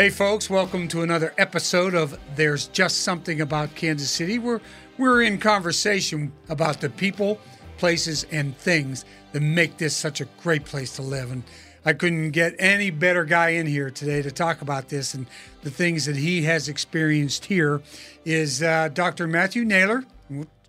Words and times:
Hey, 0.00 0.08
folks, 0.08 0.48
welcome 0.48 0.88
to 0.88 1.02
another 1.02 1.34
episode 1.36 1.94
of 1.94 2.18
There's 2.34 2.68
Just 2.68 3.02
Something 3.02 3.42
About 3.42 3.74
Kansas 3.74 4.10
City, 4.10 4.38
where 4.38 4.62
we're 4.96 5.20
in 5.20 5.36
conversation 5.36 6.32
about 6.48 6.80
the 6.80 6.88
people, 6.88 7.38
places, 7.76 8.24
and 8.32 8.56
things 8.56 9.04
that 9.32 9.42
make 9.42 9.76
this 9.76 9.94
such 9.94 10.22
a 10.22 10.28
great 10.42 10.64
place 10.64 10.96
to 10.96 11.02
live. 11.02 11.30
And 11.30 11.42
I 11.84 11.92
couldn't 11.92 12.30
get 12.30 12.54
any 12.58 12.88
better 12.88 13.26
guy 13.26 13.50
in 13.50 13.66
here 13.66 13.90
today 13.90 14.22
to 14.22 14.30
talk 14.30 14.62
about 14.62 14.88
this 14.88 15.12
and 15.12 15.26
the 15.60 15.70
things 15.70 16.06
that 16.06 16.16
he 16.16 16.44
has 16.44 16.66
experienced 16.66 17.44
here 17.44 17.82
is 18.24 18.62
uh, 18.62 18.88
Dr. 18.88 19.26
Matthew 19.26 19.66
Naylor. 19.66 20.06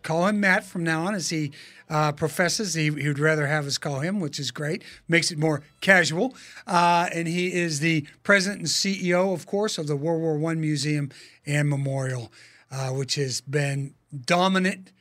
Call 0.03 0.27
him 0.27 0.39
Matt 0.39 0.63
from 0.65 0.83
now 0.83 1.05
on 1.05 1.15
as 1.15 1.29
he 1.29 1.51
uh, 1.89 2.11
professes. 2.11 2.73
He, 2.73 2.83
he, 2.83 3.07
would 3.07 3.19
rather 3.19 3.47
have 3.47 3.67
us 3.67 3.77
call 3.77 3.99
him, 3.99 4.19
which 4.19 4.39
is 4.39 4.51
great, 4.51 4.83
makes 5.07 5.31
it 5.31 5.37
more 5.37 5.61
casual. 5.81 6.35
Uh, 6.65 7.09
and 7.13 7.27
he 7.27 7.53
is 7.53 7.79
the 7.79 8.07
president 8.23 8.61
and 8.61 8.67
CEO, 8.69 9.33
of 9.33 9.45
course, 9.45 9.77
of 9.77 9.87
the 9.87 9.95
World 9.95 10.21
War 10.21 10.51
I 10.51 10.55
Museum 10.55 11.11
and 11.45 11.69
Memorial, 11.69 12.31
uh, 12.71 12.89
which 12.89 13.15
has 13.15 13.41
been 13.41 13.93
dominant 14.25 14.91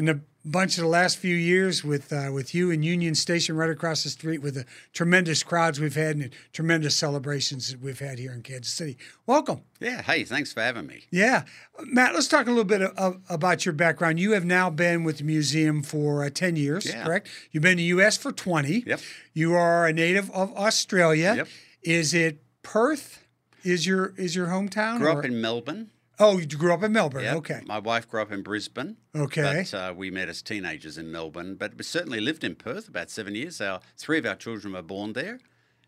in 0.00 0.06
the 0.06 0.20
bunch 0.46 0.78
of 0.78 0.82
the 0.82 0.88
last 0.88 1.18
few 1.18 1.36
years 1.36 1.84
with 1.84 2.10
uh, 2.10 2.30
with 2.32 2.54
you 2.54 2.70
and 2.70 2.82
Union 2.82 3.14
Station 3.14 3.54
right 3.54 3.68
across 3.68 4.02
the 4.02 4.08
street 4.08 4.38
with 4.38 4.54
the 4.54 4.64
tremendous 4.94 5.42
crowds 5.42 5.78
we've 5.78 5.94
had 5.94 6.16
and 6.16 6.24
the 6.24 6.30
tremendous 6.54 6.96
celebrations 6.96 7.70
that 7.70 7.82
we've 7.82 7.98
had 7.98 8.18
here 8.18 8.32
in 8.32 8.42
Kansas 8.42 8.72
City. 8.72 8.96
Welcome. 9.26 9.60
Yeah. 9.78 10.00
Hey, 10.00 10.24
thanks 10.24 10.54
for 10.54 10.62
having 10.62 10.86
me. 10.86 11.04
Yeah, 11.10 11.42
Matt. 11.84 12.14
Let's 12.14 12.28
talk 12.28 12.46
a 12.46 12.48
little 12.48 12.64
bit 12.64 12.80
of, 12.80 13.20
about 13.28 13.66
your 13.66 13.74
background. 13.74 14.18
You 14.18 14.32
have 14.32 14.46
now 14.46 14.70
been 14.70 15.04
with 15.04 15.18
the 15.18 15.24
museum 15.24 15.82
for 15.82 16.24
uh, 16.24 16.30
ten 16.30 16.56
years, 16.56 16.86
yeah. 16.86 17.04
correct? 17.04 17.28
You've 17.52 17.62
been 17.62 17.72
in 17.72 17.78
the 17.78 17.84
U.S. 17.84 18.16
for 18.16 18.32
twenty. 18.32 18.82
Yep. 18.86 19.00
You 19.34 19.54
are 19.54 19.86
a 19.86 19.92
native 19.92 20.30
of 20.30 20.56
Australia. 20.56 21.34
Yep. 21.36 21.48
Is 21.82 22.14
it 22.14 22.42
Perth? 22.62 23.26
Is 23.62 23.86
your 23.86 24.14
is 24.16 24.34
your 24.34 24.46
hometown? 24.46 24.98
Grew 24.98 25.08
or? 25.08 25.18
up 25.18 25.24
in 25.26 25.42
Melbourne. 25.42 25.90
Oh, 26.20 26.36
you 26.36 26.46
grew 26.46 26.74
up 26.74 26.82
in 26.82 26.92
Melbourne. 26.92 27.24
Yep. 27.24 27.36
Okay. 27.36 27.60
My 27.66 27.78
wife 27.78 28.06
grew 28.06 28.20
up 28.20 28.30
in 28.30 28.42
Brisbane. 28.42 28.98
Okay. 29.16 29.64
But 29.70 29.74
uh, 29.74 29.94
we 29.96 30.10
met 30.10 30.28
as 30.28 30.42
teenagers 30.42 30.98
in 30.98 31.10
Melbourne, 31.10 31.54
but 31.54 31.76
we 31.78 31.82
certainly 31.82 32.20
lived 32.20 32.44
in 32.44 32.54
Perth 32.54 32.88
about 32.88 33.08
seven 33.08 33.34
years. 33.34 33.58
Our 33.60 33.80
three 33.96 34.18
of 34.18 34.26
our 34.26 34.34
children 34.34 34.74
were 34.74 34.82
born 34.82 35.14
there, 35.14 35.40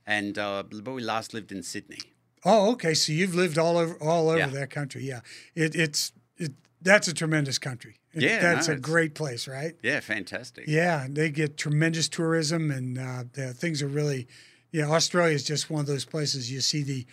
and 0.07 0.39
uh, 0.39 0.65
we 0.71 1.03
last 1.03 1.35
lived 1.35 1.53
in 1.53 1.63
Sydney. 1.63 1.99
Oh, 2.47 2.73
okay. 2.73 2.95
So 2.95 3.13
you've 3.13 3.35
lived 3.35 3.59
all 3.59 3.77
over 3.77 3.95
all 4.03 4.31
over 4.31 4.39
yeah. 4.39 4.47
that 4.47 4.71
country. 4.71 5.05
Yeah. 5.05 5.21
It, 5.55 5.77
it's 5.77 6.13
it, 6.39 6.53
that's 6.81 7.09
a 7.09 7.15
tremendous 7.15 7.59
country. 7.59 7.97
It, 8.15 8.23
yeah, 8.23 8.41
that's 8.41 8.69
no, 8.69 8.75
a 8.75 8.79
great 8.79 9.15
place, 9.15 9.47
right? 9.47 9.75
Yeah, 9.83 10.01
fantastic. 10.01 10.65
Yeah, 10.67 11.07
they 11.09 11.31
get 11.31 11.57
tremendous 11.59 12.09
tourism, 12.09 12.71
and 12.71 12.99
uh, 12.99 13.25
the, 13.33 13.53
things 13.53 13.83
are 13.83 13.89
really. 13.89 14.29
Yeah, 14.71 14.91
Australia 14.91 15.35
is 15.35 15.45
just 15.45 15.69
one 15.69 15.83
of 15.83 15.87
those 15.87 16.07
places 16.07 16.51
you 16.51 16.63
see 16.63 16.83
the 16.83 17.07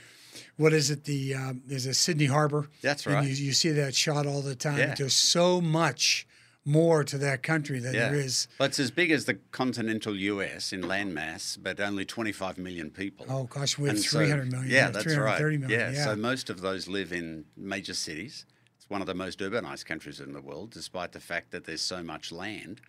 what 0.57 0.73
is 0.73 0.89
it? 0.89 1.05
The 1.05 1.35
um, 1.35 1.61
there's 1.65 1.85
a 1.85 1.93
Sydney 1.93 2.25
Harbor. 2.25 2.69
That's 2.81 3.05
right. 3.05 3.23
You, 3.23 3.33
you, 3.33 3.53
see 3.53 3.71
that 3.71 3.95
shot 3.95 4.25
all 4.25 4.41
the 4.41 4.55
time. 4.55 4.77
Yeah. 4.77 4.95
There's 4.95 5.13
so 5.13 5.61
much 5.61 6.27
more 6.65 7.03
to 7.03 7.17
that 7.17 7.41
country 7.41 7.79
than 7.79 7.93
yeah. 7.93 8.09
there 8.09 8.19
is. 8.19 8.47
Well, 8.59 8.67
it's 8.67 8.79
as 8.79 8.91
big 8.91 9.11
as 9.11 9.25
the 9.25 9.35
continental 9.51 10.15
U.S. 10.15 10.71
in 10.71 10.81
landmass, 10.81 11.57
but 11.61 11.79
only 11.79 12.05
25 12.05 12.57
million 12.57 12.91
people. 12.91 13.25
Oh 13.29 13.43
gosh, 13.45 13.77
we 13.77 13.89
have 13.89 14.03
300 14.03 14.51
so, 14.51 14.57
million. 14.57 14.71
Yeah, 14.71 14.89
that's 14.89 15.15
right. 15.15 15.41
Million, 15.41 15.69
yeah. 15.69 15.91
yeah, 15.91 16.05
so 16.05 16.15
most 16.15 16.49
of 16.49 16.61
those 16.61 16.87
live 16.87 17.11
in 17.11 17.45
major 17.57 17.93
cities. 17.93 18.45
It's 18.77 18.89
one 18.89 19.01
of 19.01 19.07
the 19.07 19.15
most 19.15 19.39
urbanized 19.39 19.85
countries 19.85 20.19
in 20.19 20.33
the 20.33 20.41
world, 20.41 20.71
despite 20.71 21.11
the 21.11 21.19
fact 21.19 21.51
that 21.51 21.65
there's 21.65 21.81
so 21.81 22.03
much 22.03 22.31
land. 22.31 22.81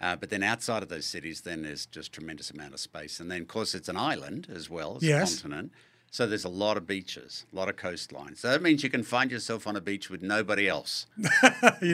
Uh, 0.00 0.16
but 0.16 0.30
then 0.30 0.42
outside 0.42 0.82
of 0.82 0.88
those 0.88 1.04
cities, 1.04 1.42
then 1.42 1.62
there's 1.62 1.84
just 1.84 2.12
tremendous 2.12 2.50
amount 2.50 2.72
of 2.72 2.80
space, 2.80 3.20
and 3.20 3.30
then 3.30 3.42
of 3.42 3.48
course 3.48 3.74
it's 3.74 3.88
an 3.88 3.98
island 3.98 4.48
as 4.52 4.70
well 4.70 4.96
as 4.96 5.02
yes. 5.02 5.38
a 5.38 5.42
continent. 5.42 5.72
So 6.12 6.26
there's 6.26 6.44
a 6.44 6.48
lot 6.48 6.76
of 6.76 6.88
beaches, 6.88 7.46
a 7.52 7.56
lot 7.56 7.68
of 7.68 7.76
coastlines. 7.76 8.38
So 8.38 8.50
that 8.50 8.62
means 8.62 8.82
you 8.82 8.90
can 8.90 9.04
find 9.04 9.30
yourself 9.30 9.68
on 9.68 9.76
a 9.76 9.80
beach 9.80 10.10
with 10.10 10.22
nobody 10.22 10.68
else. 10.68 11.06
you 11.16 11.22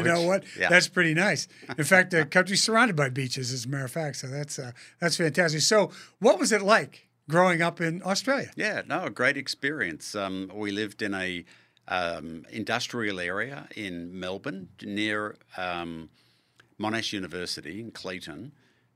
which, 0.02 0.04
know 0.04 0.22
what? 0.22 0.44
Yeah. 0.58 0.70
That's 0.70 0.88
pretty 0.88 1.12
nice. 1.12 1.46
In 1.76 1.84
fact, 1.84 2.12
the 2.12 2.24
country's 2.24 2.62
surrounded 2.62 2.96
by 2.96 3.10
beaches, 3.10 3.52
as 3.52 3.66
a 3.66 3.68
matter 3.68 3.84
of 3.84 3.90
fact. 3.90 4.16
So 4.16 4.28
that's 4.28 4.58
uh, 4.58 4.72
that's 5.00 5.18
fantastic. 5.18 5.60
So, 5.60 5.90
what 6.18 6.38
was 6.38 6.50
it 6.50 6.62
like 6.62 7.08
growing 7.28 7.60
up 7.60 7.78
in 7.78 8.02
Australia? 8.04 8.50
Yeah, 8.56 8.82
no, 8.86 9.04
a 9.04 9.10
great 9.10 9.36
experience. 9.36 10.14
Um, 10.14 10.50
we 10.54 10.70
lived 10.70 11.02
in 11.02 11.12
a 11.12 11.44
um, 11.86 12.46
industrial 12.50 13.20
area 13.20 13.68
in 13.76 14.18
Melbourne 14.18 14.70
near 14.82 15.36
um, 15.58 16.08
Monash 16.80 17.12
University 17.12 17.80
in 17.80 17.90
Clayton, 17.90 18.52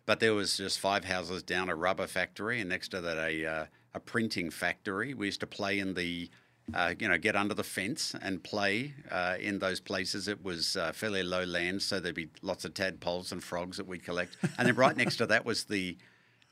but 0.07 0.21
there 0.21 0.33
was 0.33 0.57
just 0.57 0.81
five 0.81 1.05
houses 1.05 1.43
down 1.43 1.69
a 1.69 1.75
rubber 1.75 2.07
factory, 2.07 2.59
and 2.59 2.71
next 2.71 2.89
to 2.89 3.03
that 3.03 3.19
a 3.19 3.47
uh, 3.47 3.67
a 3.95 4.01
printing 4.01 4.51
factory. 4.51 5.15
We 5.15 5.27
used 5.27 5.41
to 5.41 5.47
play 5.47 5.79
in 5.79 5.95
the, 5.95 6.31
uh, 6.75 6.95
you 6.99 7.09
know, 7.09 7.19
get 7.19 7.37
under 7.37 7.55
the 7.55 7.65
fence 7.65 8.15
and 8.21 8.43
play 8.43 8.95
uh, 9.11 9.37
in 9.41 9.59
those 9.59 9.81
places. 9.81 10.29
It 10.29 10.43
was 10.45 10.77
uh, 10.77 10.93
fairly 10.93 11.23
low 11.23 11.45
land, 11.45 11.83
so 11.83 12.01
there'd 12.01 12.15
be 12.15 12.29
lots 12.43 12.65
of 12.65 12.75
tadpoles 12.75 13.33
and 13.33 13.43
frogs 13.43 13.77
that 13.79 13.87
we'd 13.87 14.05
collect. 14.05 14.37
And 14.59 14.69
then 14.69 14.77
right 14.77 14.97
next 14.97 15.17
to 15.17 15.27
that 15.27 15.45
was 15.45 15.65
the 15.65 15.97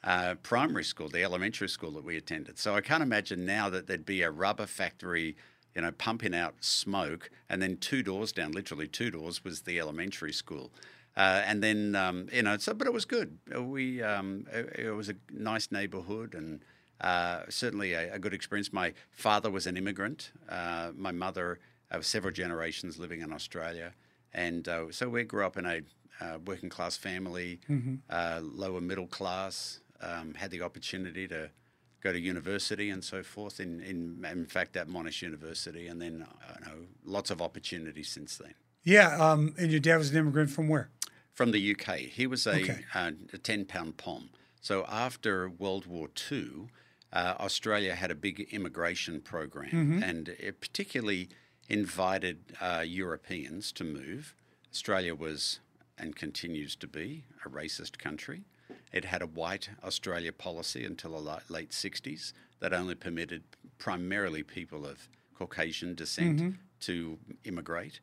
uh, 0.04 0.36
primary 0.42 0.84
school, 0.84 1.08
the 1.08 1.24
elementary 1.24 1.68
school 1.68 1.92
that 1.92 2.04
we 2.04 2.16
attended. 2.16 2.58
So 2.58 2.74
I 2.74 2.80
can't 2.80 3.02
imagine 3.02 3.44
now 3.44 3.68
that 3.70 3.86
there'd 3.86 4.06
be 4.06 4.22
a 4.22 4.30
rubber 4.30 4.66
factory. 4.66 5.36
You 5.74 5.82
know, 5.82 5.92
pumping 5.92 6.34
out 6.34 6.54
smoke, 6.58 7.30
and 7.48 7.62
then 7.62 7.76
two 7.76 8.02
doors 8.02 8.32
down, 8.32 8.50
literally 8.50 8.88
two 8.88 9.12
doors, 9.12 9.44
was 9.44 9.60
the 9.60 9.78
elementary 9.78 10.32
school. 10.32 10.72
Uh, 11.18 11.42
and 11.44 11.62
then 11.62 11.96
um, 11.96 12.28
you 12.32 12.42
know, 12.42 12.56
so 12.56 12.72
but 12.72 12.86
it 12.86 12.92
was 12.92 13.04
good. 13.04 13.38
We 13.56 14.02
um, 14.02 14.46
it, 14.52 14.86
it, 14.86 14.90
was 14.90 15.08
a 15.08 15.16
nice 15.32 15.72
neighborhood, 15.72 16.34
and 16.34 16.64
uh, 17.00 17.42
certainly 17.48 17.92
a, 17.92 18.14
a, 18.14 18.18
good 18.18 18.34
experience. 18.34 18.72
My 18.72 18.92
father 19.10 19.50
was 19.50 19.66
an 19.66 19.76
immigrant. 19.76 20.32
Uh, 20.48 20.90
my 20.96 21.12
mother, 21.12 21.60
uh, 21.90 22.00
several 22.00 22.32
generations 22.32 22.98
living 22.98 23.20
in 23.20 23.32
Australia, 23.32 23.92
and 24.32 24.68
uh, 24.68 24.90
so 24.90 25.08
we 25.08 25.24
grew 25.24 25.46
up 25.46 25.56
in 25.56 25.64
a 25.64 25.80
uh, 26.20 26.38
working 26.44 26.68
class 26.68 26.96
family, 26.96 27.60
mm-hmm. 27.68 27.96
Uh, 28.10 28.40
lower 28.42 28.80
middle 28.80 29.06
class. 29.06 29.80
Um, 30.00 30.34
had 30.34 30.52
the 30.52 30.62
opportunity 30.62 31.26
to 31.26 31.50
go 32.00 32.12
to 32.12 32.20
university 32.20 32.90
and 32.90 33.02
so 33.02 33.22
forth. 33.22 33.60
In 33.60 33.80
in, 33.80 34.24
in 34.30 34.46
fact, 34.46 34.76
at 34.76 34.88
Monash 34.88 35.22
University, 35.22 35.86
and 35.86 36.00
then 36.00 36.26
know, 36.60 36.86
lots 37.04 37.30
of 37.30 37.40
opportunities 37.40 38.08
since 38.08 38.36
then. 38.36 38.54
Yeah, 38.82 39.16
um, 39.18 39.54
and 39.58 39.70
your 39.70 39.80
dad 39.80 39.98
was 39.98 40.10
an 40.10 40.16
immigrant 40.16 40.50
from 40.50 40.68
where? 40.68 40.90
From 41.32 41.52
the 41.52 41.72
UK. 41.72 41.98
He 41.98 42.26
was 42.26 42.46
a, 42.46 42.62
okay. 42.62 42.84
a 42.94 43.38
ten 43.38 43.64
pound 43.64 43.96
pom. 43.96 44.30
So 44.60 44.84
after 44.88 45.48
World 45.48 45.86
War 45.86 46.08
II 46.30 46.68
uh, 47.12 47.34
Australia 47.40 47.94
had 47.94 48.10
a 48.10 48.14
big 48.14 48.40
immigration 48.50 49.20
program, 49.20 49.70
mm-hmm. 49.70 50.02
and 50.02 50.28
it 50.28 50.60
particularly 50.60 51.28
invited 51.68 52.38
uh, 52.60 52.82
Europeans 52.86 53.72
to 53.72 53.84
move. 53.84 54.34
Australia 54.70 55.14
was 55.14 55.60
and 55.98 56.14
continues 56.14 56.76
to 56.76 56.86
be 56.86 57.24
a 57.44 57.48
racist 57.48 57.98
country. 57.98 58.42
It 58.92 59.04
had 59.04 59.22
a 59.22 59.26
white 59.26 59.70
Australia 59.84 60.32
policy 60.32 60.84
until 60.84 61.20
the 61.20 61.40
late 61.48 61.70
60s 61.70 62.32
that 62.60 62.72
only 62.72 62.94
permitted 62.94 63.42
primarily 63.78 64.42
people 64.42 64.86
of 64.86 65.08
Caucasian 65.34 65.94
descent 65.94 66.38
mm-hmm. 66.38 66.50
to 66.80 67.18
immigrate. 67.44 68.00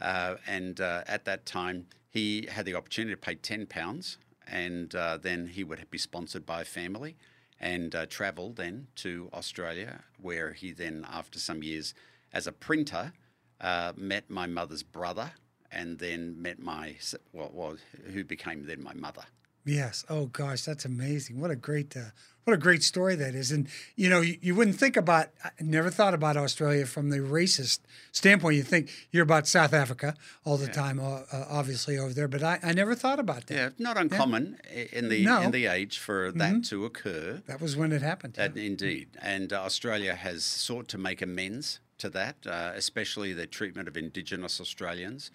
Uh, 0.00 0.36
and 0.46 0.80
uh, 0.80 1.02
at 1.06 1.24
that 1.24 1.46
time, 1.46 1.86
he 2.10 2.48
had 2.50 2.64
the 2.64 2.74
opportunity 2.74 3.14
to 3.14 3.20
pay 3.20 3.34
£10 3.34 4.16
and 4.46 4.94
uh, 4.94 5.18
then 5.18 5.48
he 5.48 5.64
would 5.64 5.90
be 5.90 5.98
sponsored 5.98 6.46
by 6.46 6.62
a 6.62 6.64
family 6.64 7.16
and 7.60 7.94
uh, 7.94 8.06
travelled 8.06 8.56
then 8.56 8.86
to 8.96 9.28
Australia, 9.32 10.00
where 10.20 10.52
he 10.52 10.72
then, 10.72 11.06
after 11.10 11.38
some 11.38 11.62
years 11.62 11.94
as 12.32 12.46
a 12.46 12.52
printer, 12.52 13.12
uh, 13.60 13.92
met 13.96 14.30
my 14.30 14.46
mother's 14.46 14.82
brother, 14.82 15.32
and 15.70 15.98
then 15.98 16.40
met 16.40 16.58
my 16.58 16.96
well, 17.32 17.50
well, 17.52 17.76
who 18.12 18.24
became 18.24 18.66
then 18.66 18.82
my 18.82 18.94
mother. 18.94 19.24
Yes. 19.68 20.04
Oh 20.08 20.26
gosh, 20.26 20.62
that's 20.62 20.84
amazing. 20.84 21.40
What 21.40 21.50
a 21.50 21.56
great, 21.56 21.96
uh, 21.96 22.10
what 22.44 22.54
a 22.54 22.56
great 22.56 22.82
story 22.82 23.14
that 23.16 23.34
is. 23.34 23.52
And 23.52 23.68
you 23.94 24.08
know, 24.08 24.22
you, 24.22 24.38
you, 24.40 24.54
wouldn't 24.54 24.78
think 24.78 24.96
about. 24.96 25.28
I 25.44 25.50
never 25.60 25.90
thought 25.90 26.14
about 26.14 26.38
Australia 26.38 26.86
from 26.86 27.10
the 27.10 27.18
racist 27.18 27.80
standpoint. 28.10 28.56
You 28.56 28.62
think 28.62 28.90
you're 29.10 29.22
about 29.22 29.46
South 29.46 29.74
Africa 29.74 30.14
all 30.44 30.56
the 30.56 30.66
yeah. 30.66 30.72
time, 30.72 30.98
uh, 30.98 31.22
obviously 31.50 31.98
over 31.98 32.14
there. 32.14 32.28
But 32.28 32.42
I, 32.42 32.58
I 32.62 32.72
never 32.72 32.94
thought 32.94 33.18
about 33.18 33.46
that. 33.48 33.54
Yeah, 33.54 33.68
not 33.78 33.98
uncommon 33.98 34.58
yeah. 34.74 34.84
in 34.92 35.08
the 35.10 35.24
no. 35.24 35.42
in 35.42 35.50
the 35.50 35.66
age 35.66 35.98
for 35.98 36.32
that 36.32 36.52
mm-hmm. 36.52 36.60
to 36.62 36.86
occur. 36.86 37.42
That 37.46 37.60
was 37.60 37.76
when 37.76 37.92
it 37.92 38.00
happened. 38.00 38.36
Yeah. 38.38 38.48
indeed, 38.54 39.08
and 39.20 39.52
Australia 39.52 40.14
has 40.14 40.44
sought 40.44 40.88
to 40.88 40.98
make 40.98 41.20
amends 41.20 41.80
to 41.98 42.08
that, 42.10 42.36
uh, 42.46 42.72
especially 42.74 43.32
the 43.34 43.46
treatment 43.46 43.88
of 43.88 43.96
Indigenous 43.96 44.60
Australians. 44.60 45.30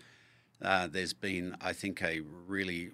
Uh, 0.63 0.87
there's 0.87 1.13
been, 1.13 1.55
I 1.61 1.73
think, 1.73 2.01
a 2.01 2.21
really 2.47 2.91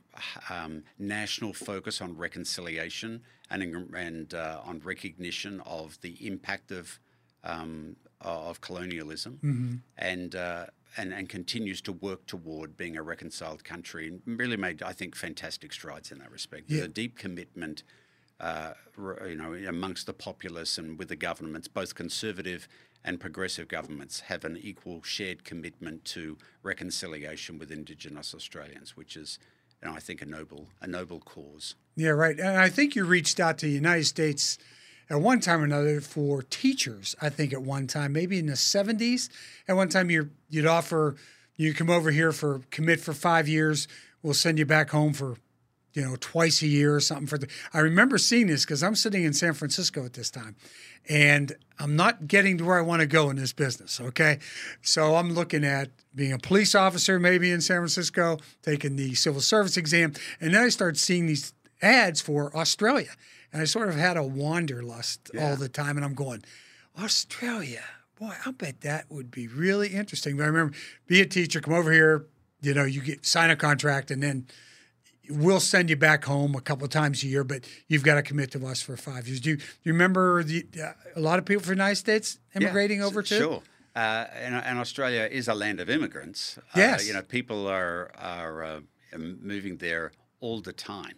um, 0.50 0.83
national 0.98 1.54
focus 1.54 2.01
on 2.01 2.18
reconciliation 2.18 3.21
and 3.51 3.94
and 3.95 4.33
uh, 4.33 4.62
on 4.63 4.80
recognition 4.80 5.62
of 5.66 6.00
the 6.01 6.25
impact 6.25 6.71
of 6.71 7.00
um, 7.44 7.95
of 8.21 8.60
colonialism, 8.60 9.39
mm-hmm. 9.44 9.75
and, 9.98 10.36
uh, 10.36 10.66
and 10.98 11.13
and 11.13 11.30
continues 11.30 11.81
to 11.81 11.94
work 11.94 12.25
toward 12.25 12.75
being 12.75 12.98
a 12.98 13.04
reconciled 13.04 13.63
country. 13.63 14.07
And 14.07 14.21
really 14.39 14.57
made, 14.57 14.81
I 14.81 14.94
think, 14.94 15.16
fantastic 15.16 15.71
strides 15.71 16.12
in 16.12 16.18
that 16.19 16.31
respect. 16.31 16.63
Yeah. 16.68 16.77
There's 16.77 16.89
a 16.89 16.94
deep 16.94 17.18
commitment. 17.18 17.83
Uh, 18.39 18.71
you 19.27 19.36
know, 19.36 19.54
amongst 19.68 20.06
the 20.06 20.13
populace 20.13 20.77
and 20.77 20.98
with 20.98 21.10
the 21.10 21.16
governments, 21.18 21.68
both 21.68 21.94
conservative 21.94 22.69
and 23.04 23.19
progressive 23.19 23.68
governments 23.68 24.22
have 24.22 24.44
an 24.44 24.57
equal 24.57 25.01
shared 25.04 25.44
commitment 25.44 26.06
to 26.06 26.38
reconciliation 26.63 27.57
with 27.57 27.72
Indigenous 27.72 28.34
Australians, 28.34 28.98
which 28.98 29.16
is, 29.16 29.40
know, 29.88 29.96
I 29.96 30.00
think, 30.00 30.22
a 30.22 30.25
noble 30.25 30.68
a 30.81 30.88
noble 30.88 31.19
cause. 31.19 31.75
Yeah, 31.96 32.10
right. 32.10 32.40
And 32.40 32.57
I 32.57 32.69
think 32.69 32.96
you 32.96 33.06
reached 33.06 33.40
out 33.40 33.57
to 33.60 33.66
the 33.66 33.72
United 33.72 34.06
States 34.06 34.57
at 35.10 35.22
one 35.22 35.40
time 35.40 35.62
or 35.62 35.66
another 35.66 36.01
for 36.01 36.44
teachers. 36.44 37.16
I 37.22 37.30
think 37.30 37.54
at 37.54 37.62
one 37.62 37.88
time, 37.88 38.13
maybe 38.13 38.40
in 38.40 38.48
the 38.48 38.54
'70s, 38.54 39.30
at 39.68 39.75
one 39.75 39.90
time 39.90 40.10
you 40.10 40.31
you'd 40.50 40.66
offer 40.66 41.16
you 41.56 41.74
come 41.74 41.90
over 41.90 42.12
here 42.12 42.31
for 42.31 42.62
commit 42.72 43.00
for 43.00 43.13
five 43.13 43.48
years. 43.48 43.88
We'll 44.22 44.34
send 44.34 44.60
you 44.60 44.66
back 44.66 44.90
home 44.90 45.13
for 45.13 45.38
you 45.94 46.03
know, 46.03 46.15
twice 46.19 46.62
a 46.62 46.68
year 46.68 46.95
or 46.95 47.00
something 47.00 47.27
for 47.27 47.38
the. 47.38 47.47
I 47.74 47.80
remember 47.80 48.18
seeing 48.18 48.47
this 48.47 48.65
because 48.65 48.83
I'm 48.83 48.95
sitting 48.95 49.24
in 49.24 49.33
San 49.33 49.53
Francisco 49.53 50.06
at 50.06 50.13
this 50.13 50.30
time, 50.30 50.56
and 51.07 51.56
I'm 51.80 51.95
not 51.95 52.27
getting 52.27 52.57
to 52.59 52.65
where 52.65 52.77
I 52.77 52.81
want 52.81 53.01
to 53.01 53.07
go 53.07 53.30
in 53.30 53.36
this 53.38 53.53
business. 53.53 54.00
Okay, 54.00 54.39
so 54.81 55.15
I'm 55.15 55.33
looking 55.33 55.63
at 55.63 55.89
being 56.13 56.33
a 56.33 56.38
police 56.38 56.75
officer 56.75 57.19
maybe 57.19 57.51
in 57.51 57.62
San 57.62 57.77
Francisco, 57.77 58.38
taking 58.62 58.95
the 58.95 59.15
civil 59.15 59.41
service 59.41 59.77
exam, 59.77 60.13
and 60.39 60.53
then 60.53 60.63
I 60.63 60.69
started 60.69 60.97
seeing 60.97 61.25
these 61.25 61.53
ads 61.81 62.21
for 62.21 62.56
Australia, 62.56 63.12
and 63.51 63.62
I 63.62 63.65
sort 63.65 63.89
of 63.89 63.95
had 63.95 64.18
a 64.18 64.24
wanderlust 64.24 65.31
yeah. 65.33 65.50
all 65.50 65.56
the 65.56 65.69
time, 65.69 65.97
and 65.97 66.06
I'm 66.06 66.15
going, 66.15 66.44
Australia. 67.01 67.83
Boy, 68.19 68.33
I 68.45 68.51
bet 68.51 68.81
that 68.81 69.06
would 69.09 69.31
be 69.31 69.47
really 69.47 69.88
interesting. 69.88 70.35
But 70.35 70.44
I 70.44 70.47
remember, 70.47 70.75
be 71.07 71.21
a 71.21 71.25
teacher, 71.25 71.62
come 71.62 71.74
over 71.74 71.89
here. 71.89 72.25
You 72.62 72.74
know, 72.74 72.83
you 72.83 73.00
get 73.00 73.25
sign 73.25 73.50
a 73.50 73.56
contract, 73.56 74.12
and 74.12 74.21
then 74.21 74.45
we'll 75.30 75.60
send 75.60 75.90
you 75.90 75.96
back 75.96 76.26
home 76.26 76.56
a 76.56 76.62
couple 76.62 76.86
of 76.86 76.92
times 76.92 77.24
a 77.24 77.28
year, 77.28 77.44
but 77.44 77.66
you've 77.88 78.04
got 78.04 78.16
to 78.16 78.22
commit 78.24 78.52
to 78.52 78.66
us 78.66 78.81
for 78.81 78.98
five 78.98 79.28
years. 79.28 79.40
Do 79.40 79.52
you, 79.52 79.58
do 79.58 79.64
you 79.84 79.94
remember 79.94 80.44
the, 80.44 80.66
uh, 80.81 80.92
a 81.16 81.20
lot 81.20 81.40
of 81.40 81.46
people 81.46 81.62
from 81.62 81.70
the 81.70 81.76
United 81.76 81.98
States 81.98 82.40
immigrating 82.56 83.00
yeah, 83.00 83.06
over 83.06 83.22
too? 83.22 83.38
Sure. 83.38 83.62
Uh, 83.96 84.26
and, 84.34 84.56
and, 84.56 84.80
Australia 84.80 85.28
is 85.30 85.48
a 85.48 85.54
land 85.54 85.80
of 85.80 85.90
immigrants. 85.90 86.58
Uh, 86.58 86.62
yes. 86.76 87.02
Uh, 87.02 87.08
you 87.08 87.14
know, 87.14 87.22
people 87.22 87.68
are 87.68 88.12
are 88.18 88.64
uh, 88.64 88.80
moving 89.18 89.78
there 89.78 90.12
all 90.40 90.62
the 90.62 90.72
time, 90.72 91.16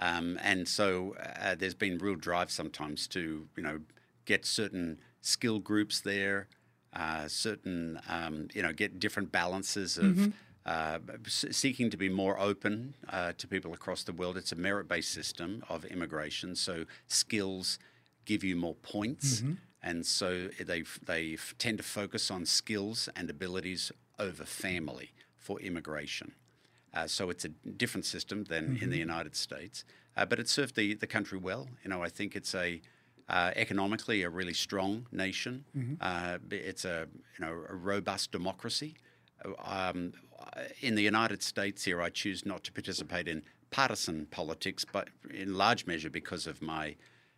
um, 0.00 0.38
and 0.42 0.66
so 0.68 1.14
uh, 1.40 1.54
there's 1.54 1.74
been 1.74 1.98
real 1.98 2.16
drive 2.16 2.50
sometimes 2.50 3.06
to 3.06 3.48
you 3.56 3.62
know 3.62 3.80
get 4.26 4.44
certain 4.44 4.98
skill 5.20 5.60
groups 5.60 6.00
there, 6.00 6.48
certain 7.28 8.00
um, 8.08 8.48
you 8.52 8.60
know 8.60 8.72
get 8.72 8.98
different 8.98 9.30
balances 9.32 9.96
of. 9.96 10.04
Mm-hmm 10.04 10.30
uh, 10.66 10.98
seeking 11.26 11.90
to 11.90 11.96
be 11.96 12.08
more 12.08 12.38
open 12.38 12.94
uh, 13.08 13.32
to 13.38 13.48
people 13.48 13.72
across 13.72 14.02
the 14.02 14.12
world. 14.12 14.36
It's 14.36 14.52
a 14.52 14.56
merit 14.56 14.88
based 14.88 15.12
system 15.12 15.64
of 15.68 15.84
immigration, 15.84 16.54
so 16.54 16.84
skills 17.06 17.78
give 18.24 18.44
you 18.44 18.56
more 18.56 18.74
points. 18.74 19.40
Mm-hmm. 19.40 19.52
And 19.82 20.04
so 20.04 20.48
they, 20.62 20.84
they 21.02 21.38
tend 21.58 21.78
to 21.78 21.84
focus 21.84 22.30
on 22.30 22.44
skills 22.44 23.08
and 23.16 23.30
abilities 23.30 23.90
over 24.18 24.44
family 24.44 25.12
for 25.38 25.58
immigration. 25.60 26.32
Uh, 26.92 27.06
so 27.06 27.30
it's 27.30 27.44
a 27.44 27.48
different 27.48 28.04
system 28.04 28.44
than 28.44 28.64
mm-hmm. 28.64 28.84
in 28.84 28.90
the 28.90 28.96
mm-hmm. 28.96 29.10
United 29.10 29.36
States, 29.36 29.84
uh, 30.16 30.26
but 30.26 30.38
it 30.38 30.48
served 30.48 30.74
the, 30.74 30.94
the 30.94 31.06
country 31.06 31.38
well. 31.38 31.68
You 31.82 31.90
know, 31.90 32.02
I 32.02 32.08
think 32.08 32.36
it's 32.36 32.54
a 32.54 32.80
uh, 33.28 33.52
economically 33.54 34.22
a 34.24 34.28
really 34.28 34.52
strong 34.52 35.06
nation. 35.12 35.64
Mm-hmm. 35.76 35.94
Uh, 36.00 36.38
it's 36.50 36.84
a 36.84 37.06
you 37.38 37.46
know 37.46 37.52
a 37.68 37.74
robust 37.74 38.32
democracy. 38.32 38.96
Um, 39.64 40.12
in 40.80 40.94
the 40.94 41.02
United 41.02 41.42
States 41.42 41.84
here, 41.84 42.00
I 42.00 42.10
choose 42.10 42.46
not 42.46 42.64
to 42.64 42.72
participate 42.72 43.28
in 43.28 43.42
partisan 43.70 44.26
politics, 44.26 44.84
but 44.90 45.08
in 45.32 45.54
large 45.54 45.86
measure 45.86 46.10
because 46.10 46.46
of 46.46 46.60
my 46.60 46.96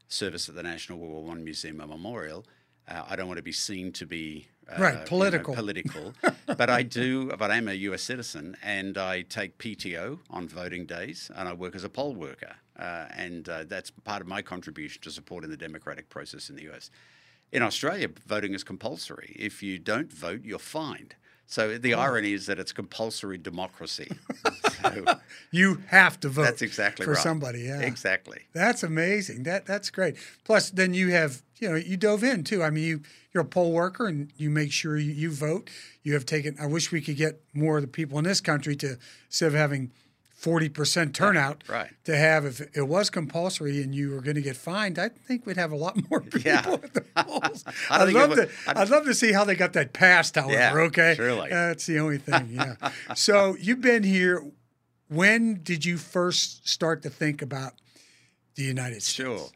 service 0.08 0.49
at 0.49 0.54
the 0.54 0.62
National 0.62 0.99
World 0.99 1.12
War 1.12 1.25
One 1.25 1.44
Museum 1.44 1.81
and 1.81 1.90
Memorial. 1.90 2.44
Uh, 2.88 3.02
I 3.08 3.16
don't 3.16 3.28
want 3.28 3.38
to 3.38 3.43
be 3.43 3.52
seen 3.52 3.93
to 3.93 4.06
be 4.06 4.49
uh, 4.69 4.81
right 4.81 5.06
political. 5.06 5.52
You 5.52 5.56
know, 5.56 5.62
political, 5.62 6.14
but 6.46 6.69
I 6.69 6.82
do. 6.82 7.28
But 7.37 7.50
I'm 7.50 7.69
a 7.69 7.75
U.S. 7.75 8.02
citizen, 8.02 8.56
and 8.62 8.99
I 8.99 9.22
take 9.22 9.58
PTO 9.58 10.19
on 10.31 10.49
voting 10.49 10.87
days, 10.87 11.31
and 11.34 11.49
I 11.49 11.52
work 11.52 11.75
as 11.76 11.84
a 11.84 11.88
poll 11.88 12.14
worker, 12.14 12.54
uh, 12.78 13.06
and 13.16 13.49
uh, 13.49 13.64
that's 13.64 13.90
part 13.90 14.20
of 14.20 14.26
my 14.26 14.43
contribution 14.43 15.00
to 15.02 15.10
supporting 15.10 15.50
the 15.50 15.56
democratic 15.56 16.08
process 16.08 16.50
in 16.50 16.56
the 16.56 16.62
U.S. 16.64 16.90
In 17.52 17.62
Australia, 17.62 18.08
voting 18.26 18.54
is 18.54 18.64
compulsory. 18.64 19.37
If 19.38 19.62
you 19.62 19.78
don't 19.78 20.12
vote, 20.12 20.40
you're 20.43 20.58
fined. 20.58 21.14
So 21.46 21.76
the 21.76 21.94
oh. 21.94 22.00
irony 22.00 22.32
is 22.32 22.46
that 22.46 22.58
it's 22.58 22.72
compulsory 22.72 23.38
democracy. 23.38 24.10
So 24.82 25.04
you 25.52 25.80
have 25.88 26.18
to 26.20 26.28
vote. 26.28 26.42
That's 26.42 26.62
exactly 26.62 27.04
for 27.04 27.12
right. 27.12 27.22
somebody. 27.22 27.60
Yeah, 27.60 27.82
exactly. 27.82 28.40
That's 28.52 28.82
amazing. 28.82 29.44
That 29.44 29.64
that's 29.64 29.90
great. 29.90 30.16
Plus, 30.42 30.70
then 30.70 30.92
you 30.92 31.10
have 31.10 31.42
you 31.60 31.68
know 31.68 31.76
you 31.76 31.96
dove 31.96 32.24
in 32.24 32.42
too. 32.42 32.64
I 32.64 32.70
mean, 32.70 32.84
you 32.84 33.00
you're 33.32 33.44
a 33.44 33.46
poll 33.46 33.70
worker 33.70 34.08
and 34.08 34.32
you 34.36 34.50
make 34.50 34.72
sure 34.72 34.98
you, 34.98 35.12
you 35.12 35.30
vote. 35.30 35.70
You 36.02 36.14
have 36.14 36.26
taken. 36.26 36.56
I 36.60 36.66
wish 36.66 36.90
we 36.90 37.00
could 37.00 37.16
get 37.16 37.40
more 37.54 37.76
of 37.76 37.82
the 37.82 37.88
people 37.88 38.18
in 38.18 38.24
this 38.24 38.40
country 38.40 38.74
to 38.76 38.98
instead 39.28 39.46
of 39.46 39.54
having 39.54 39.92
40% 40.42 41.14
turnout 41.14 41.62
right. 41.68 41.90
to 42.02 42.16
have 42.16 42.44
if 42.44 42.76
it 42.76 42.82
was 42.82 43.10
compulsory 43.10 43.80
and 43.80 43.94
you 43.94 44.10
were 44.10 44.20
going 44.20 44.34
to 44.34 44.42
get 44.42 44.56
fined 44.56 44.98
i 44.98 45.08
think 45.08 45.46
we'd 45.46 45.56
have 45.56 45.70
a 45.70 45.76
lot 45.76 45.96
more 46.10 46.20
people 46.20 46.40
yeah. 46.44 46.66
at 46.66 46.94
the 46.94 47.00
polls. 47.16 47.64
i'd 47.90 48.12
love 48.12 48.30
would, 48.30 48.36
to 48.36 48.50
I'd, 48.66 48.76
I'd, 48.76 48.90
love 48.90 49.04
to 49.04 49.14
see 49.14 49.32
how 49.32 49.44
they 49.44 49.54
got 49.54 49.72
that 49.74 49.92
passed 49.92 50.34
however 50.34 50.80
yeah, 50.80 50.86
okay? 50.86 51.14
surely. 51.16 51.48
that's 51.48 51.86
the 51.86 52.00
only 52.00 52.18
thing 52.18 52.48
yeah. 52.50 52.74
So 53.14 53.56
you've 53.60 53.80
been 53.80 54.02
here 54.02 54.44
when 55.08 55.60
did 55.62 55.84
you 55.84 55.96
first 55.96 56.68
start 56.68 57.02
to 57.02 57.10
think 57.10 57.40
about 57.40 57.74
the 58.56 58.64
united 58.64 59.02
states? 59.02 59.14
Sure. 59.14 59.48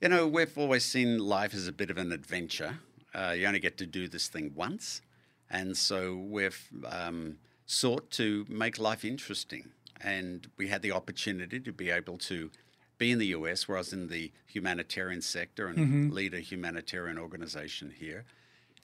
You 0.00 0.08
know 0.08 0.26
we've 0.26 0.58
always 0.58 0.84
seen 0.84 1.18
life 1.18 1.54
as 1.54 1.68
a 1.68 1.72
bit 1.72 1.88
of 1.88 1.98
an 1.98 2.10
adventure. 2.10 2.80
Uh, 3.14 3.34
you 3.36 3.46
only 3.46 3.60
get 3.60 3.78
to 3.78 3.86
do 3.86 4.08
this 4.08 4.26
thing 4.26 4.52
once. 4.56 5.02
And 5.50 5.76
so 5.76 6.16
we've 6.16 6.66
um, 6.88 7.36
sought 7.66 8.10
to 8.12 8.46
make 8.48 8.78
life 8.78 9.04
interesting 9.04 9.70
and 10.02 10.48
we 10.56 10.68
had 10.68 10.82
the 10.82 10.92
opportunity 10.92 11.60
to 11.60 11.72
be 11.72 11.90
able 11.90 12.18
to 12.18 12.50
be 12.98 13.10
in 13.10 13.18
the 13.18 13.26
US, 13.28 13.66
where 13.66 13.78
I 13.78 13.80
was 13.80 13.92
in 13.92 14.08
the 14.08 14.32
humanitarian 14.46 15.22
sector 15.22 15.66
and 15.66 15.78
mm-hmm. 15.78 16.10
lead 16.10 16.34
a 16.34 16.40
humanitarian 16.40 17.18
organization 17.18 17.92
here. 17.96 18.24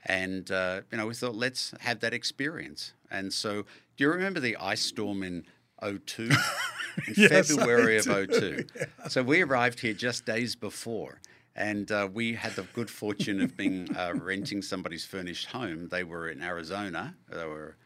And 0.07 0.51
uh, 0.51 0.83
you 0.91 0.99
know, 0.99 1.07
we 1.07 1.15
thought 1.15 1.35
let's 1.35 1.75
have 1.81 2.01
that 2.01 2.15
experience. 2.15 2.93
And 3.11 3.33
so, 3.33 3.63
do 3.97 4.05
you 4.05 4.11
remember 4.11 4.41
the 4.41 4.57
ice 4.57 4.81
storm 4.81 5.23
in 5.23 5.45
02? 5.83 6.31
in 7.07 7.15
yes, 7.17 7.49
February 7.49 7.99
of 7.99 8.05
02. 8.05 8.65
Yeah. 8.75 8.85
So 9.09 9.23
we 9.23 9.43
arrived 9.43 9.81
here 9.81 9.95
just 9.95 10.27
days 10.27 10.57
before. 10.57 11.21
And 11.55 11.91
uh, 11.91 12.09
we 12.13 12.35
had 12.35 12.53
the 12.53 12.63
good 12.73 12.89
fortune 12.89 13.41
of 13.41 13.57
being 13.57 13.95
uh, 13.97 14.13
renting 14.15 14.63
somebody's 14.63 15.05
furnished 15.05 15.47
home. 15.47 15.89
They 15.89 16.05
were 16.05 16.29
in 16.29 16.41
Arizona. 16.41 17.17
They 17.29 17.45
were 17.45 17.77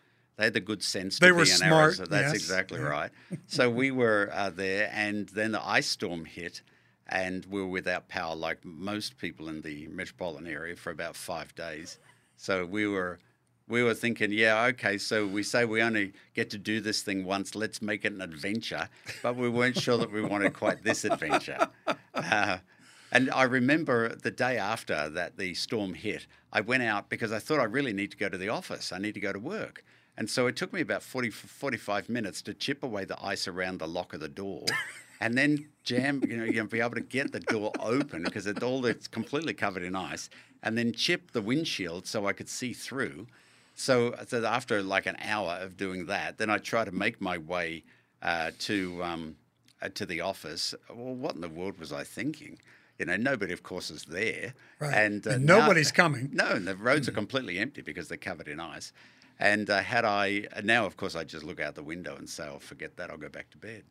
they 0.43 0.47
had 0.47 0.55
the 0.55 0.61
good 0.61 0.83
sense 0.83 1.21
they 1.21 1.29
to 1.29 1.35
were 1.35 1.45
be 1.45 1.51
smart. 1.51 1.95
So 1.95 2.05
that's 2.05 2.33
yes. 2.33 2.35
exactly 2.35 2.81
yeah. 2.81 2.87
right. 2.87 3.11
So 3.47 3.71
we 3.71 3.93
were 3.93 4.29
uh, 4.33 4.51
there, 4.51 4.91
and 4.93 5.29
then 5.29 5.53
the 5.53 5.65
ice 5.65 5.87
storm 5.87 6.25
hit, 6.25 6.63
and 7.07 7.47
we 7.47 7.61
were 7.61 7.69
without 7.69 8.09
power, 8.09 8.35
like 8.35 8.65
most 8.65 9.19
people 9.19 9.49
in 9.49 9.63
the 9.63 9.87
metropolitan 9.87 10.49
area, 10.49 10.75
for 10.75 10.91
about 10.91 11.15
five 11.15 11.55
days. 11.55 12.01
So 12.37 12.67
we 12.67 12.89
were 12.89 13.21
we 13.69 13.85
were 13.85 13.95
thinking, 13.95 14.33
yeah, 14.33 14.65
okay, 14.65 14.99
so 14.99 15.29
we 15.29 15.45
say 15.45 15.65
we 15.65 15.81
only 15.81 16.13
get 16.35 16.51
to 16.51 16.59
do 16.59 16.81
this 16.81 17.03
thing 17.03 17.25
once, 17.25 17.55
let's 17.55 17.81
make 17.81 18.05
it 18.05 18.13
an 18.13 18.21
adventure. 18.21 18.89
But 19.23 19.37
we 19.37 19.49
weren't 19.49 19.79
sure 19.79 19.97
that 19.99 20.11
we 20.11 20.23
wanted 20.23 20.55
quite 20.55 20.83
this 20.83 21.05
adventure. 21.05 21.69
Uh, 22.15 22.59
and 23.11 23.31
I 23.31 23.45
remember 23.45 24.15
the 24.15 24.31
day 24.31 24.59
after 24.59 25.09
that 25.09 25.39
the 25.39 25.55
storm 25.55 25.95
hit, 25.95 26.27
I 26.53 26.61
went 26.61 26.83
out 26.83 27.09
because 27.09 27.33
I 27.33 27.39
thought 27.39 27.59
I 27.59 27.65
really 27.65 27.95
need 27.95 28.11
to 28.11 28.19
go 28.19 28.29
to 28.29 28.37
the 28.37 28.51
office. 28.51 28.93
I 28.93 28.99
need 28.99 29.15
to 29.15 29.21
go 29.21 29.33
to 29.33 29.39
work. 29.39 29.83
And 30.17 30.29
so 30.29 30.47
it 30.47 30.57
took 30.57 30.73
me 30.73 30.81
about 30.81 31.03
40, 31.03 31.31
45 31.31 32.09
minutes 32.09 32.43
to 32.43 32.55
chip 32.55 32.83
away 32.83 33.05
the 33.05 33.23
ice 33.25 33.49
around 33.49 33.79
the 33.79 33.89
lock 33.89 34.13
of 34.13 34.21
the 34.21 34.29
door. 34.29 34.65
and 35.21 35.39
then 35.39 35.69
jam, 35.85 36.23
you 36.27 36.37
know, 36.37 36.45
you 36.45 36.55
know, 36.55 36.67
be 36.67 36.81
able 36.81 36.95
to 36.95 37.01
get 37.01 37.33
the 37.33 37.41
door 37.41 37.73
open 37.81 38.25
because 38.25 38.47
it 38.47 38.63
all 38.63 38.85
it's 38.85 39.09
completely 39.09 39.55
covered 39.55 39.83
in 39.83 39.95
ice, 39.95 40.29
and 40.63 40.77
then 40.77 40.93
chip 40.93 41.31
the 41.31 41.41
windshield 41.41 42.07
so 42.07 42.27
I 42.27 42.33
could 42.33 42.49
see 42.49 42.73
through. 42.73 43.27
So, 43.75 44.15
so 44.27 44.45
after 44.45 44.83
like 44.83 45.07
an 45.07 45.17
hour 45.23 45.59
of 45.61 45.77
doing 45.77 46.07
that, 46.07 46.39
then 46.39 46.51
I 46.51 46.59
try 46.59 46.85
to 46.85 46.93
make 46.93 47.21
my 47.21 47.39
way 47.39 47.85
uh, 48.21 48.51
to 48.61 49.03
um, 49.03 49.37
uh, 49.81 49.89
to 49.95 50.05
the 50.05 50.21
office. 50.21 50.75
Well, 50.91 51.15
what 51.15 51.35
in 51.35 51.41
the 51.41 51.49
world 51.49 51.79
was 51.79 51.93
I 51.93 52.05
thinking? 52.05 52.59
You 52.99 53.07
know, 53.07 53.17
nobody, 53.17 53.53
of 53.53 53.63
course, 53.63 53.91
is 53.91 54.05
there, 54.05 54.55
right. 54.79 54.95
and, 54.95 55.27
uh, 55.27 55.31
and 55.31 55.47
nobody's 55.47 55.93
now, 55.93 56.05
coming. 56.05 56.31
No, 56.33 56.51
and 56.51 56.69
the 56.69 56.77
roads 56.77 57.09
are 57.09 57.13
completely 57.13 57.59
empty 57.59 57.81
because 57.81 58.09
they're 58.09 58.19
covered 58.19 58.49
in 58.49 58.61
ice. 58.61 58.93
And 59.43 59.69
uh, 59.69 59.83
had 59.83 60.05
I 60.05 60.47
now, 60.63 60.87
of 60.87 60.97
course, 60.97 61.17
I 61.17 61.25
just 61.25 61.45
look 61.45 61.59
out 61.59 61.75
the 61.75 61.83
window 61.83 62.15
and 62.15 62.31
say, 62.31 62.45
"I'll 62.45 62.61
forget 62.61 62.97
that. 62.97 63.11
I'll 63.11 63.17
go 63.17 63.29
back 63.29 63.51
to 63.51 63.59
bed." 63.59 63.83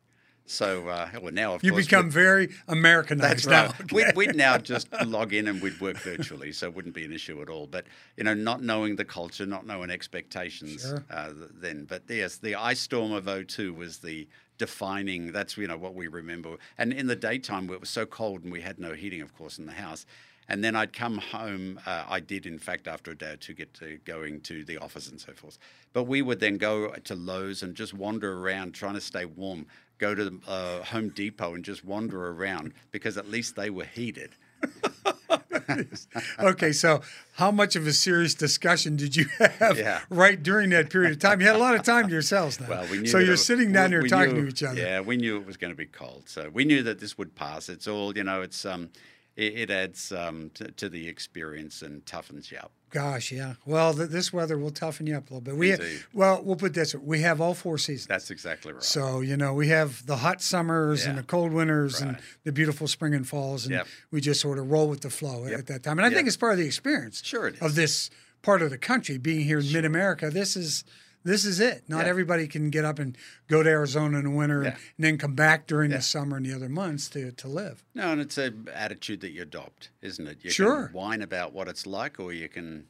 So, 0.46 0.88
uh, 0.88 1.10
well, 1.20 1.32
now 1.32 1.54
of 1.54 1.60
course 1.60 1.64
you 1.64 1.72
course, 1.72 1.86
become 1.86 2.10
very 2.10 2.48
Americanized 2.68 3.44
that's 3.44 3.46
right. 3.46 3.78
now. 3.78 3.86
We'd, 3.92 4.16
we'd, 4.16 4.34
now 4.34 4.56
just 4.72 4.88
log 5.04 5.34
in 5.34 5.46
and 5.46 5.60
we'd 5.60 5.78
work 5.78 5.98
virtually, 5.98 6.52
so 6.52 6.68
it 6.68 6.74
wouldn't 6.74 6.94
be 6.94 7.04
an 7.04 7.12
issue 7.12 7.40
at 7.42 7.50
all. 7.50 7.66
But 7.66 7.84
you 8.16 8.24
know, 8.24 8.32
not 8.32 8.62
knowing 8.62 8.96
the 8.96 9.04
culture, 9.04 9.44
not 9.44 9.66
knowing 9.66 9.90
expectations, 9.90 10.82
sure. 10.82 11.04
uh, 11.10 11.32
then. 11.52 11.84
But 11.84 12.04
yes, 12.08 12.38
the 12.38 12.54
ice 12.54 12.80
storm 12.80 13.12
of 13.12 13.26
02 13.26 13.74
was 13.74 13.98
the 13.98 14.26
defining. 14.56 15.32
That's 15.32 15.58
you 15.58 15.66
know 15.66 15.76
what 15.76 15.94
we 15.94 16.08
remember. 16.08 16.56
And 16.78 16.94
in 16.94 17.08
the 17.08 17.16
daytime, 17.16 17.68
it 17.68 17.78
was 17.78 17.90
so 17.90 18.06
cold 18.06 18.42
and 18.42 18.50
we 18.50 18.62
had 18.62 18.78
no 18.78 18.94
heating, 18.94 19.20
of 19.20 19.34
course, 19.34 19.58
in 19.58 19.66
the 19.66 19.72
house. 19.72 20.06
And 20.52 20.62
then 20.62 20.76
I'd 20.76 20.92
come 20.92 21.16
home. 21.16 21.80
Uh, 21.86 22.04
I 22.08 22.20
did, 22.20 22.44
in 22.44 22.58
fact, 22.58 22.86
after 22.86 23.10
a 23.12 23.14
day 23.16 23.32
or 23.32 23.36
two, 23.36 23.54
get 23.54 23.72
to 23.74 23.98
going 24.04 24.42
to 24.42 24.64
the 24.64 24.76
office 24.76 25.08
and 25.08 25.18
so 25.18 25.32
forth. 25.32 25.58
But 25.94 26.04
we 26.04 26.20
would 26.20 26.40
then 26.40 26.58
go 26.58 26.90
to 26.92 27.14
Lowe's 27.14 27.62
and 27.62 27.74
just 27.74 27.94
wander 27.94 28.38
around 28.38 28.72
trying 28.74 28.92
to 28.94 29.00
stay 29.00 29.24
warm. 29.24 29.66
Go 29.96 30.14
to 30.14 30.38
uh, 30.46 30.82
Home 30.84 31.08
Depot 31.08 31.54
and 31.54 31.64
just 31.64 31.84
wander 31.86 32.28
around 32.28 32.74
because 32.90 33.16
at 33.16 33.30
least 33.30 33.56
they 33.56 33.70
were 33.70 33.86
heated. 33.86 34.32
okay, 36.38 36.72
so 36.72 37.00
how 37.34 37.50
much 37.50 37.74
of 37.76 37.86
a 37.86 37.92
serious 37.92 38.34
discussion 38.34 38.96
did 38.96 39.16
you 39.16 39.26
have 39.58 39.78
Yeah. 39.78 40.00
right 40.10 40.40
during 40.42 40.70
that 40.70 40.90
period 40.90 41.12
of 41.12 41.18
time? 41.18 41.40
You 41.40 41.46
had 41.46 41.56
a 41.56 41.60
lot 41.60 41.74
of 41.74 41.82
time 41.82 42.08
to 42.08 42.12
yourselves 42.12 42.60
now. 42.60 42.68
Well, 42.68 42.86
we 42.90 42.98
knew 42.98 43.06
so 43.06 43.18
you're 43.18 43.34
it- 43.34 43.38
sitting 43.38 43.72
down 43.72 43.90
we- 43.90 43.94
here 43.94 44.02
we 44.02 44.08
talking 44.08 44.34
knew- 44.34 44.42
to 44.42 44.48
each 44.48 44.62
other. 44.62 44.80
Yeah, 44.80 45.00
we 45.00 45.16
knew 45.16 45.36
it 45.38 45.46
was 45.46 45.56
going 45.56 45.72
to 45.72 45.76
be 45.76 45.86
cold, 45.86 46.24
so 46.26 46.50
we 46.52 46.64
knew 46.64 46.82
that 46.82 47.00
this 47.00 47.16
would 47.16 47.34
pass. 47.34 47.68
It's 47.68 47.88
all 47.88 48.14
you 48.16 48.24
know. 48.24 48.42
It's 48.42 48.64
um, 48.66 48.90
it, 49.36 49.54
it 49.58 49.70
adds 49.70 50.12
um 50.12 50.50
to, 50.54 50.70
to 50.72 50.88
the 50.88 51.08
experience 51.08 51.82
and 51.82 52.04
toughens 52.04 52.50
you 52.50 52.58
up. 52.58 52.72
Gosh, 52.90 53.32
yeah. 53.32 53.54
Well, 53.64 53.94
th- 53.94 54.10
this 54.10 54.34
weather 54.34 54.58
will 54.58 54.70
toughen 54.70 55.06
you 55.06 55.16
up 55.16 55.30
a 55.30 55.32
little 55.34 55.40
bit. 55.40 55.56
We 55.56 55.72
Indeed. 55.72 56.04
well, 56.12 56.42
we'll 56.44 56.56
put 56.56 56.74
this: 56.74 56.94
we 56.94 57.20
have 57.22 57.40
all 57.40 57.54
four 57.54 57.78
seasons. 57.78 58.06
That's 58.06 58.30
exactly 58.30 58.72
right. 58.74 58.82
So 58.82 59.20
you 59.20 59.36
know 59.38 59.54
we 59.54 59.68
have 59.68 60.04
the 60.06 60.16
hot 60.16 60.42
summers 60.42 61.06
and 61.06 61.16
the 61.16 61.22
cold 61.22 61.52
winters 61.52 62.00
and 62.02 62.18
the 62.44 62.52
beautiful 62.52 62.86
spring 62.86 63.14
and 63.14 63.26
falls, 63.26 63.64
and 63.64 63.72
Yep. 63.74 63.86
we 64.10 64.20
just 64.20 64.40
sort 64.42 64.58
of 64.58 64.70
roll 64.70 64.88
with 64.88 65.00
the 65.00 65.10
flow 65.10 65.46
Yep. 65.46 65.58
at 65.60 65.66
that 65.68 65.82
time. 65.82 65.98
And 65.98 66.04
I 66.06 66.10
think 66.10 66.28
it's 66.28 66.36
part 66.36 66.52
of 66.52 66.58
the 66.58 66.66
experience 66.66 67.22
Sure 67.24 67.46
it 67.48 67.60
of 67.62 67.74
this 67.74 68.10
part 68.42 68.60
of 68.60 68.68
the 68.70 68.78
country 68.78 69.16
being 69.18 69.40
here 69.40 69.60
in 69.60 69.72
Mid 69.72 69.84
America. 69.86 70.28
This 70.28 70.54
is 70.56 70.84
this 71.24 71.44
is 71.44 71.60
it. 71.60 71.84
Not 71.88 72.04
Yeah. 72.04 72.10
everybody 72.10 72.46
can 72.48 72.70
get 72.70 72.84
up 72.84 72.98
and 72.98 73.16
go 73.48 73.62
to 73.62 73.68
Arizona 73.70 74.18
in 74.18 74.24
the 74.24 74.30
winter 74.30 74.62
Yeah. 74.62 74.68
and, 74.70 74.78
then 74.98 75.18
come 75.18 75.34
back 75.34 75.66
during 75.66 75.90
Yeah. 75.90 75.98
the 75.98 76.02
summer 76.02 76.36
and 76.36 76.46
the 76.46 76.52
other 76.54 76.68
months 76.68 77.08
to 77.10 77.32
to 77.32 77.48
live. 77.48 77.84
No, 77.94 78.12
and 78.12 78.20
it's 78.20 78.38
an 78.38 78.68
attitude 78.72 79.20
that 79.20 79.30
you 79.32 79.42
adopt, 79.42 79.90
isn't 80.00 80.26
it? 80.26 80.38
You 80.42 80.50
Sure. 80.50 80.86
can 80.86 80.92
whine 80.94 81.22
about 81.22 81.52
what 81.52 81.68
it's 81.68 81.86
like, 81.86 82.18
or 82.20 82.32
you 82.32 82.48
can, 82.48 82.86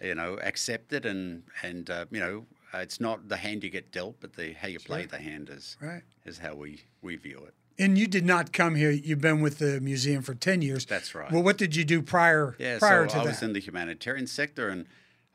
you 0.00 0.14
know, 0.14 0.38
accept 0.42 0.92
it 0.92 1.04
and 1.04 1.44
and 1.62 1.88
uh, 1.90 2.06
you 2.10 2.20
know, 2.20 2.46
uh, 2.74 2.78
it's 2.78 3.00
not 3.00 3.28
the 3.28 3.36
hand 3.38 3.64
you 3.64 3.70
get 3.70 3.90
dealt, 3.92 4.20
but 4.20 4.34
the 4.34 4.52
how 4.52 4.68
you 4.68 4.78
play 4.78 5.06
the 5.06 5.18
hand 5.18 5.48
is 5.50 5.76
Right. 5.80 6.02
is 6.24 6.38
how 6.38 6.54
we 6.54 6.84
we 7.02 7.16
view 7.16 7.44
it. 7.46 7.54
And 7.80 7.96
you 7.96 8.08
did 8.08 8.24
not 8.26 8.52
come 8.52 8.74
here. 8.74 8.90
You've 8.90 9.20
been 9.20 9.40
with 9.40 9.58
the 9.58 9.80
museum 9.80 10.20
for 10.22 10.34
ten 10.34 10.62
years. 10.62 10.84
That's 10.84 11.14
right. 11.14 11.30
Well, 11.30 11.44
what 11.44 11.56
did 11.58 11.76
you 11.76 11.84
do 11.84 12.02
prior 12.02 12.56
Yeah, 12.58 12.78
prior 12.80 13.08
so 13.08 13.14
to 13.14 13.20
I 13.20 13.24
that? 13.24 13.30
was 13.30 13.42
in 13.42 13.52
the 13.52 13.60
humanitarian 13.60 14.26
sector, 14.26 14.68
and 14.68 14.86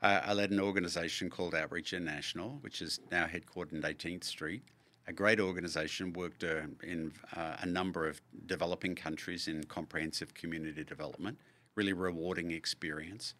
uh, 0.04 0.20
I 0.26 0.34
led 0.34 0.50
an 0.50 0.60
organisation 0.60 1.30
called 1.30 1.54
Outreach 1.54 1.94
International, 1.94 2.58
which 2.60 2.82
is 2.82 3.00
now 3.10 3.24
headquartered 3.26 3.72
in 3.72 3.80
18th 3.80 4.24
Street. 4.24 4.62
A 5.06 5.12
great 5.14 5.40
organisation 5.40 6.12
worked 6.12 6.44
uh, 6.44 6.62
in 6.82 7.12
uh, 7.34 7.56
a 7.60 7.66
number 7.66 8.06
of 8.06 8.20
developing 8.46 8.94
countries 8.94 9.48
in 9.48 9.64
comprehensive 9.64 10.34
community 10.34 10.84
development. 10.84 11.38
Really 11.74 11.94
rewarding 11.94 12.50
experience. 12.50 13.34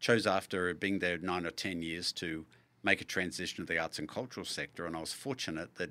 Chose 0.00 0.26
after 0.26 0.74
being 0.74 0.98
there 0.98 1.16
nine 1.16 1.46
or 1.46 1.50
ten 1.50 1.80
years 1.82 2.12
to 2.12 2.44
make 2.82 3.00
a 3.00 3.04
transition 3.04 3.64
to 3.64 3.72
the 3.72 3.78
arts 3.78 3.98
and 3.98 4.08
cultural 4.08 4.44
sector, 4.44 4.84
and 4.84 4.94
I 4.94 5.00
was 5.00 5.12
fortunate 5.14 5.76
that 5.76 5.90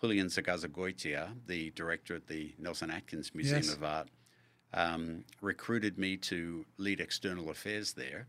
Julian 0.00 0.26
Zugazagoitia, 0.26 1.30
the 1.46 1.70
director 1.70 2.14
at 2.16 2.26
the 2.26 2.54
Nelson 2.58 2.90
Atkins 2.90 3.34
Museum 3.34 3.62
Yes. 3.62 3.72
of 3.72 3.82
Art, 3.82 4.08
um, 4.74 5.24
recruited 5.40 5.98
me 5.98 6.18
to 6.18 6.66
lead 6.76 7.00
external 7.00 7.48
affairs 7.48 7.94
there. 7.94 8.26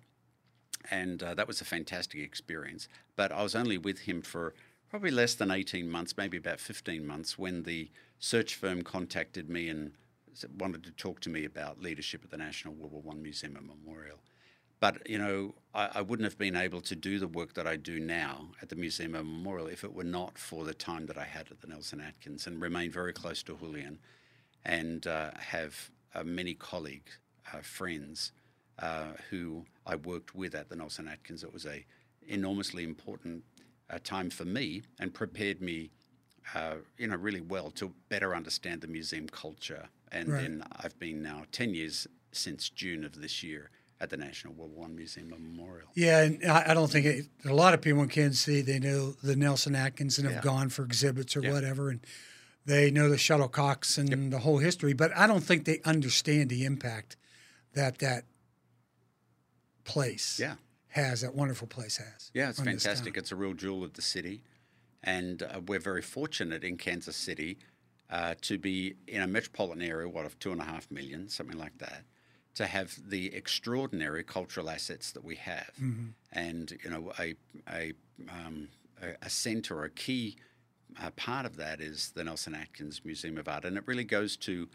And 0.91 1.21
uh, 1.23 1.33
that 1.33 1.47
was 1.47 1.61
a 1.61 1.65
fantastic 1.65 2.21
experience. 2.21 2.87
But 3.15 3.31
I 3.31 3.43
was 3.43 3.55
only 3.55 3.77
with 3.77 3.99
him 3.99 4.21
for 4.21 4.53
probably 4.89 5.11
less 5.11 5.35
than 5.35 5.51
18 5.51 5.89
months, 5.89 6.15
maybe 6.17 6.37
about 6.37 6.59
15 6.59 7.05
months, 7.05 7.37
when 7.37 7.63
the 7.63 7.89
search 8.19 8.55
firm 8.55 8.81
contacted 8.81 9.49
me 9.49 9.69
and 9.69 9.91
wanted 10.57 10.83
to 10.83 10.91
talk 10.91 11.19
to 11.21 11.29
me 11.29 11.45
about 11.45 11.81
leadership 11.81 12.21
at 12.23 12.31
the 12.31 12.37
National 12.37 12.73
World 12.73 12.91
War 12.91 13.01
One 13.01 13.21
Museum 13.21 13.55
and 13.55 13.67
Memorial. 13.67 14.19
But, 14.79 15.09
you 15.09 15.17
know, 15.17 15.55
I, 15.73 15.89
I 15.95 16.01
wouldn't 16.01 16.25
have 16.25 16.37
been 16.37 16.55
able 16.55 16.81
to 16.81 16.95
do 16.95 17.17
the 17.17 17.27
work 17.27 17.53
that 17.53 17.65
I 17.65 17.77
do 17.77 17.99
now 17.99 18.49
at 18.61 18.69
the 18.69 18.75
Museum 18.75 19.15
and 19.15 19.27
Memorial 19.27 19.67
if 19.67 19.83
it 19.83 19.93
were 19.93 20.03
not 20.03 20.37
for 20.37 20.65
the 20.65 20.73
time 20.73 21.05
that 21.07 21.17
I 21.17 21.23
had 21.23 21.49
at 21.49 21.61
the 21.61 21.67
Nelson 21.67 22.01
Atkins 22.01 22.45
and 22.45 22.61
remain 22.61 22.91
very 22.91 23.13
close 23.13 23.41
to 23.43 23.57
Julian 23.57 23.99
and 24.65 25.07
uh, 25.07 25.31
have 25.37 25.91
uh, 26.13 26.23
many 26.23 26.53
colleagues, 26.53 27.19
uh, 27.53 27.61
friends 27.61 28.31
uh, 28.79 29.13
who 29.29 29.65
I 29.85 29.95
worked 29.95 30.35
with 30.35 30.55
at 30.55 30.69
the 30.69 30.75
Nelson 30.75 31.07
Atkins. 31.07 31.43
It 31.43 31.53
was 31.53 31.65
a 31.65 31.85
enormously 32.27 32.83
important 32.83 33.43
uh, 33.89 33.99
time 34.03 34.29
for 34.29 34.45
me 34.45 34.81
and 34.99 35.13
prepared 35.13 35.61
me, 35.61 35.91
uh, 36.55 36.75
you 36.97 37.07
know, 37.07 37.15
really 37.15 37.41
well 37.41 37.69
to 37.71 37.93
better 38.09 38.35
understand 38.35 38.81
the 38.81 38.87
museum 38.87 39.27
culture. 39.27 39.87
And 40.11 40.29
Right. 40.29 40.41
then 40.41 40.63
I've 40.77 40.97
been 40.99 41.21
now 41.21 41.43
ten 41.51 41.73
years 41.73 42.07
since 42.31 42.69
June 42.69 43.03
of 43.03 43.21
this 43.21 43.43
year 43.43 43.69
at 44.01 44.09
the 44.09 44.17
National 44.17 44.53
World 44.53 44.71
War 44.71 44.81
One 44.87 44.95
Museum 44.95 45.29
Memorial. 45.29 45.87
Yeah, 45.93 46.23
and 46.23 46.43
I 46.45 46.71
I 46.71 46.73
don't 46.73 46.91
think 46.91 47.05
it, 47.05 47.25
a 47.45 47.53
lot 47.53 47.73
of 47.73 47.81
people 47.81 48.01
in 48.03 48.09
Kansas 48.09 48.41
City 48.41 48.61
they 48.61 48.79
know 48.79 49.11
the 49.23 49.35
Nelson 49.35 49.75
Atkins 49.75 50.17
and 50.19 50.29
have 50.29 50.43
gone 50.43 50.69
for 50.69 50.83
exhibits 50.83 51.35
or 51.37 51.41
Yeah. 51.41 51.53
whatever, 51.53 51.89
and 51.89 52.05
they 52.65 52.91
know 52.91 53.09
the 53.09 53.15
shuttlecocks 53.17 53.97
and 53.97 54.33
the 54.33 54.39
whole 54.39 54.57
history. 54.57 54.93
But 54.93 55.15
I 55.15 55.27
don't 55.27 55.43
think 55.43 55.65
they 55.65 55.79
understand 55.85 56.49
the 56.49 56.65
impact 56.65 57.15
that 57.73 57.99
that 57.99 58.25
place 59.85 60.39
Yeah. 60.39 60.55
has, 60.89 61.21
that 61.21 61.33
wonderful 61.35 61.67
place 61.67 61.97
has. 61.97 62.31
Yeah, 62.33 62.49
it's 62.49 62.59
fantastic. 62.59 63.15
It's 63.17 63.31
a 63.31 63.35
real 63.35 63.53
jewel 63.53 63.83
of 63.83 63.93
the 63.93 64.01
city. 64.01 64.41
And 65.03 65.43
uh, 65.43 65.61
we're 65.65 65.79
very 65.79 66.01
fortunate 66.01 66.63
in 66.63 66.77
Kansas 66.77 67.15
City 67.15 67.59
uh, 68.09 68.35
to 68.41 68.57
be 68.57 68.95
in 69.07 69.21
a 69.21 69.27
metropolitan 69.27 69.83
area, 69.83 70.09
what, 70.09 70.25
of 70.25 70.37
two 70.39 70.51
and 70.51 70.61
a 70.61 70.65
half 70.65 70.89
million, 70.91 71.29
something 71.29 71.57
like 71.57 71.77
that, 71.77 72.03
to 72.55 72.65
have 72.65 72.97
the 73.07 73.33
extraordinary 73.33 74.23
cultural 74.23 74.69
assets 74.69 75.11
that 75.11 75.23
we 75.23 75.35
have. 75.35 75.71
Mm-hmm. 75.81 76.07
And, 76.31 76.77
you 76.83 76.89
know, 76.89 77.13
a, 77.19 77.35
a, 77.71 77.93
um, 78.29 78.67
a, 79.21 79.29
centre, 79.29 79.83
a 79.83 79.89
key 79.89 80.37
uh, 81.01 81.11
part 81.11 81.45
of 81.45 81.57
that 81.57 81.81
is 81.81 82.11
the 82.15 82.23
Nelson 82.23 82.55
Atkins 82.55 83.01
Museum 83.03 83.37
of 83.37 83.47
Art. 83.47 83.65
And 83.65 83.77
it 83.77 83.83
really 83.85 84.03
goes 84.03 84.37
to 84.37 84.67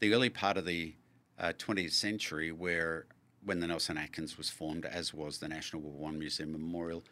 the 0.00 0.14
early 0.14 0.30
part 0.30 0.56
of 0.56 0.64
the 0.64 0.94
uh, 1.38 1.52
20th 1.58 1.92
century 1.92 2.52
where 2.52 3.06
when 3.46 3.60
the 3.60 3.66
Nelson 3.68 3.96
Atkins 3.96 4.36
was 4.36 4.50
formed, 4.50 4.84
as 4.84 5.14
was 5.14 5.38
the 5.38 5.46
National 5.46 5.80
War 5.80 5.92
One 5.92 6.18
Museum 6.18 6.50
Memorial, 6.50 7.04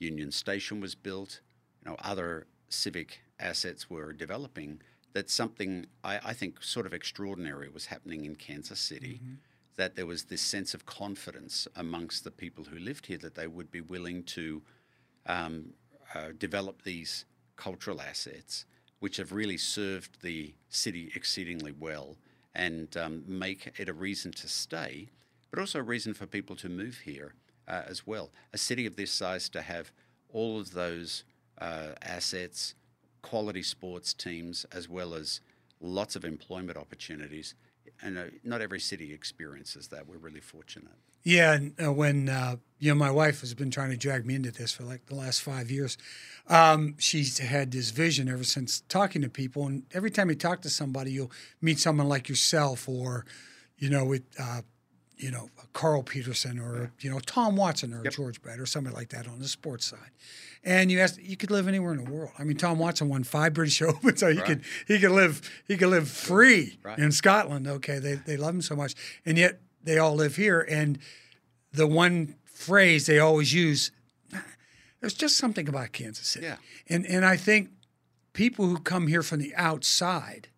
Union 0.00 0.32
Station 0.32 0.80
was 0.80 0.96
built, 0.96 1.40
you 1.82 1.90
know, 1.90 1.96
other 2.02 2.48
civic 2.68 3.20
assets 3.38 3.88
were 3.88 4.12
developing, 4.12 4.80
that 5.12 5.30
something 5.30 5.86
I, 6.02 6.18
I 6.24 6.32
think 6.32 6.60
sort 6.60 6.86
of 6.86 6.92
extraordinary 6.92 7.68
was 7.68 7.86
happening 7.86 8.24
in 8.24 8.34
Kansas 8.34 8.80
City. 8.80 9.20
That 9.76 9.94
there 9.94 10.06
was 10.06 10.24
this 10.24 10.40
sense 10.40 10.74
of 10.74 10.86
confidence 10.86 11.68
amongst 11.76 12.24
the 12.24 12.30
people 12.30 12.64
who 12.64 12.78
lived 12.78 13.06
here 13.06 13.18
that 13.18 13.34
they 13.34 13.46
would 13.46 13.70
be 13.70 13.82
willing 13.82 14.24
to 14.24 14.62
um, 15.26 15.66
uh, 16.14 16.28
develop 16.36 16.82
these 16.82 17.26
cultural 17.56 18.00
assets, 18.00 18.64
which 19.00 19.18
have 19.18 19.32
really 19.32 19.58
served 19.58 20.22
the 20.22 20.54
city 20.68 21.12
exceedingly 21.14 21.72
well 21.72 22.16
and 22.54 22.96
um, 22.96 23.22
make 23.28 23.70
it 23.78 23.88
a 23.88 23.92
reason 23.92 24.32
to 24.32 24.48
stay, 24.48 25.10
but 25.50 25.58
also 25.58 25.78
a 25.78 25.82
reason 25.82 26.14
for 26.14 26.26
people 26.26 26.56
to 26.56 26.68
move 26.68 26.98
here 27.04 27.34
uh, 27.68 27.82
as 27.86 28.06
well. 28.06 28.30
A 28.52 28.58
city 28.58 28.86
of 28.86 28.96
this 28.96 29.10
size 29.10 29.48
to 29.50 29.62
have 29.62 29.92
all 30.32 30.60
of 30.60 30.72
those 30.72 31.24
uh, 31.60 31.92
assets, 32.02 32.74
quality 33.22 33.62
sports 33.62 34.12
teams, 34.12 34.66
as 34.72 34.88
well 34.88 35.14
as 35.14 35.40
lots 35.80 36.16
of 36.16 36.24
employment 36.24 36.78
opportunities. 36.78 37.54
And 38.02 38.18
uh, 38.18 38.24
not 38.44 38.60
every 38.60 38.80
city 38.80 39.12
experiences 39.12 39.88
that. 39.88 40.06
We're 40.06 40.18
really 40.18 40.40
fortunate. 40.40 40.92
Yeah, 41.22 41.54
and 41.54 41.74
uh, 41.82 41.92
when 41.92 42.28
uh, 42.28 42.56
you 42.78 42.92
know 42.92 42.94
my 42.94 43.10
wife 43.10 43.40
has 43.40 43.52
been 43.54 43.70
trying 43.70 43.90
to 43.90 43.96
drag 43.96 44.24
me 44.26 44.36
into 44.36 44.52
this 44.52 44.70
for 44.70 44.84
like 44.84 45.06
the 45.06 45.14
last 45.14 45.42
five 45.42 45.70
years, 45.70 45.98
um, 46.46 46.94
she's 46.98 47.38
had 47.38 47.72
this 47.72 47.90
vision 47.90 48.28
ever 48.28 48.44
since 48.44 48.82
talking 48.82 49.22
to 49.22 49.28
people. 49.28 49.66
And 49.66 49.84
every 49.92 50.10
time 50.10 50.28
you 50.28 50.36
talk 50.36 50.62
to 50.62 50.70
somebody, 50.70 51.10
you'll 51.12 51.32
meet 51.60 51.80
someone 51.80 52.08
like 52.08 52.28
yourself, 52.28 52.88
or 52.88 53.24
you 53.78 53.90
know, 53.90 54.04
with 54.04 54.22
uh, 54.38 54.60
you 55.16 55.30
know 55.30 55.48
Carl 55.72 56.02
Peterson, 56.02 56.58
or 56.58 56.92
you 57.00 57.10
know 57.10 57.18
Tom 57.20 57.56
Watson, 57.56 57.92
or 57.94 58.02
George 58.10 58.40
Brett, 58.42 58.58
or 58.60 58.66
somebody 58.66 58.94
like 58.96 59.08
that 59.10 59.26
on 59.26 59.38
the 59.38 59.48
sports 59.48 59.86
side. 59.86 60.10
And 60.64 60.90
you 60.90 60.98
ask, 60.98 61.16
you 61.22 61.36
could 61.36 61.50
live 61.52 61.68
anywhere 61.68 61.92
in 61.92 62.04
the 62.04 62.10
world. 62.10 62.32
I 62.38 62.44
mean, 62.44 62.56
Tom 62.56 62.78
Watson 62.78 63.08
won 63.08 63.22
five 63.22 63.54
British 63.54 63.80
Opens, 63.82 64.20
so 64.20 64.32
he 64.32 64.40
could 64.40 64.62
he 64.86 64.98
could 64.98 65.12
live 65.12 65.40
he 65.68 65.76
could 65.76 65.88
live 65.88 66.08
free 66.08 66.78
Right. 66.82 66.98
in 66.98 67.12
Scotland. 67.12 67.66
Okay, 67.66 67.98
they 67.98 68.14
they 68.14 68.36
love 68.36 68.54
him 68.54 68.62
so 68.62 68.76
much, 68.76 68.94
and 69.24 69.38
yet 69.38 69.60
they 69.82 69.98
all 69.98 70.14
live 70.14 70.36
here. 70.36 70.60
And 70.68 70.98
the 71.72 71.86
one 71.86 72.34
phrase 72.44 73.06
they 73.06 73.18
always 73.18 73.52
use, 73.54 73.90
there's 75.00 75.14
just 75.14 75.36
something 75.36 75.68
about 75.68 75.92
Kansas 75.92 76.26
City. 76.26 76.46
Yeah. 76.46 76.56
And 76.88 77.06
and 77.06 77.24
I 77.24 77.36
think 77.36 77.70
people 78.32 78.66
who 78.66 78.78
come 78.78 79.06
here 79.06 79.22
from 79.22 79.38
the 79.38 79.54
outside, 79.54 80.48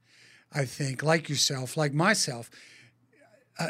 I 0.53 0.65
think, 0.65 1.03
like 1.03 1.29
yourself, 1.29 1.77
like 1.77 1.93
myself, 1.93 2.50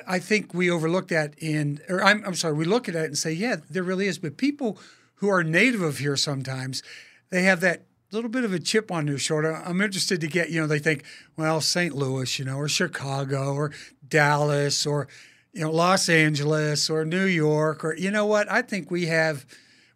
I, 0.06 0.18
think 0.18 0.52
we 0.52 0.70
overlook 0.70 1.08
that 1.08 1.34
in 1.38 1.80
or 1.88 2.02
I'm 2.02 2.22
I'm 2.26 2.34
sorry, 2.34 2.54
we 2.54 2.64
look 2.64 2.88
at 2.88 2.94
it 2.94 3.06
and 3.06 3.16
say, 3.16 3.32
yeah, 3.32 3.56
there 3.70 3.82
really 3.82 4.06
is. 4.06 4.18
But 4.18 4.36
people 4.36 4.78
who 5.16 5.28
are 5.28 5.42
native 5.42 5.80
of 5.80 5.98
here 5.98 6.16
sometimes, 6.16 6.82
they 7.30 7.42
have 7.42 7.60
that 7.60 7.84
little 8.10 8.30
bit 8.30 8.44
of 8.44 8.52
a 8.52 8.58
chip 8.58 8.90
on 8.90 9.06
their 9.06 9.18
shoulder. 9.18 9.54
I'm 9.54 9.80
interested 9.80 10.20
to 10.20 10.26
get, 10.28 10.50
you 10.50 10.60
know, 10.60 10.66
they 10.66 10.78
think, 10.78 11.04
well, 11.36 11.60
St. 11.60 11.94
Louis, 11.94 12.38
you 12.38 12.44
know, 12.44 12.56
or 12.56 12.68
Chicago 12.68 13.54
or 13.54 13.72
Dallas 14.08 14.86
or 14.86 15.08
you 15.52 15.62
know 15.62 15.70
Los 15.70 16.08
Angeles 16.08 16.88
or 16.90 17.04
New 17.04 17.24
York 17.24 17.84
or 17.84 17.94
you 17.94 18.10
know 18.10 18.26
what? 18.26 18.50
I 18.50 18.62
think 18.62 18.90
we 18.90 19.06
have 19.06 19.46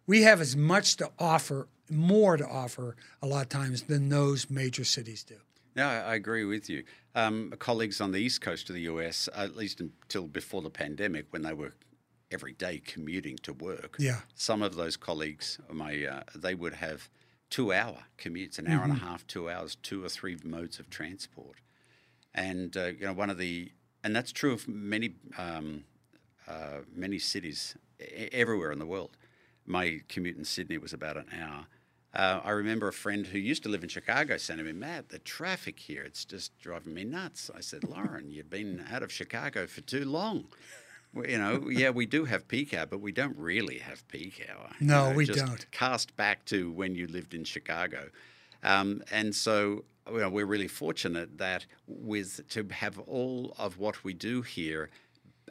we 0.05 0.23
have 0.23 0.41
as 0.41 0.55
much 0.55 0.97
to 0.97 1.09
offer, 1.17 1.67
more 1.89 2.37
to 2.37 2.47
offer 2.47 2.95
a 3.21 3.27
lot 3.27 3.43
of 3.43 3.49
times 3.49 3.83
than 3.83 4.09
those 4.09 4.49
major 4.49 4.83
cities 4.83 5.23
do. 5.23 5.37
No, 5.75 5.87
I 5.87 6.15
agree 6.15 6.45
with 6.45 6.69
you. 6.69 6.83
Um, 7.15 7.53
colleagues 7.59 7.99
on 8.01 8.11
the 8.11 8.19
east 8.19 8.41
coast 8.41 8.69
of 8.69 8.75
the 8.75 8.81
US, 8.83 9.27
at 9.35 9.55
least 9.55 9.79
until 9.81 10.27
before 10.27 10.61
the 10.61 10.69
pandemic, 10.69 11.27
when 11.31 11.41
they 11.41 11.53
were 11.53 11.73
every 12.31 12.53
day 12.53 12.79
commuting 12.85 13.37
to 13.43 13.53
work, 13.53 13.95
Yeah. 13.99 14.21
some 14.35 14.61
of 14.61 14.75
those 14.75 14.97
colleagues, 14.97 15.59
my 15.71 16.05
uh, 16.05 16.23
they 16.35 16.55
would 16.55 16.73
have 16.75 17.09
two-hour 17.49 18.05
commutes, 18.17 18.57
an 18.57 18.67
hour 18.67 18.83
and 18.83 18.91
a 18.93 18.95
half, 18.95 19.25
two 19.27 19.49
hours, 19.49 19.75
two 19.75 20.03
or 20.03 20.09
three 20.09 20.37
modes 20.43 20.79
of 20.79 20.89
transport, 20.89 21.57
and 22.33 22.75
uh, 22.75 22.85
you 22.85 23.05
know 23.05 23.13
one 23.13 23.29
of 23.29 23.37
the 23.37 23.71
and 24.03 24.15
that's 24.15 24.31
true 24.31 24.53
of 24.53 24.67
many 24.67 25.15
um, 25.37 25.83
uh, 26.47 26.79
many 26.93 27.19
cities 27.19 27.75
everywhere 28.31 28.71
in 28.71 28.79
the 28.79 28.85
world. 28.87 29.15
My 29.65 30.01
commute 30.09 30.35
in 30.37 30.45
Sydney 30.45 30.77
was 30.77 30.93
about 30.93 31.15
an 31.17 31.27
hour. 31.39 31.67
Uh, 32.13 32.39
I 32.43 32.51
remember 32.51 32.87
a 32.87 32.93
friend 32.93 33.25
who 33.25 33.39
used 33.39 33.63
to 33.63 33.69
live 33.69 33.81
in 33.83 33.89
Chicago 33.89 34.37
saying 34.37 34.59
to 34.59 34.63
me, 34.63 34.71
Matt, 34.71 35.09
the 35.09 35.17
traffic 35.19 35.79
here, 35.79 36.03
it's 36.03 36.25
just 36.25 36.57
driving 36.59 36.93
me 36.93 37.03
nuts. 37.03 37.49
I 37.55 37.61
said, 37.61 37.83
Lauren, 37.83 38.29
you've 38.29 38.51
been 38.51 38.85
out 38.91 39.01
of 39.01 39.11
Chicago 39.11 39.65
for 39.65 39.81
too 39.81 40.05
long. 40.05 40.45
Well, 41.13 41.27
you 41.27 41.37
know, 41.39 41.69
yeah, 41.69 41.89
we 41.89 42.05
do 42.05 42.25
have 42.25 42.47
peak 42.47 42.73
hour, 42.73 42.85
but 42.85 43.01
we 43.01 43.11
don't 43.11 43.37
really 43.37 43.79
have 43.79 44.07
peak 44.09 44.47
hour. 44.49 44.69
You 44.79 44.87
No, 44.87 45.09
know, 45.09 45.15
we 45.15 45.25
just 45.25 45.43
don't. 45.45 45.71
Cast 45.71 46.15
back 46.15 46.45
to 46.45 46.71
when 46.71 46.93
you 46.95 47.07
lived 47.07 47.33
in 47.33 47.43
Chicago. 47.43 48.09
Um, 48.63 49.03
and 49.11 49.33
so 49.35 49.85
you 50.11 50.19
know, 50.19 50.29
we're 50.29 50.45
really 50.45 50.67
fortunate 50.67 51.37
that 51.37 51.65
with 51.87 52.47
to 52.49 52.67
have 52.71 52.99
all 52.99 53.55
of 53.57 53.77
what 53.79 54.03
we 54.03 54.13
do 54.13 54.41
here 54.41 54.89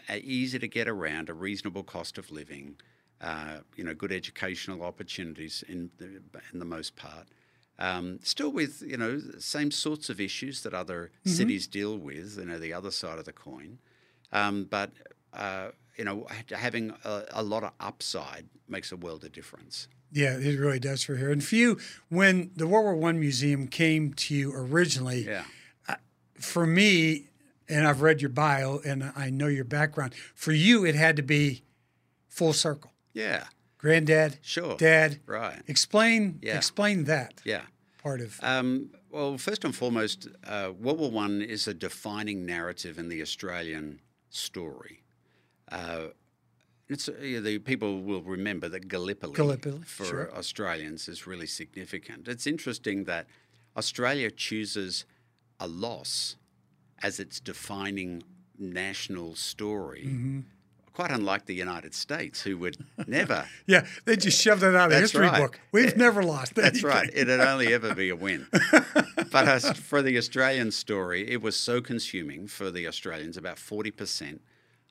uh, 0.09 0.15
easy 0.23 0.59
to 0.59 0.69
get 0.69 0.89
around, 0.89 1.29
a 1.29 1.35
reasonable 1.35 1.83
cost 1.85 2.19
of 2.19 2.31
living, 2.31 2.77
uh, 3.23 3.59
you 3.77 3.85
know, 3.85 3.95
good 3.95 4.13
educational 4.13 4.83
opportunities 4.83 5.63
in 5.69 5.91
the, 5.99 6.21
in 6.53 6.59
the 6.59 6.65
most 6.65 6.97
part. 6.97 7.27
Um, 7.79 8.19
still 8.23 8.51
with 8.53 8.83
you 8.87 8.97
know 8.97 9.19
the 9.19 9.41
same 9.41 9.71
sorts 9.71 10.11
of 10.11 10.21
issues 10.21 10.63
that 10.63 10.75
other 10.75 11.11
cities 11.25 11.67
deal 11.67 11.97
with, 11.97 12.37
you 12.39 12.45
know, 12.45 12.59
the 12.59 12.73
other 12.73 12.91
side 12.91 13.19
of 13.19 13.25
the 13.25 13.33
coin. 13.33 13.79
Um, 14.33 14.65
but 14.71 14.91
uh, 15.33 15.69
you 15.97 16.05
know, 16.05 16.27
having 16.51 16.93
a, 17.05 17.23
a 17.31 17.43
lot 17.43 17.65
of 17.65 17.73
upside 17.81 18.47
makes 18.69 18.93
a 18.93 18.97
world 18.97 19.25
of 19.25 19.33
difference. 19.33 19.89
Yeah, 20.13 20.37
it 20.37 20.59
really 20.59 20.79
does 20.79 21.03
for 21.03 21.17
here. 21.17 21.31
And 21.33 21.43
for 21.43 21.55
you, 21.57 21.79
when 22.11 22.51
the 22.55 22.67
World 22.67 22.85
War 22.85 22.95
One 22.97 23.19
museum 23.19 23.67
came 23.67 24.13
to 24.15 24.35
you 24.35 24.53
originally, 24.55 25.25
Yeah. 25.27 25.45
for 26.39 26.67
me, 26.67 27.29
and 27.69 27.87
I've 27.89 28.03
read 28.03 28.21
your 28.21 28.29
bio 28.31 28.81
and 28.85 29.13
I 29.17 29.31
know 29.31 29.47
your 29.47 29.65
background. 29.65 30.15
For 30.35 30.53
you, 30.53 30.85
it 30.85 30.95
had 30.95 31.17
to 31.17 31.23
be 31.23 31.63
full 32.29 32.53
circle. 32.53 32.92
Yeah. 33.15 33.47
Granddad, 33.79 34.39
Sure. 34.43 34.77
dad. 34.77 35.21
Right. 35.27 35.63
Explain. 35.67 36.39
Yeah. 36.43 36.57
Explain 36.57 37.05
that 37.05 37.41
Yeah. 37.45 37.63
part 37.99 38.21
of. 38.21 38.39
Um, 38.43 38.91
well, 39.11 39.37
first 39.39 39.65
and 39.65 39.75
foremost, 39.75 40.29
uh, 40.45 40.73
World 40.79 41.01
War 41.01 41.11
One 41.11 41.43
is 41.43 41.67
a 41.67 41.75
defining 41.75 42.47
narrative 42.47 42.99
in 42.99 43.09
the 43.09 43.21
Australian 43.21 44.01
story. 44.31 45.03
Uh, 45.71 46.09
it's 46.89 47.09
uh, 47.09 47.13
the 47.43 47.59
people 47.59 48.03
will 48.03 48.23
remember 48.23 48.69
that 48.69 48.87
Gallipoli, 48.89 49.35
Gallipoli, 49.35 49.83
for 49.85 50.05
sure. 50.05 50.35
Australians 50.37 51.09
is 51.09 51.27
really 51.27 51.47
significant. 51.47 52.29
It's 52.29 52.47
interesting 52.47 53.05
that 53.05 53.27
Australia 53.77 54.31
chooses 54.31 55.05
a 55.59 55.67
loss 55.67 56.37
as 57.03 57.19
its 57.19 57.41
defining 57.41 58.23
national 58.59 59.35
story. 59.35 60.05
Mm-hmm. 60.07 60.41
Quite 60.93 61.11
unlike 61.11 61.47
the 61.47 61.55
United 61.55 61.95
States, 61.95 62.43
who 62.43 62.59
would 62.59 62.77
never 63.07 63.47
yeah, 63.67 63.87
they 64.05 64.17
just 64.17 64.41
shoved 64.41 64.63
it 64.63 64.75
out 64.75 64.87
of 64.87 64.91
the 64.93 65.01
history 65.01 65.27
right. 65.27 65.41
book. 65.41 65.59
We've 65.73 65.97
never 65.97 66.23
lost. 66.35 66.55
That's 66.55 66.83
right. 66.83 67.11
It'd 67.15 67.41
only 67.41 67.73
ever 67.73 67.95
be 67.95 68.11
a 68.11 68.17
win. 68.17 68.47
but 68.53 69.49
uh, 69.49 69.53
as 69.53 69.73
for 69.79 70.03
the 70.03 70.19
Australian 70.19 70.71
story, 70.71 71.31
it 71.31 71.41
was 71.41 71.57
so 71.57 71.81
consuming 71.81 72.47
for 72.47 72.71
the 72.71 72.87
Australians. 72.87 73.37
About 73.37 73.57
40% 73.57 74.41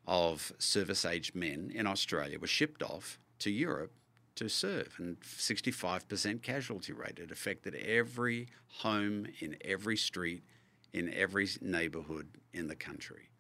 of 0.08 0.52
service 0.58 1.06
aged 1.06 1.36
men 1.36 1.72
in 1.74 1.86
Australia 1.86 2.40
were 2.40 2.48
shipped 2.48 2.82
off 2.82 3.20
to 3.40 3.52
Europe 3.52 3.92
to 4.36 4.50
serve, 4.50 4.96
and 4.98 5.20
65% 5.20 6.42
casualty 6.42 6.94
rate. 6.94 7.20
It 7.20 7.32
affected 7.32 7.76
every 7.76 8.48
home 8.80 9.28
in 9.40 9.58
every 9.64 9.98
street, 9.98 10.44
in 10.94 11.14
every 11.14 11.48
neighbourhood 11.62 12.28
in 12.54 12.68
the 12.68 12.76
country. 12.76 13.31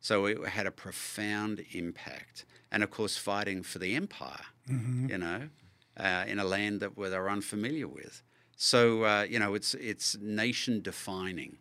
So 0.00 0.26
it 0.26 0.48
had 0.48 0.66
a 0.66 0.70
profound 0.70 1.64
impact. 1.72 2.44
And 2.70 2.82
of 2.82 2.90
course, 2.90 3.16
fighting 3.16 3.62
for 3.62 3.78
the 3.78 3.94
empire, 3.94 4.44
you 5.08 5.18
know, 5.18 5.48
uh, 5.98 6.24
in 6.26 6.38
a 6.38 6.44
land 6.44 6.80
that 6.80 6.96
we 6.96 7.08
they're 7.08 7.30
unfamiliar 7.30 7.88
with. 7.88 8.22
So, 8.56 9.04
uh, 9.04 9.26
you 9.28 9.38
know, 9.38 9.54
it's, 9.54 9.74
it's 9.74 10.16
nation 10.18 10.80
defining. 10.80 11.58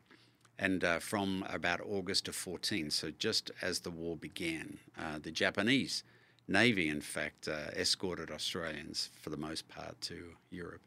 And 0.58 0.84
uh, 0.84 1.00
from 1.00 1.46
about 1.50 1.82
August 1.82 2.28
of 2.28 2.36
14, 2.36 2.90
so 2.90 3.12
just 3.12 3.52
as 3.62 3.82
the 3.82 3.92
war 3.92 4.16
began, 4.16 4.80
uh, 4.98 5.20
the 5.22 5.32
Japanese 5.32 6.04
Navy, 6.48 6.90
in 6.90 7.02
fact, 7.02 7.48
uh, 7.48 7.72
escorted 7.76 8.30
Australians 8.32 9.10
for 9.20 9.30
the 9.30 9.38
most 9.38 9.68
part 9.68 10.00
to 10.02 10.36
Europe. 10.52 10.82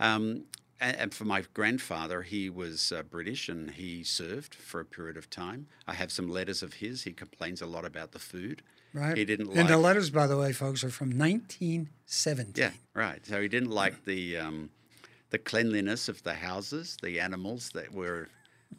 Um, 0.00 0.44
and, 0.80 0.96
and 0.96 1.14
for 1.14 1.24
my 1.24 1.42
grandfather, 1.54 2.22
he 2.22 2.48
was 2.50 2.92
uh, 2.92 3.02
British 3.02 3.48
and 3.48 3.70
he 3.72 4.02
served 4.04 4.54
for 4.54 4.80
a 4.80 4.84
period 4.84 5.16
of 5.16 5.28
time. 5.30 5.66
I 5.86 5.94
have 5.94 6.10
some 6.12 6.28
letters 6.28 6.62
of 6.62 6.74
his. 6.74 7.02
He 7.02 7.12
complains 7.12 7.60
a 7.62 7.66
lot 7.66 7.84
about 7.84 8.12
the 8.12 8.18
food. 8.18 8.62
Right. 8.94 9.16
He 9.16 9.24
didn't 9.24 9.48
And 9.48 9.56
like. 9.56 9.68
the 9.68 9.76
letters, 9.78 10.10
by 10.10 10.26
the 10.26 10.36
way, 10.36 10.52
folks, 10.52 10.82
are 10.84 10.90
from 10.90 11.10
1917. 11.18 12.54
yeah, 12.56 12.70
right. 12.94 13.24
So 13.26 13.40
he 13.40 13.48
didn't 13.48 13.70
like 13.70 14.04
the 14.04 14.38
um, 14.38 14.70
the 15.30 15.38
cleanliness 15.38 16.08
of 16.08 16.22
the 16.22 16.34
houses, 16.34 16.96
the 17.02 17.20
animals 17.20 17.70
that 17.74 17.92
were 17.92 18.28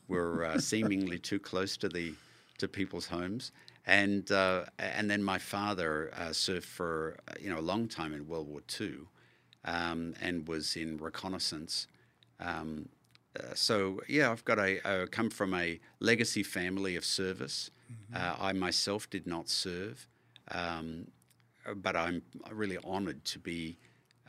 were 0.07 0.45
uh, 0.45 0.57
seemingly 0.71 1.19
too 1.19 1.39
close 1.39 1.77
to 1.77 1.89
the 1.89 2.13
to 2.57 2.67
people's 2.67 3.07
homes. 3.07 3.51
And 3.85 4.31
uh, 4.31 4.65
and 4.79 5.09
then 5.09 5.23
my 5.23 5.37
father 5.39 6.11
uh, 6.17 6.33
served 6.33 6.65
for 6.65 7.17
uh, 7.27 7.33
you 7.39 7.49
know 7.49 7.59
a 7.59 7.61
long 7.71 7.87
time 7.87 8.13
in 8.13 8.27
World 8.27 8.47
War 8.47 8.61
II, 8.79 8.99
um, 9.65 10.13
and 10.21 10.47
was 10.47 10.75
in 10.75 10.97
reconnaissance. 10.97 11.87
Um, 12.39 12.89
uh, 13.37 13.53
so 13.53 14.01
yeah, 14.07 14.31
I've 14.31 14.45
got 14.45 14.59
a 14.59 15.07
come 15.11 15.29
from 15.29 15.53
a 15.53 15.79
legacy 15.99 16.43
family 16.43 16.95
of 16.95 17.05
service. 17.05 17.71
Uh, 18.13 18.35
I 18.39 18.53
myself 18.53 19.09
did 19.09 19.25
not 19.25 19.49
serve, 19.49 20.07
um, 20.51 21.07
but 21.75 21.95
I'm 21.95 22.21
really 22.51 22.77
honoured 22.77 23.25
to 23.25 23.39
be 23.39 23.77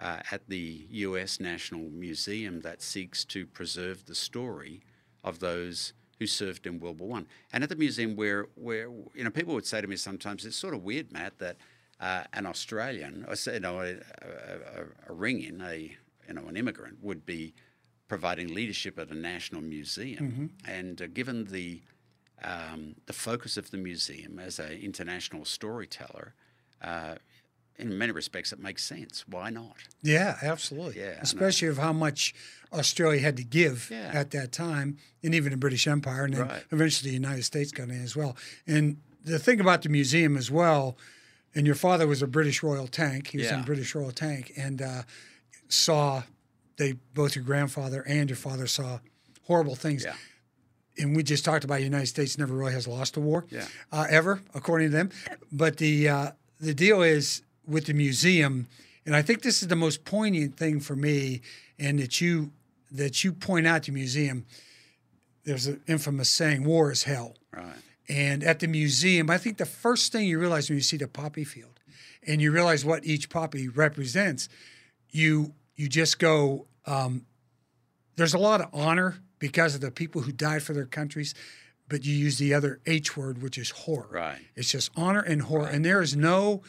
uh, 0.00 0.20
at 0.30 0.48
the 0.48 0.86
U.S. 0.90 1.40
National 1.40 1.90
Museum 1.90 2.60
that 2.62 2.82
seeks 2.82 3.24
to 3.26 3.46
preserve 3.46 4.06
the 4.06 4.14
story 4.14 4.80
of 5.22 5.40
those 5.40 5.92
who 6.18 6.26
served 6.26 6.66
in 6.66 6.80
World 6.80 7.00
War 7.00 7.08
One. 7.08 7.26
And 7.52 7.62
at 7.62 7.68
the 7.68 7.76
museum, 7.76 8.16
where 8.16 8.48
where 8.54 8.88
you 9.14 9.24
know 9.24 9.30
people 9.30 9.54
would 9.54 9.66
say 9.66 9.80
to 9.80 9.86
me 9.86 9.96
sometimes, 9.96 10.44
it's 10.44 10.56
sort 10.56 10.74
of 10.74 10.82
weird, 10.82 11.12
Matt, 11.12 11.38
that 11.38 11.56
uh, 12.00 12.24
an 12.32 12.46
Australian, 12.46 13.24
or 13.28 13.36
say, 13.36 13.54
you 13.54 13.60
know, 13.60 13.80
a, 13.80 13.90
a, 13.92 14.84
a 15.08 15.12
ring-in, 15.12 15.60
a 15.60 15.96
you 16.28 16.34
know, 16.34 16.46
an 16.48 16.56
immigrant 16.56 16.98
would 17.02 17.26
be 17.26 17.52
providing 18.08 18.54
leadership 18.54 18.98
at 18.98 19.10
a 19.10 19.14
national 19.14 19.60
museum. 19.60 20.50
And 20.66 21.00
uh, 21.02 21.06
given 21.08 21.44
the 21.46 21.82
um, 22.42 22.94
the 23.06 23.12
focus 23.12 23.56
of 23.58 23.70
the 23.70 23.76
museum 23.76 24.38
as 24.38 24.58
an 24.58 24.72
international 24.72 25.44
storyteller, 25.44 26.32
uh, 26.82 27.16
in 27.78 27.96
many 27.98 28.12
respects, 28.12 28.52
it 28.52 28.58
makes 28.58 28.82
sense. 28.84 29.24
Why 29.28 29.50
not? 29.50 29.76
Yeah, 30.02 30.36
absolutely. 30.42 31.00
Yeah, 31.02 31.18
Especially 31.20 31.68
of 31.68 31.76
how 31.78 31.92
much 31.92 32.34
Australia 32.72 33.20
had 33.20 33.36
to 33.36 33.44
give 33.44 33.88
Yeah. 33.90 34.10
at 34.14 34.30
that 34.30 34.52
time, 34.52 34.96
and 35.22 35.34
even 35.34 35.50
the 35.52 35.58
British 35.58 35.86
Empire, 35.86 36.24
and 36.24 36.34
then 36.34 36.48
Right. 36.48 36.64
eventually 36.70 37.10
the 37.10 37.14
United 37.14 37.44
States 37.44 37.72
got 37.72 37.88
in 37.88 38.02
as 38.02 38.16
well. 38.16 38.36
And 38.66 38.96
the 39.24 39.38
thing 39.38 39.60
about 39.60 39.82
the 39.82 39.88
museum 39.90 40.36
as 40.36 40.50
well, 40.50 40.96
and 41.54 41.66
your 41.66 41.74
father 41.74 42.06
was 42.06 42.22
a 42.22 42.26
British 42.26 42.62
Royal 42.62 42.86
Tank. 42.86 43.28
He 43.28 43.38
was 43.38 43.50
in 43.50 43.62
British 43.62 43.94
Royal 43.94 44.12
Tank, 44.12 44.52
and 44.56 44.80
uh, 44.82 45.02
saw 45.68 46.22
they 46.76 46.94
both 47.14 47.34
your 47.36 47.44
grandfather 47.44 48.02
and 48.08 48.28
your 48.30 48.36
father 48.36 48.66
saw 48.66 49.00
horrible 49.46 49.74
things. 49.74 50.04
Yeah. 50.04 50.14
And 50.98 51.16
we 51.16 51.22
just 51.22 51.44
talked 51.44 51.64
about 51.64 51.76
the 51.78 51.84
United 51.84 52.06
States 52.06 52.36
never 52.38 52.54
really 52.54 52.72
has 52.72 52.86
lost 52.86 53.16
a 53.16 53.20
war, 53.20 53.46
Yeah. 53.50 53.66
uh, 53.92 54.06
ever, 54.10 54.42
according 54.54 54.90
to 54.90 54.96
them. 54.96 55.10
But 55.52 55.76
the 55.78 56.08
uh, 56.08 56.30
the 56.60 56.74
deal 56.74 57.02
is 57.02 57.42
with 57.66 57.86
the 57.86 57.94
museum, 57.94 58.68
and 59.06 59.14
I 59.16 59.22
think 59.22 59.42
this 59.42 59.62
is 59.62 59.68
the 59.68 59.76
most 59.76 60.04
poignant 60.04 60.56
thing 60.56 60.80
for 60.80 60.96
me, 60.96 61.40
and 61.78 61.98
that 62.00 62.20
you 62.20 62.50
that 62.90 63.22
you 63.24 63.32
point 63.32 63.66
out 63.66 63.82
to 63.84 63.92
museum. 63.92 64.44
There's 65.44 65.66
an 65.66 65.80
infamous 65.86 66.30
saying, 66.30 66.64
"War 66.64 66.90
is 66.92 67.04
hell." 67.04 67.36
Right. 67.52 67.64
And 68.10 68.42
at 68.42 68.58
the 68.58 68.66
museum, 68.66 69.30
I 69.30 69.38
think 69.38 69.58
the 69.58 69.64
first 69.64 70.10
thing 70.10 70.26
you 70.26 70.40
realize 70.40 70.68
when 70.68 70.76
you 70.76 70.82
see 70.82 70.96
the 70.96 71.06
poppy 71.06 71.44
field 71.44 71.78
and 72.26 72.42
you 72.42 72.50
realize 72.50 72.84
what 72.84 73.04
each 73.04 73.30
poppy 73.30 73.68
represents, 73.68 74.48
you 75.10 75.54
you 75.76 75.88
just 75.88 76.18
go, 76.18 76.66
um, 76.86 77.24
there's 78.16 78.34
a 78.34 78.38
lot 78.38 78.60
of 78.60 78.68
honor 78.72 79.18
because 79.38 79.76
of 79.76 79.80
the 79.80 79.92
people 79.92 80.22
who 80.22 80.32
died 80.32 80.62
for 80.62 80.74
their 80.74 80.86
countries, 80.86 81.34
but 81.88 82.04
you 82.04 82.12
use 82.12 82.36
the 82.38 82.52
other 82.52 82.80
H 82.84 83.16
word, 83.16 83.40
which 83.40 83.56
is 83.56 83.70
horror. 83.70 84.08
Right. 84.10 84.40
It's 84.56 84.72
just 84.72 84.90
honor 84.96 85.20
and 85.20 85.42
horror, 85.42 85.68
and 85.68 85.84
there 85.84 86.02
is 86.02 86.16
no, 86.16 86.62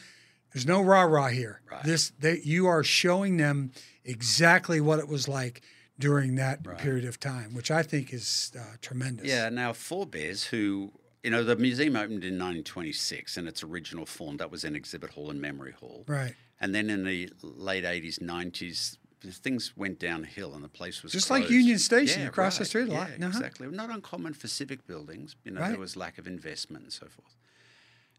there's 0.54 0.64
no 0.64 0.80
rah 0.80 1.02
rah 1.02 1.28
here. 1.28 1.60
Right. 1.70 1.82
This 1.82 2.12
they, 2.20 2.40
you 2.44 2.68
are 2.68 2.84
showing 2.84 3.36
them 3.36 3.72
exactly 4.04 4.80
what 4.80 5.00
it 5.00 5.08
was 5.08 5.26
like 5.26 5.62
during 5.98 6.36
that 6.36 6.62
period 6.78 7.04
of 7.04 7.20
time, 7.20 7.52
which 7.52 7.70
I 7.70 7.82
think 7.82 8.12
is 8.12 8.52
uh, 8.58 8.76
tremendous. 8.80 9.26
Yeah, 9.26 9.48
now 9.50 9.72
Forebears, 9.72 10.44
who, 10.44 10.92
you 11.22 11.30
know, 11.30 11.44
the 11.44 11.56
museum 11.56 11.94
opened 11.94 12.24
in 12.24 12.34
1926 12.38 13.36
in 13.36 13.46
its 13.46 13.62
original 13.62 14.06
form. 14.06 14.38
That 14.38 14.50
was 14.50 14.64
an 14.64 14.74
exhibit 14.74 15.10
hall 15.10 15.30
and 15.30 15.40
memory 15.40 15.72
hall. 15.72 16.04
Right. 16.06 16.34
And 16.60 16.74
then 16.74 16.90
in 16.90 17.04
the 17.04 17.30
late 17.42 17.84
80s, 17.84 18.18
90s, 18.20 18.96
things 19.30 19.76
went 19.76 20.00
downhill 20.00 20.54
and 20.54 20.64
the 20.64 20.68
place 20.68 21.02
was 21.02 21.12
Just 21.12 21.30
like. 21.30 21.48
Union 21.48 21.78
Station 21.78 22.22
Yeah, 22.22 22.28
across 22.28 22.58
the 22.58 22.64
street 22.64 22.88
a 22.88 22.92
yeah. 22.92 23.00
Uh-huh. 23.02 23.28
Exactly. 23.28 23.68
Not 23.68 23.90
uncommon 23.90 24.34
for 24.34 24.48
civic 24.48 24.86
buildings. 24.86 25.36
You 25.44 25.52
know, 25.52 25.60
Right. 25.60 25.70
there 25.70 25.78
was 25.78 25.96
lack 25.96 26.18
of 26.18 26.26
investment 26.26 26.84
and 26.84 26.92
so 26.92 27.06
forth. 27.06 27.36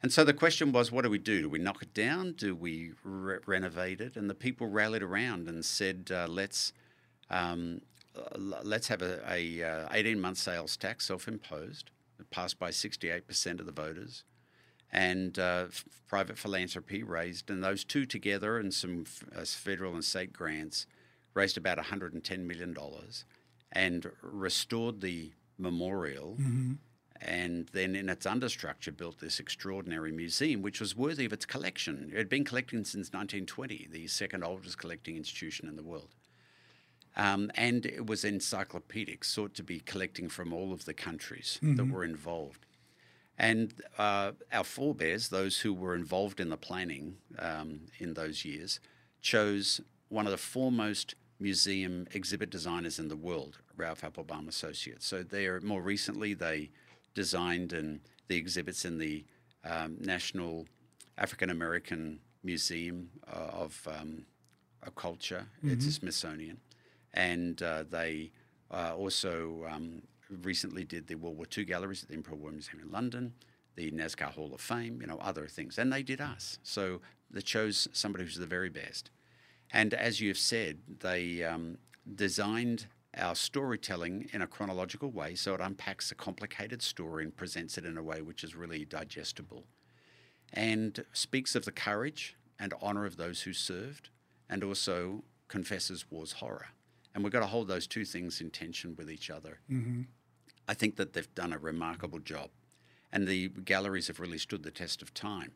And 0.01 0.11
so 0.11 0.23
the 0.25 0.33
question 0.33 0.71
was, 0.73 0.91
what 0.91 1.03
do 1.03 1.09
we 1.09 1.17
do? 1.17 1.43
Do 1.43 1.49
we 1.49 1.59
knock 1.59 1.81
it 1.81 1.93
down? 1.93 2.33
Do 2.33 2.55
we 2.55 2.91
re- 3.03 3.39
renovate 3.45 4.01
it? 4.01 4.15
And 4.17 4.29
the 4.29 4.35
people 4.35 4.67
rallied 4.67 5.01
around 5.03 5.47
and 5.47 5.63
said, 5.63 6.09
uh, 6.13 6.27
let's 6.29 6.73
um, 7.29 7.81
uh, 8.15 8.37
let's 8.63 8.87
have 8.89 9.01
a, 9.01 9.21
a 9.29 9.63
uh, 9.63 9.87
18 9.91 10.19
month 10.19 10.37
sales 10.37 10.75
tax 10.77 11.05
self-imposed, 11.07 11.89
passed 12.31 12.59
by 12.59 12.69
68% 12.69 13.59
of 13.59 13.65
the 13.65 13.71
voters, 13.71 14.23
and 14.91 15.39
uh, 15.39 15.65
f- 15.67 15.85
private 16.07 16.37
philanthropy 16.37 17.03
raised, 17.03 17.49
and 17.49 17.63
those 17.63 17.83
two 17.83 18.05
together 18.05 18.57
and 18.57 18.73
some 18.73 19.05
f- 19.07 19.23
uh, 19.35 19.43
federal 19.45 19.93
and 19.93 20.03
state 20.05 20.33
grants 20.33 20.85
raised 21.33 21.57
about 21.57 21.77
110 21.77 22.47
million 22.47 22.73
dollars, 22.73 23.25
and 23.71 24.11
restored 24.21 25.01
the 25.01 25.31
memorial. 25.57 26.37
And 27.25 27.69
then, 27.71 27.95
in 27.95 28.09
its 28.09 28.25
understructure, 28.25 28.95
built 28.95 29.19
this 29.19 29.39
extraordinary 29.39 30.11
museum, 30.11 30.61
which 30.61 30.81
was 30.81 30.93
worthy 30.95 31.23
of 31.25 31.31
its 31.31 31.45
collection. 31.45 32.09
It 32.11 32.17
had 32.17 32.27
been 32.27 32.43
collecting 32.43 32.79
since 32.83 33.13
1920, 33.13 33.87
the 33.91 34.07
second 34.07 34.43
oldest 34.43 34.77
collecting 34.77 35.15
institution 35.15 35.69
in 35.69 35.77
the 35.77 35.83
world. 35.83 36.09
Um, 37.15 37.51
and 37.55 37.85
it 37.85 38.07
was 38.07 38.23
encyclopedic, 38.25 39.23
sought 39.23 39.53
to 39.55 39.63
be 39.63 39.79
collecting 39.79 40.29
from 40.29 40.51
all 40.51 40.73
of 40.73 40.85
the 40.85 40.93
countries 40.93 41.59
that 41.61 41.87
were 41.91 42.03
involved. 42.03 42.65
And 43.37 43.73
uh, 43.97 44.31
our 44.51 44.63
forebears, 44.63 45.29
those 45.29 45.59
who 45.59 45.73
were 45.73 45.95
involved 45.95 46.39
in 46.39 46.49
the 46.49 46.57
planning 46.57 47.17
um, 47.39 47.81
in 47.99 48.13
those 48.13 48.45
years, 48.45 48.79
chose 49.21 49.81
one 50.09 50.25
of 50.25 50.31
the 50.31 50.37
foremost 50.37 51.15
museum 51.39 52.07
exhibit 52.13 52.49
designers 52.49 52.99
in 52.99 53.07
the 53.09 53.15
world, 53.15 53.59
Ralph 53.75 54.01
Appelbaum 54.01 54.47
Associates. 54.47 55.05
So 55.05 55.23
they're 55.23 55.59
more 55.61 55.81
recently 55.81 56.33
they 56.33 56.69
designed 57.15 57.73
and 57.73 57.99
the 58.27 58.37
exhibits 58.37 58.85
in 58.85 58.97
the 58.97 59.25
um, 59.65 59.97
National 59.99 60.65
African 61.17 61.49
American 61.49 62.19
Museum 62.43 63.09
uh, 63.31 63.49
of, 63.63 63.87
um, 63.99 64.25
of 64.85 64.95
Culture. 64.95 65.45
It's 65.63 65.85
a 65.85 65.91
Smithsonian, 65.91 66.57
and 67.13 67.61
uh, 67.61 67.83
they 67.89 68.31
uh, 68.71 68.93
also 68.95 69.65
um, 69.69 70.01
recently 70.41 70.83
did 70.83 71.07
the 71.07 71.15
World 71.15 71.37
War 71.37 71.45
II 71.55 71.65
galleries 71.65 72.03
at 72.03 72.09
the 72.09 72.15
Imperial 72.15 72.41
War 72.41 72.51
Museum 72.51 72.81
in 72.81 72.91
London, 72.91 73.33
the 73.75 73.91
NASCAR 73.91 74.31
Hall 74.31 74.53
of 74.53 74.61
Fame, 74.61 74.99
you 75.01 75.07
know, 75.07 75.17
other 75.17 75.47
things, 75.47 75.77
and 75.77 75.91
they 75.91 76.03
did 76.03 76.21
us. 76.21 76.59
So 76.63 77.01
they 77.31 77.41
chose 77.41 77.87
somebody 77.93 78.23
who's 78.23 78.37
the 78.37 78.45
very 78.45 78.69
best. 78.69 79.09
And 79.71 79.93
as 79.93 80.21
you've 80.21 80.37
said, 80.37 80.77
they 80.99 81.43
um, 81.43 81.77
designed 82.15 82.87
our 83.17 83.35
storytelling 83.35 84.29
in 84.33 84.41
a 84.41 84.47
chronological 84.47 85.11
way 85.11 85.35
so 85.35 85.53
it 85.53 85.61
unpacks 85.61 86.11
a 86.11 86.15
complicated 86.15 86.81
story 86.81 87.23
and 87.23 87.35
presents 87.35 87.77
it 87.77 87.85
in 87.85 87.97
a 87.97 88.03
way 88.03 88.21
which 88.21 88.43
is 88.43 88.55
really 88.55 88.85
digestible 88.85 89.65
and 90.51 91.03
speaks 91.13 91.55
of 91.55 91.65
the 91.65 91.71
courage 91.71 92.35
and 92.59 92.73
honour 92.81 93.05
of 93.05 93.17
those 93.17 93.41
who 93.41 93.53
served 93.53 94.09
and 94.49 94.63
also 94.63 95.23
confesses 95.47 96.05
war's 96.09 96.33
horror. 96.33 96.67
And 97.13 97.23
we've 97.23 97.33
got 97.33 97.41
to 97.41 97.47
hold 97.47 97.67
those 97.67 97.87
two 97.87 98.05
things 98.05 98.41
in 98.41 98.49
tension 98.49 98.95
with 98.97 99.09
each 99.09 99.29
other. 99.29 99.59
I 100.67 100.73
think 100.73 100.95
that 100.95 101.13
they've 101.13 101.35
done 101.35 101.53
a 101.53 101.57
remarkable 101.57 102.19
job. 102.19 102.49
And 103.11 103.27
the 103.27 103.49
galleries 103.49 104.07
have 104.07 104.19
really 104.19 104.39
stood 104.39 104.63
the 104.63 104.71
test 104.71 105.01
of 105.01 105.13
time. 105.13 105.51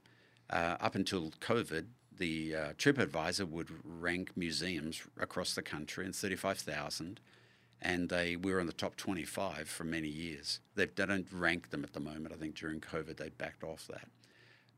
Uh, 0.50 0.78
up 0.80 0.96
until 0.96 1.32
COVID, 1.42 1.86
the 2.18 2.56
uh, 2.56 2.74
TripAdvisor 2.74 3.48
would 3.50 3.70
rank 3.84 4.32
museums 4.36 5.02
across 5.20 5.54
the 5.54 5.62
country 5.62 6.06
in 6.06 6.14
35,000, 6.14 7.20
and 7.82 8.10
they 8.10 8.36
were 8.36 8.60
in 8.60 8.68
the 8.68 8.74
top 8.74 8.96
25 8.96 9.68
for 9.70 9.84
many 9.84 10.08
years. 10.08 10.60
They've, 10.76 10.94
they 10.94 11.06
don't 11.06 11.28
rank 11.32 11.70
them 11.70 11.84
at 11.84 11.94
the 11.94 12.00
moment. 12.00 12.34
I 12.34 12.38
think 12.38 12.56
during 12.56 12.80
COVID 12.80 13.18
they 13.18 13.30
backed 13.30 13.64
off 13.64 13.88
that. 13.88 14.08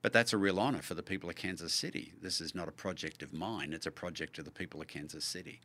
But 0.01 0.13
that's 0.13 0.33
a 0.33 0.37
real 0.37 0.59
honour 0.59 0.81
for 0.81 0.93
the 0.93 1.03
people 1.03 1.29
of 1.29 1.35
Kansas 1.35 1.73
City. 1.73 2.13
This 2.21 2.39
is 2.39 2.55
not 2.55 2.69
a 2.69 2.73
project 2.73 3.21
of 3.21 3.33
mine, 3.33 3.73
it's 3.73 3.87
a 3.87 3.91
project 3.91 4.39
of 4.39 4.45
the 4.45 4.51
people 4.51 4.81
of 4.81 4.87
Kansas 4.87 5.25
City. 5.25 5.59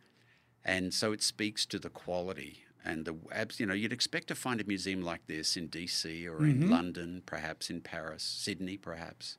And 0.64 0.94
so 0.94 1.12
it 1.12 1.22
speaks 1.22 1.66
to 1.66 1.78
the 1.78 1.90
quality 1.90 2.64
and 2.84 3.04
the 3.04 3.14
abs- 3.32 3.58
you 3.58 3.66
know 3.66 3.74
you'd 3.74 3.92
expect 3.92 4.28
to 4.28 4.34
find 4.34 4.60
a 4.60 4.64
museum 4.64 5.02
like 5.02 5.26
this 5.26 5.56
in 5.56 5.68
DC 5.68 6.26
or 6.28 6.44
in 6.44 6.60
mm-hmm. 6.60 6.70
London, 6.70 7.22
perhaps 7.24 7.70
in 7.70 7.80
Paris, 7.80 8.22
Sydney, 8.22 8.76
perhaps, 8.76 9.38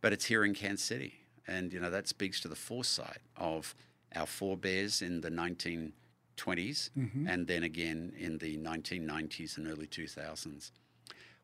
but 0.00 0.12
it's 0.12 0.26
here 0.26 0.44
in 0.44 0.54
Kansas 0.54 0.84
City, 0.84 1.14
and 1.46 1.72
you 1.72 1.80
know 1.80 1.90
that 1.90 2.06
speaks 2.06 2.40
to 2.40 2.48
the 2.48 2.56
foresight 2.56 3.22
of 3.36 3.74
our 4.14 4.26
forebears 4.26 5.02
in 5.02 5.22
the 5.22 5.30
1920s, 5.30 5.92
mm-hmm. 6.36 7.26
and 7.26 7.46
then 7.46 7.62
again 7.62 8.12
in 8.18 8.38
the 8.38 8.58
1990s 8.58 9.56
and 9.56 9.66
early 9.66 9.86
2000s. 9.86 10.70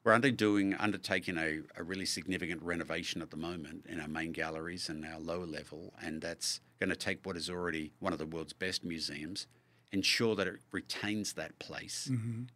We're 0.04 0.12
underdoing, 0.18 0.74
undertaking 0.80 1.38
a, 1.38 1.60
a 1.76 1.84
really 1.84 2.06
significant 2.06 2.60
renovation 2.62 3.22
at 3.22 3.30
the 3.30 3.36
moment 3.36 3.86
in 3.88 4.00
our 4.00 4.08
main 4.08 4.32
galleries 4.32 4.88
and 4.88 5.04
our 5.04 5.20
lower 5.20 5.46
level, 5.46 5.94
and 6.02 6.20
that's 6.20 6.60
going 6.82 6.90
to 6.90 6.96
take 6.96 7.24
what 7.24 7.36
is 7.36 7.48
already 7.48 7.92
one 8.00 8.12
of 8.12 8.18
the 8.18 8.26
world's 8.26 8.52
best 8.52 8.84
museums, 8.84 9.46
ensure 9.92 10.34
that 10.34 10.46
it 10.48 10.56
retains 10.72 11.34
that 11.34 11.56
place, 11.60 12.10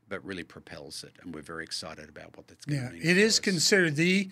but 0.09 0.25
really 0.25 0.43
propels 0.43 1.05
it. 1.05 1.13
And 1.23 1.35
we're 1.35 1.43
very 1.43 1.65
excited 1.65 2.09
about 2.09 2.37
what 2.37 2.49
that's 2.49 2.65
going 2.65 2.81
Yeah, 2.81 2.89
to 2.89 2.95
mean. 2.95 3.03
it 3.05 3.17
is 3.19 3.35
us. 3.35 3.41
considered 3.41 3.95
the 3.97 4.31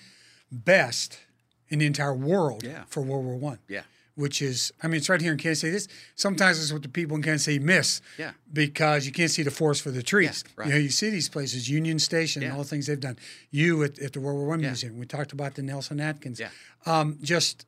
best 0.50 1.20
in 1.68 1.78
the 1.78 1.86
entire 1.86 2.14
world 2.14 2.62
Yeah. 2.64 2.84
for 2.88 3.02
World 3.02 3.24
War 3.24 3.36
One. 3.36 3.58
Yeah. 3.68 3.82
Which 4.16 4.40
is, 4.42 4.72
I 4.82 4.86
mean, 4.86 4.98
it's 4.98 5.08
right 5.08 5.20
here 5.20 5.32
in 5.32 5.38
Kansas 5.38 5.60
City. 5.60 5.72
This 5.72 5.88
sometimes 6.14 6.62
it's 6.62 6.72
what 6.72 6.82
the 6.82 6.88
people 6.88 7.16
in 7.16 7.22
Kansas 7.22 7.44
City 7.46 7.58
miss. 7.58 8.00
Yeah. 8.18 8.32
Because 8.52 9.06
you 9.06 9.12
can't 9.12 9.30
see 9.30 9.42
the 9.42 9.50
forest 9.50 9.82
for 9.82 9.90
the 9.90 10.02
trees. 10.04 10.44
right. 10.56 10.68
You 10.68 10.72
know, 10.74 10.78
you 10.78 10.88
see 10.90 11.10
these 11.10 11.28
places, 11.28 11.68
Union 11.68 11.98
Station, 11.98 12.42
Yeah. 12.42 12.52
all 12.52 12.58
the 12.62 12.68
things 12.72 12.86
they've 12.86 13.00
done. 13.08 13.18
You 13.50 13.82
at, 13.84 13.98
at 13.98 14.12
the 14.12 14.20
World 14.20 14.38
War 14.38 14.46
One 14.46 14.60
Yeah. 14.60 14.68
Museum. 14.68 14.98
We 14.98 15.06
talked 15.06 15.32
about 15.32 15.54
the 15.56 15.62
Nelson 15.62 16.00
Atkins. 16.00 16.38
Yeah. 16.40 16.50
Um, 16.86 17.18
just 17.22 17.66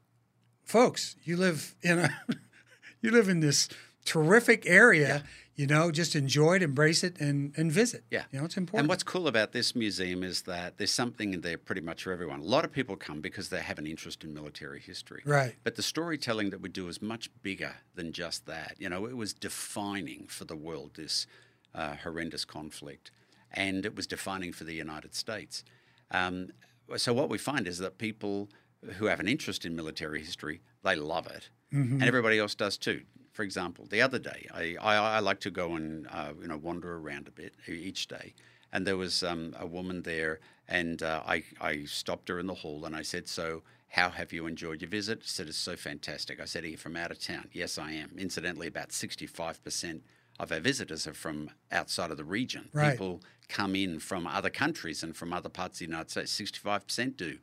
folks, 0.66 1.16
you 1.24 1.36
live 1.36 1.74
in 1.82 2.00
a, 2.00 2.10
you 3.00 3.10
live 3.10 3.28
in 3.28 3.40
this 3.40 3.68
terrific 4.04 4.66
area. 4.66 5.24
You 5.54 5.66
know, 5.66 5.90
just 5.90 6.14
enjoy 6.14 6.56
it, 6.56 6.62
embrace 6.62 7.02
it, 7.02 7.18
and 7.18 7.54
and 7.56 7.72
visit. 7.72 8.04
Yeah. 8.10 8.24
You 8.30 8.40
know, 8.40 8.44
it's 8.44 8.58
important. 8.58 8.80
And 8.80 8.88
what's 8.90 9.02
cool 9.02 9.26
about 9.26 9.52
this 9.52 9.74
museum 9.74 10.22
is 10.22 10.42
that 10.42 10.76
there's 10.76 10.90
something 10.90 11.32
in 11.32 11.40
there 11.40 11.56
pretty 11.56 11.80
much 11.80 12.02
for 12.02 12.12
everyone. 12.12 12.40
A 12.40 12.44
lot 12.44 12.66
of 12.66 12.72
people 12.72 12.94
come 12.94 13.22
because 13.22 13.48
they 13.48 13.60
have 13.60 13.78
an 13.78 13.86
interest 13.86 14.22
in 14.22 14.34
military 14.34 14.80
history. 14.80 15.22
Right. 15.24 15.54
But 15.64 15.76
the 15.76 15.82
storytelling 15.82 16.50
that 16.50 16.60
we 16.60 16.68
do 16.68 16.88
is 16.88 17.00
much 17.00 17.30
bigger 17.42 17.74
than 17.94 18.12
just 18.12 18.44
that. 18.44 18.74
You 18.78 18.90
know, 18.90 19.06
it 19.06 19.16
was 19.16 19.32
defining 19.32 20.26
for 20.28 20.44
the 20.44 20.56
world 20.56 20.90
this 20.96 21.26
uh, 21.74 21.94
horrendous 22.02 22.44
conflict, 22.44 23.10
and 23.50 23.86
it 23.86 23.96
was 23.96 24.06
defining 24.06 24.52
for 24.52 24.64
the 24.64 24.74
United 24.74 25.14
States. 25.14 25.64
Um, 26.10 26.50
so 26.96 27.14
what 27.14 27.30
we 27.30 27.38
find 27.38 27.66
is 27.66 27.78
that 27.78 27.96
people 27.96 28.50
who 28.98 29.06
have 29.06 29.20
an 29.20 29.28
interest 29.28 29.64
in 29.64 29.74
military 29.74 30.20
history, 30.20 30.60
they 30.82 30.96
love 30.96 31.26
it, 31.26 31.50
and 31.72 32.02
everybody 32.02 32.38
else 32.38 32.54
does 32.54 32.76
too. 32.78 33.02
For 33.32 33.42
example, 33.42 33.86
the 33.90 34.00
other 34.00 34.18
day, 34.18 34.46
I, 34.54 34.76
I, 34.80 34.96
I 34.96 35.18
like 35.18 35.40
to 35.40 35.50
go 35.50 35.74
and 35.74 36.06
uh, 36.10 36.32
you 36.40 36.48
know 36.48 36.56
wander 36.56 36.96
around 36.96 37.28
a 37.28 37.30
bit 37.30 37.54
each 37.68 38.08
day, 38.08 38.34
and 38.72 38.86
there 38.86 38.96
was 38.96 39.22
um, 39.22 39.54
a 39.58 39.66
woman 39.66 40.02
there, 40.02 40.40
and 40.68 41.02
uh, 41.02 41.22
I, 41.26 41.44
I 41.60 41.84
stopped 41.84 42.28
her 42.28 42.38
in 42.38 42.46
the 42.46 42.54
hall 42.54 42.84
and 42.86 42.96
I 42.96 43.02
said, 43.02 43.28
"So, 43.28 43.62
how 43.88 44.10
have 44.10 44.32
you 44.32 44.46
enjoyed 44.46 44.80
your 44.80 44.90
visit?" 44.90 45.22
She 45.22 45.30
said, 45.30 45.48
"It's 45.48 45.58
so 45.58 45.76
fantastic." 45.76 46.40
I 46.40 46.46
said, 46.46 46.64
"Are 46.64 46.68
you 46.68 46.76
from 46.78 46.96
out 46.96 47.10
of 47.10 47.18
town?" 47.18 47.48
"Yes, 47.52 47.78
I 47.78 47.92
am." 47.92 48.16
Incidentally, 48.16 48.68
about 48.68 48.92
sixty-five 48.92 49.62
percent 49.62 50.02
of 50.38 50.52
our 50.52 50.60
visitors 50.60 51.06
are 51.06 51.14
from 51.14 51.50
outside 51.72 52.10
of 52.10 52.16
the 52.16 52.24
region. 52.24 52.68
Right. 52.72 52.92
People 52.92 53.22
come 53.48 53.74
in 53.74 53.98
from 54.00 54.26
other 54.26 54.50
countries 54.50 55.02
and 55.02 55.16
from 55.16 55.32
other 55.32 55.48
parts 55.48 55.76
of 55.76 55.78
the 55.80 55.92
United 55.92 56.10
States. 56.10 56.32
Sixty-five 56.32 56.86
percent 56.86 57.16
do 57.16 57.38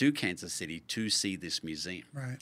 to 0.00 0.10
Kansas 0.12 0.54
City 0.54 0.80
to 0.80 1.10
see 1.10 1.36
this 1.36 1.62
museum. 1.62 2.06
right. 2.14 2.38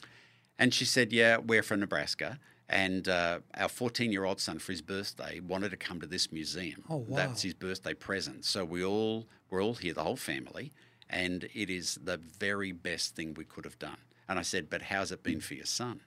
And 0.57 0.73
she 0.73 0.85
said, 0.85 1.11
Yeah, 1.11 1.37
we're 1.37 1.61
from 1.61 1.81
Nebraska. 1.81 2.39
And 2.69 3.09
uh, 3.09 3.39
our 3.57 3.67
14 3.67 4.13
year 4.13 4.23
old 4.23 4.39
son, 4.39 4.59
for 4.59 4.71
his 4.71 4.81
birthday, 4.81 5.41
wanted 5.41 5.71
to 5.71 5.77
come 5.77 5.99
to 5.99 6.07
this 6.07 6.31
museum. 6.31 6.85
Oh, 6.89 6.97
wow. 6.97 7.17
That's 7.17 7.41
his 7.41 7.53
birthday 7.53 7.93
present. 7.93 8.45
So 8.45 8.63
we 8.63 8.81
all, 8.81 9.27
we're 9.49 9.61
all 9.61 9.73
here, 9.73 9.93
the 9.93 10.03
whole 10.03 10.15
family. 10.15 10.71
And 11.09 11.49
it 11.53 11.69
is 11.69 11.99
the 12.01 12.15
very 12.17 12.71
best 12.71 13.15
thing 13.15 13.33
we 13.33 13.43
could 13.43 13.65
have 13.65 13.77
done. 13.77 13.97
And 14.29 14.39
I 14.39 14.43
said, 14.43 14.69
But 14.69 14.83
how's 14.83 15.11
it 15.11 15.21
been 15.21 15.41
for 15.41 15.55
your 15.55 15.65
son? 15.65 15.99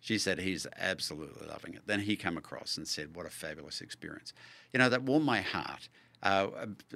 She 0.00 0.18
said, 0.18 0.40
He's 0.40 0.66
absolutely 0.78 1.46
loving 1.48 1.72
it. 1.72 1.86
Then 1.86 2.00
he 2.00 2.16
came 2.16 2.36
across 2.36 2.76
and 2.76 2.86
said, 2.86 3.16
What 3.16 3.24
a 3.24 3.30
fabulous 3.30 3.80
experience. 3.80 4.34
You 4.74 4.78
know, 4.78 4.90
that 4.90 5.04
warmed 5.04 5.24
my 5.24 5.40
heart. 5.40 5.88
Uh, 6.22 6.48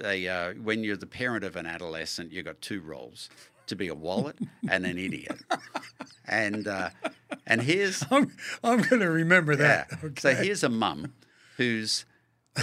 a, 0.03 0.27
uh, 0.27 0.53
when 0.55 0.83
you're 0.83 0.97
the 0.97 1.07
parent 1.07 1.45
of 1.45 1.55
an 1.55 1.65
adolescent, 1.65 2.31
you've 2.31 2.45
got 2.45 2.59
two 2.61 2.81
roles: 2.81 3.29
to 3.67 3.75
be 3.75 3.87
a 3.87 3.95
wallet 3.95 4.37
and 4.69 4.85
an 4.85 4.97
idiot. 4.97 5.39
And 6.25 6.67
uh, 6.67 6.89
and 7.45 7.61
here's 7.61 8.03
I'm, 8.11 8.31
I'm 8.63 8.81
going 8.81 9.01
to 9.01 9.09
remember 9.09 9.55
that. 9.55 9.87
yeah. 9.91 9.97
Okay. 10.03 10.21
So 10.21 10.35
here's 10.35 10.63
a 10.63 10.69
mum 10.69 11.13
who's 11.57 12.05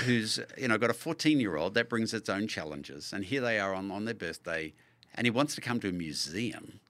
who's 0.04 0.40
you 0.56 0.68
know 0.68 0.78
got 0.78 0.90
a 0.90 0.94
14 0.94 1.40
year 1.40 1.56
old 1.56 1.74
that 1.74 1.88
brings 1.88 2.14
its 2.14 2.28
own 2.28 2.48
challenges, 2.48 3.12
and 3.12 3.24
here 3.24 3.40
they 3.40 3.58
are 3.58 3.74
on 3.74 3.90
on 3.90 4.04
their 4.04 4.14
birthday, 4.14 4.72
and 5.14 5.26
he 5.26 5.30
wants 5.30 5.54
to 5.56 5.60
come 5.60 5.80
to 5.80 5.88
a 5.88 5.92
museum. 5.92 6.80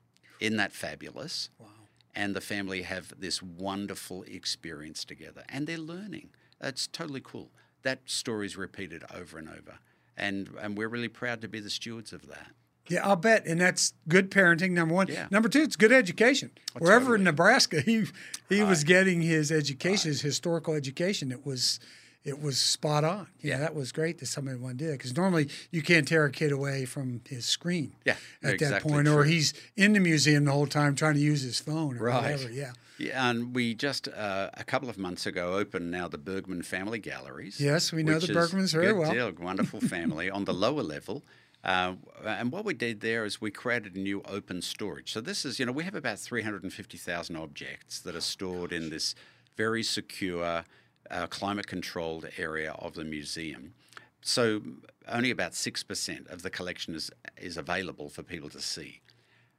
Isn't 0.41 0.57
that 0.57 0.73
fabulous? 0.73 1.51
Wow. 1.59 1.67
And 2.15 2.35
the 2.35 2.41
family 2.41 2.83
have 2.83 3.13
this 3.19 3.43
wonderful 3.43 4.25
experience 4.25 5.05
together, 5.05 5.45
and 5.49 5.67
they're 5.67 5.79
learning. 5.79 6.31
It's 6.61 6.87
totally 6.87 7.21
cool. 7.23 7.51
That 7.83 8.01
story's 8.07 8.57
repeated 8.57 9.05
over 9.15 9.39
and 9.39 9.49
over, 9.49 9.79
and 10.17 10.51
and 10.61 10.77
we're 10.77 10.89
really 10.89 11.09
proud 11.09 11.41
to 11.43 11.49
be 11.49 11.61
the 11.61 11.71
stewards 11.71 12.13
of 12.13 12.27
that. 12.29 12.53
Yeah, 12.91 13.07
I'll 13.07 13.17
bet, 13.17 13.47
and 13.47 13.61
that's 13.61 13.95
good 14.09 14.31
parenting. 14.31 14.73
Number 14.73 14.95
one. 14.95 15.07
Yeah. 15.09 15.29
Number 15.31 15.49
two, 15.49 15.63
it's 15.63 15.77
good 15.77 15.93
education. 15.93 16.51
Wherever 16.79 17.01
totally. 17.05 17.19
in 17.21 17.25
Nebraska 17.25 17.81
he 17.81 18.05
he 18.49 18.63
was 18.63 18.85
getting 18.85 19.23
his 19.23 19.51
education, 19.53 20.09
his 20.11 20.21
historical 20.21 20.75
education, 20.75 21.31
it 21.33 21.47
was 21.47 21.81
it 22.25 22.43
was 22.43 22.59
spot 22.59 23.05
on. 23.05 23.29
Yeah, 23.41 23.59
that 23.59 23.75
was 23.75 23.93
great 23.93 24.19
that 24.19 24.27
somebody 24.27 24.59
wanted 24.59 24.79
did 24.79 24.93
because 24.99 25.17
normally 25.17 25.49
you 25.71 25.83
can't 25.83 26.07
tear 26.07 26.25
a 26.27 26.31
kid 26.31 26.53
away 26.53 26.85
from 26.85 27.23
his 27.27 27.47
screen. 27.47 27.95
Yeah, 28.05 28.13
at 28.13 28.19
that 28.43 28.55
exactly 28.55 28.93
point, 28.93 29.09
or 29.09 29.25
he's 29.25 29.55
in 29.77 29.93
the 29.95 30.01
museum 30.01 30.45
the 30.45 30.53
whole 30.53 30.67
time 30.67 30.95
trying 30.95 31.15
to 31.15 31.21
use 31.21 31.43
his 31.43 31.59
phone 31.61 31.97
or 31.99 32.05
Right. 32.05 32.23
whatever. 32.23 32.51
Yeah. 32.51 32.73
Yeah, 32.99 33.31
and 33.31 33.55
we 33.55 33.73
just 33.75 34.09
uh, 34.09 34.51
a 34.53 34.63
couple 34.65 34.91
of 34.91 34.99
months 34.99 35.25
ago 35.25 35.55
opened 35.55 35.91
now 35.91 36.07
the 36.07 36.19
Bergman 36.19 36.61
Family 36.61 36.99
Galleries. 36.99 37.59
Yes, 37.59 37.93
we 37.93 38.03
know 38.03 38.19
the 38.19 38.27
Bergmans 38.27 38.73
very 38.75 38.93
well. 38.93 39.11
Deal, 39.11 39.33
wonderful 39.41 39.81
family 39.97 40.29
on 40.29 40.45
the 40.45 40.53
lower 40.53 40.83
level. 40.83 41.25
Uh, 41.63 41.95
and 42.25 42.51
what 42.51 42.65
we 42.65 42.73
did 42.73 43.01
there 43.01 43.25
is 43.25 43.41
we 43.41 43.51
created 43.51 43.95
a 43.95 43.99
new 43.99 44.23
open 44.27 44.63
storage. 44.63 45.13
So 45.13 45.21
this 45.21 45.45
is, 45.45 45.59
you 45.59 45.67
know, 45.67 45.73
we 45.73 45.85
have 45.85 45.95
about 45.95 46.19
350,000 46.19 47.37
objects 47.37 48.01
that 48.01 48.15
are 48.15 48.21
stored 48.21 48.73
in 48.73 48.89
this 48.89 49.15
very 49.57 49.83
secure, 49.83 50.65
uh, 51.11 51.27
climate-controlled 51.27 52.29
area 52.39 52.73
of 52.73 52.95
the 52.95 53.05
museum. 53.05 53.75
So 54.23 54.63
only 55.09 55.31
about 55.31 55.53
6% 55.53 56.31
of 56.31 56.43
the 56.43 56.51
collection 56.51 56.95
is, 56.95 57.11
is 57.37 57.57
available 57.57 58.09
for 58.09 58.23
people 58.23 58.49
to 58.51 58.61
see. 58.61 59.01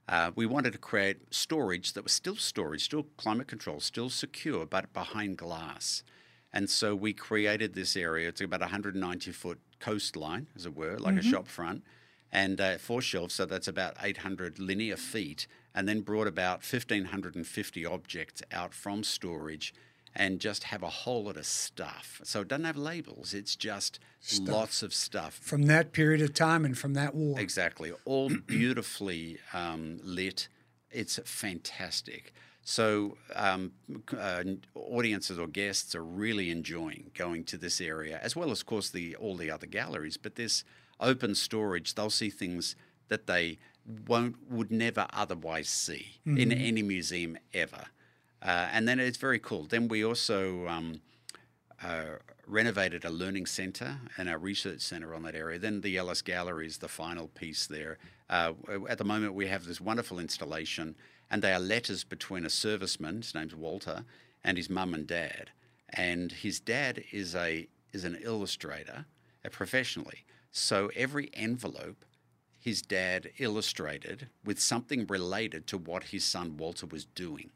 Uh, 0.08 0.32
we 0.34 0.46
wanted 0.46 0.72
to 0.72 0.78
create 0.78 1.32
storage 1.32 1.92
that 1.92 2.02
was 2.02 2.12
still 2.12 2.36
storage, 2.36 2.84
still 2.84 3.06
climate 3.16 3.46
controlled, 3.46 3.82
still 3.82 4.10
secure, 4.10 4.66
but 4.66 4.92
behind 4.92 5.38
glass. 5.38 6.02
And 6.52 6.68
so 6.68 6.94
we 6.94 7.12
created 7.12 7.74
this 7.74 7.96
area. 7.96 8.28
It's 8.28 8.40
about 8.40 8.60
190 8.60 9.32
foot 9.32 9.60
coastline, 9.82 10.46
as 10.54 10.64
it 10.64 10.76
were, 10.76 10.96
like 10.98 11.16
a 11.16 11.22
shop 11.22 11.48
front, 11.48 11.82
and 12.30 12.60
uh, 12.60 12.78
four 12.78 13.02
shelves. 13.02 13.34
So 13.34 13.44
that's 13.44 13.68
about 13.68 13.96
800 14.00 14.58
linear 14.58 14.96
feet. 14.96 15.46
And 15.74 15.88
then 15.88 16.00
brought 16.00 16.26
about 16.26 16.60
1,550 16.60 17.86
objects 17.86 18.42
out 18.52 18.74
from 18.74 19.02
storage 19.02 19.74
and 20.14 20.38
just 20.38 20.64
have 20.64 20.82
a 20.82 20.90
whole 20.90 21.24
lot 21.24 21.36
of 21.36 21.46
stuff. 21.46 22.20
So 22.24 22.42
it 22.42 22.48
doesn't 22.48 22.64
have 22.64 22.76
labels, 22.76 23.34
it's 23.34 23.56
just 23.56 23.98
lots 24.40 24.82
of 24.82 24.92
stuff. 24.92 25.34
From 25.34 25.62
that 25.62 25.92
period 25.92 26.20
of 26.20 26.34
time 26.34 26.64
and 26.64 26.76
from 26.76 26.94
that 26.94 27.14
war. 27.14 27.40
Exactly. 27.40 27.92
All 28.04 28.30
beautifully 28.46 29.38
um, 29.54 29.98
lit. 30.04 30.48
It's 30.90 31.18
fantastic. 31.24 32.34
So, 32.64 33.16
um, 33.34 33.72
uh, 34.16 34.44
audiences 34.74 35.38
or 35.38 35.48
guests 35.48 35.94
are 35.94 36.04
really 36.04 36.50
enjoying 36.50 37.10
going 37.14 37.44
to 37.44 37.58
this 37.58 37.80
area, 37.80 38.20
as 38.22 38.36
well 38.36 38.50
as, 38.50 38.60
of 38.60 38.66
course, 38.66 38.90
the 38.90 39.16
all 39.16 39.36
the 39.36 39.50
other 39.50 39.66
galleries. 39.66 40.16
But 40.16 40.36
this 40.36 40.64
open 41.00 41.34
storage, 41.34 41.94
they'll 41.94 42.10
see 42.10 42.30
things 42.30 42.76
that 43.08 43.26
they 43.26 43.58
won't 44.06 44.36
would 44.48 44.70
never 44.70 45.06
otherwise 45.12 45.68
see 45.68 46.20
in 46.24 46.52
any 46.52 46.82
museum 46.82 47.36
ever. 47.52 47.86
Uh, 48.40 48.68
and 48.72 48.86
then 48.88 49.00
it's 49.00 49.18
very 49.18 49.38
cool. 49.38 49.64
Then 49.64 49.88
we 49.88 50.04
also 50.04 50.66
um, 50.68 51.00
uh, 51.82 52.16
renovated 52.46 53.04
a 53.04 53.10
learning 53.10 53.46
centre 53.46 53.98
and 54.16 54.28
a 54.28 54.38
research 54.38 54.80
centre 54.80 55.14
on 55.14 55.22
that 55.22 55.34
area. 55.34 55.58
Then 55.58 55.80
the 55.80 55.96
Ellis 55.96 56.22
Gallery 56.22 56.66
is 56.66 56.78
the 56.78 56.88
final 56.88 57.28
piece 57.28 57.66
there. 57.66 57.98
Uh, 58.30 58.52
at 58.88 58.98
the 58.98 59.04
moment, 59.04 59.34
we 59.34 59.46
have 59.46 59.64
this 59.64 59.80
wonderful 59.80 60.18
installation, 60.18 60.96
and 61.32 61.42
they 61.42 61.52
are 61.52 61.58
letters 61.58 62.04
between 62.04 62.44
a 62.44 62.48
serviceman, 62.48 63.22
his 63.22 63.34
name's 63.34 63.56
Walter, 63.56 64.04
and 64.44 64.56
his 64.56 64.70
mum 64.70 64.94
and 64.94 65.06
dad. 65.06 65.50
And 65.88 66.30
his 66.30 66.60
dad 66.60 67.02
is 67.10 67.34
a 67.34 67.66
is 67.92 68.04
an 68.04 68.18
illustrator, 68.22 69.06
uh, 69.44 69.48
professionally. 69.48 70.24
So 70.52 70.90
every 70.94 71.30
envelope 71.34 72.04
his 72.62 72.80
dad 72.80 73.30
illustrated 73.38 74.28
with 74.44 74.60
something 74.60 75.04
related 75.08 75.66
to 75.66 75.76
what 75.76 76.04
his 76.04 76.22
son 76.22 76.56
Walter 76.56 76.86
was 76.86 77.06
doing. 77.06 77.50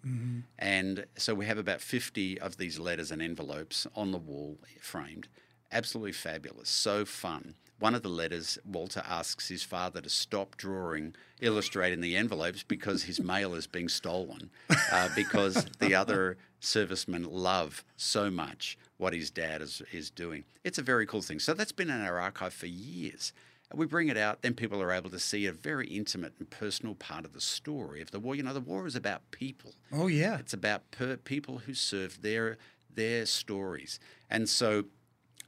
And 0.58 1.06
so 1.16 1.32
we 1.32 1.46
have 1.46 1.58
about 1.58 1.80
50 1.80 2.40
of 2.40 2.56
these 2.56 2.80
letters 2.80 3.12
and 3.12 3.22
envelopes 3.22 3.86
on 3.94 4.10
the 4.10 4.18
wall 4.18 4.58
framed. 4.80 5.28
Absolutely 5.76 6.12
fabulous. 6.12 6.70
So 6.70 7.04
fun. 7.04 7.54
One 7.78 7.94
of 7.94 8.02
the 8.02 8.08
letters, 8.08 8.58
Walter 8.64 9.02
asks 9.06 9.48
his 9.48 9.62
father 9.62 10.00
to 10.00 10.08
stop 10.08 10.56
drawing, 10.56 11.14
illustrating 11.42 12.00
the 12.00 12.16
envelopes 12.16 12.62
because 12.62 13.02
his 13.02 13.20
mail 13.32 13.54
is 13.54 13.66
being 13.66 13.90
stolen. 13.90 14.48
Uh, 14.90 15.10
because 15.14 15.66
the 15.78 15.94
other 15.94 16.38
servicemen 16.60 17.24
love 17.24 17.84
so 17.96 18.30
much 18.30 18.78
what 18.96 19.12
his 19.12 19.30
dad 19.30 19.60
is, 19.60 19.82
is 19.92 20.08
doing. 20.10 20.44
It's 20.64 20.78
a 20.78 20.82
very 20.82 21.04
cool 21.04 21.20
thing. 21.20 21.38
So 21.38 21.52
that's 21.52 21.72
been 21.72 21.90
in 21.90 22.00
our 22.00 22.18
archive 22.18 22.54
for 22.54 22.66
years. 22.66 23.34
We 23.74 23.84
bring 23.84 24.08
it 24.08 24.16
out, 24.16 24.40
then 24.40 24.54
people 24.54 24.80
are 24.80 24.92
able 24.92 25.10
to 25.10 25.18
see 25.18 25.44
a 25.44 25.52
very 25.52 25.88
intimate 25.88 26.32
and 26.38 26.48
personal 26.48 26.94
part 26.94 27.26
of 27.26 27.34
the 27.34 27.40
story 27.42 28.00
of 28.00 28.12
the 28.12 28.20
war. 28.20 28.34
You 28.34 28.44
know, 28.44 28.54
the 28.54 28.60
war 28.60 28.86
is 28.86 28.96
about 28.96 29.30
people. 29.30 29.74
Oh 29.92 30.06
yeah. 30.06 30.38
It's 30.38 30.54
about 30.54 30.90
per- 30.92 31.18
people 31.18 31.58
who 31.58 31.74
served 31.74 32.22
their 32.22 32.56
their 32.94 33.26
stories, 33.26 34.00
and 34.30 34.48
so 34.48 34.84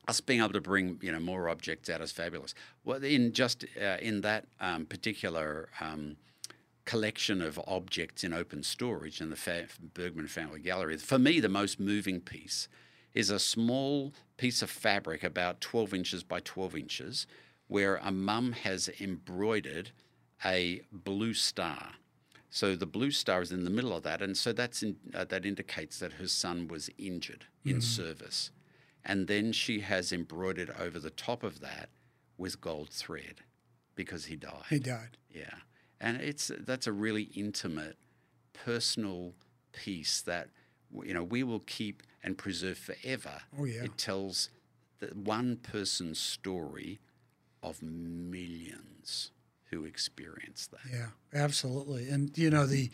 us 0.08 0.20
being 0.20 0.40
able 0.40 0.52
to 0.52 0.60
bring 0.60 0.98
you 1.02 1.12
know 1.12 1.20
more 1.20 1.48
objects 1.48 1.88
out 1.88 2.00
is 2.00 2.10
fabulous. 2.10 2.54
Well, 2.84 3.04
in 3.04 3.32
just 3.32 3.64
uh, 3.80 3.98
in 4.00 4.22
that 4.22 4.46
um, 4.60 4.86
particular. 4.86 5.68
Um, 5.80 6.16
collection 6.84 7.42
of 7.42 7.60
objects 7.66 8.24
in 8.24 8.32
open 8.32 8.62
storage 8.62 9.20
in 9.20 9.28
the 9.28 9.36
Fa- 9.36 9.66
Bergman 9.92 10.26
Family 10.26 10.58
Gallery. 10.58 10.96
For 10.96 11.18
me, 11.18 11.38
the 11.38 11.46
most 11.50 11.78
moving 11.78 12.18
piece 12.18 12.66
is 13.12 13.28
a 13.28 13.38
small 13.38 14.14
piece 14.38 14.62
of 14.62 14.70
fabric 14.70 15.22
about 15.22 15.60
12 15.60 15.92
inches 15.92 16.22
by 16.22 16.40
12 16.40 16.74
inches 16.76 17.26
where 17.66 17.96
a 17.96 18.10
mum 18.10 18.52
has 18.52 18.88
embroidered 19.00 19.90
a 20.44 20.80
blue 20.90 21.34
star. 21.34 21.90
So 22.48 22.74
the 22.74 22.86
blue 22.86 23.10
star 23.10 23.42
is 23.42 23.52
in 23.52 23.64
the 23.64 23.70
middle 23.70 23.94
of 23.94 24.02
that, 24.04 24.22
and 24.22 24.34
so 24.34 24.54
that's 24.54 24.82
in, 24.82 24.96
uh, 25.14 25.24
that 25.26 25.44
indicates 25.44 25.98
that 25.98 26.14
her 26.14 26.26
son 26.26 26.68
was 26.68 26.88
injured 26.96 27.44
in 27.66 27.82
service. 27.82 28.50
And 29.08 29.26
then 29.26 29.52
she 29.52 29.80
has 29.80 30.12
embroidered 30.12 30.72
over 30.78 30.98
the 30.98 31.10
top 31.10 31.42
of 31.42 31.60
that 31.60 31.88
with 32.36 32.60
gold 32.60 32.90
thread 32.90 33.40
because 33.94 34.26
he 34.26 34.36
died. 34.36 34.64
He 34.68 34.78
died. 34.78 35.16
Yeah, 35.30 35.54
and 36.00 36.20
it's 36.20 36.52
that's 36.60 36.86
a 36.86 36.92
really 36.92 37.30
intimate, 37.34 37.96
personal 38.52 39.32
piece 39.72 40.20
that 40.22 40.50
you 41.02 41.14
know 41.14 41.24
we 41.24 41.42
will 41.42 41.60
keep 41.60 42.02
and 42.22 42.36
preserve 42.36 42.78
forever. 42.78 43.40
Oh, 43.58 43.64
yeah. 43.64 43.84
it 43.84 43.96
tells 43.96 44.50
the 44.98 45.06
one 45.08 45.56
person's 45.56 46.18
story 46.18 47.00
of 47.62 47.82
millions 47.82 49.30
who 49.70 49.84
experienced 49.84 50.70
that. 50.70 50.80
Yeah, 50.90 51.08
absolutely. 51.34 52.08
And 52.08 52.36
you 52.36 52.50
know 52.50 52.66
the 52.66 52.90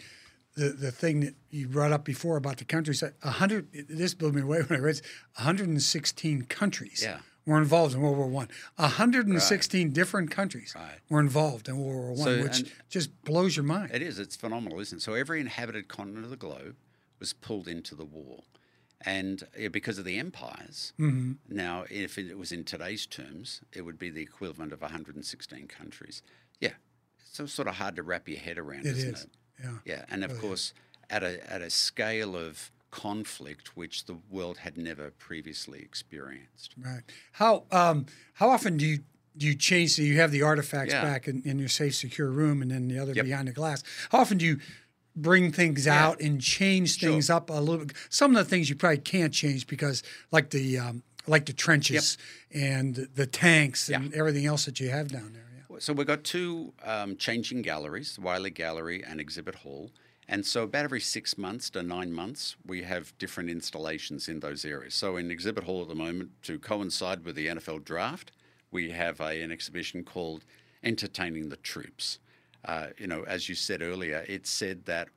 the 0.55 0.71
the 0.71 0.91
thing 0.93 1.21
that 1.21 1.35
you 1.51 1.69
brought 1.69 1.93
up 1.93 2.05
before 2.05 2.37
about 2.37 2.59
the 2.59 2.65
countries, 2.65 3.03
a 3.03 3.31
hundred. 3.31 3.69
This 3.89 4.15
blew 4.15 4.33
me 4.33 4.43
away 4.43 4.63
when 4.67 4.79
I 4.79 4.83
read. 4.83 4.97
it, 4.97 5.03
116 5.37 6.43
countries 6.47 7.03
Yeah. 7.03 7.21
were 7.47 7.59
involved 7.59 7.95
in 7.95 8.01
World 8.01 8.17
War 8.19 8.29
One. 8.29 8.49
116 8.77 9.91
different 9.93 10.31
countries 10.31 10.73
Right. 10.77 10.99
were 11.09 11.21
involved 11.21 11.69
in 11.69 11.77
World 11.79 11.95
War 11.97 12.13
One, 12.13 12.25
So, 12.25 12.43
which 12.43 12.73
just 12.89 13.23
blows 13.25 13.57
your 13.57 13.65
mind. 13.65 13.91
It 13.93 14.03
is. 14.03 14.19
It's 14.19 14.37
phenomenal, 14.37 14.81
isn't 14.81 14.99
it? 14.99 15.03
So 15.03 15.15
every 15.15 15.41
inhabited 15.41 15.89
continent 15.89 16.25
of 16.25 16.31
the 16.31 16.37
globe 16.37 16.77
was 17.21 17.33
pulled 17.33 17.69
into 17.69 17.95
the 17.95 18.05
war, 18.05 18.45
and 19.01 19.45
because 19.73 19.99
of 19.99 20.05
the 20.05 20.19
empires. 20.19 20.93
Mm-hmm. 20.99 21.33
Now, 21.55 21.85
if 21.91 22.19
it 22.19 22.37
was 22.39 22.53
in 22.53 22.65
today's 22.65 23.07
terms, 23.07 23.61
it 23.73 23.83
would 23.83 23.99
be 23.99 24.11
the 24.11 24.23
equivalent 24.23 24.73
of 24.73 24.81
116 24.83 25.67
countries. 25.69 26.23
Yeah, 26.61 26.73
so 27.23 27.47
sort 27.47 27.69
of 27.69 27.75
hard 27.77 27.97
to 27.97 28.03
wrap 28.03 28.29
your 28.29 28.39
head 28.39 28.59
around, 28.59 28.81
It 28.87 28.97
isn't 28.97 29.15
is. 29.15 29.23
it? 29.25 29.31
Yeah. 29.63 29.71
Yeah, 29.85 30.05
and 30.11 30.25
of 30.25 30.39
course, 30.41 30.73
at 31.11 31.23
a 31.23 31.53
at 31.53 31.63
a 31.63 31.71
scale 31.71 32.37
of 32.37 32.71
conflict 32.91 33.77
which 33.77 34.07
the 34.07 34.17
world 34.31 34.59
had 34.59 34.77
never 34.79 35.11
previously 35.11 35.81
experienced. 35.81 36.75
Right. 36.79 37.03
How 37.33 37.65
um 37.73 38.07
how 38.35 38.51
often 38.51 38.77
do 38.77 38.87
you 38.87 39.01
do 39.37 39.47
you 39.47 39.55
change? 39.57 39.91
So 39.93 40.03
you 40.03 40.19
have 40.21 40.31
the 40.31 40.43
artifacts 40.43 40.93
Yeah. 40.95 41.03
back 41.03 41.27
in, 41.27 41.43
in 41.45 41.59
your 41.59 41.69
safe, 41.69 41.95
secure 41.97 42.31
room, 42.31 42.63
and 42.63 42.71
then 42.71 42.87
the 42.89 42.99
other 43.01 43.13
Yep. 43.13 43.25
behind 43.25 43.49
the 43.49 43.53
glass. 43.53 43.83
How 44.11 44.19
often 44.21 44.39
do 44.39 44.47
you 44.47 44.61
bring 45.17 45.51
things 45.53 45.87
out 45.89 46.21
and 46.21 46.41
change 46.41 46.99
things 47.01 47.29
up 47.31 47.51
a 47.51 47.55
little 47.55 47.85
bit? 47.87 47.97
Some 48.11 48.37
of 48.37 48.45
the 48.45 48.49
things 48.49 48.69
you 48.71 48.77
probably 48.77 48.99
can't 48.99 49.33
change 49.35 49.67
because, 49.67 50.03
like 50.31 50.51
the 50.51 50.79
um, 50.79 51.03
like 51.27 51.47
the 51.47 51.53
trenches 51.53 52.17
and 52.53 52.95
the 53.15 53.27
tanks 53.27 53.89
and 53.89 54.13
Yeah. 54.13 54.19
everything 54.19 54.47
else 54.47 54.67
that 54.67 54.79
you 54.79 54.91
have 54.91 55.09
down 55.09 55.33
there. 55.33 55.43
So 55.79 55.93
we've 55.93 56.07
got 56.07 56.25
two 56.25 56.73
um, 56.83 57.17
changing 57.17 57.63
galleries, 57.63 58.17
the 58.17 58.21
Wiley 58.21 58.51
Gallery 58.51 59.03
and 59.05 59.21
Exhibit 59.21 59.57
Hall. 59.57 59.91
And 60.29 60.47
so 60.47 60.63
about 60.63 60.85
every 60.85 61.01
six 61.01 61.37
months 61.37 61.69
to 61.71 61.83
nine 61.83 62.13
months, 62.13 62.57
we 62.65 62.83
have 62.83 63.17
different 63.19 63.51
installations 63.51 64.29
in 64.29 64.41
those 64.41 64.65
areas. 64.65 64.95
So 64.95 65.17
in 65.17 65.31
Exhibit 65.31 65.65
Hall 65.65 65.83
at 65.83 65.89
the 65.89 65.95
moment, 65.95 66.31
to 66.45 66.59
coincide 66.59 67.25
with 67.25 67.37
the 67.37 67.49
NFL 67.49 67.85
draft, 67.85 68.33
we 68.71 68.91
have 68.91 69.21
a, 69.21 69.43
an 69.43 69.53
exhibition 69.53 70.03
called 70.03 70.45
Entertaining 70.83 71.51
the 71.51 71.57
Troops. 71.57 72.19
Uh, 72.65 72.89
you 72.97 73.07
know, 73.07 73.25
as 73.25 73.49
you 73.49 73.55
said 73.55 73.83
earlier, 73.83 74.25
it 74.27 74.47
said 74.47 74.87
that 74.87 75.09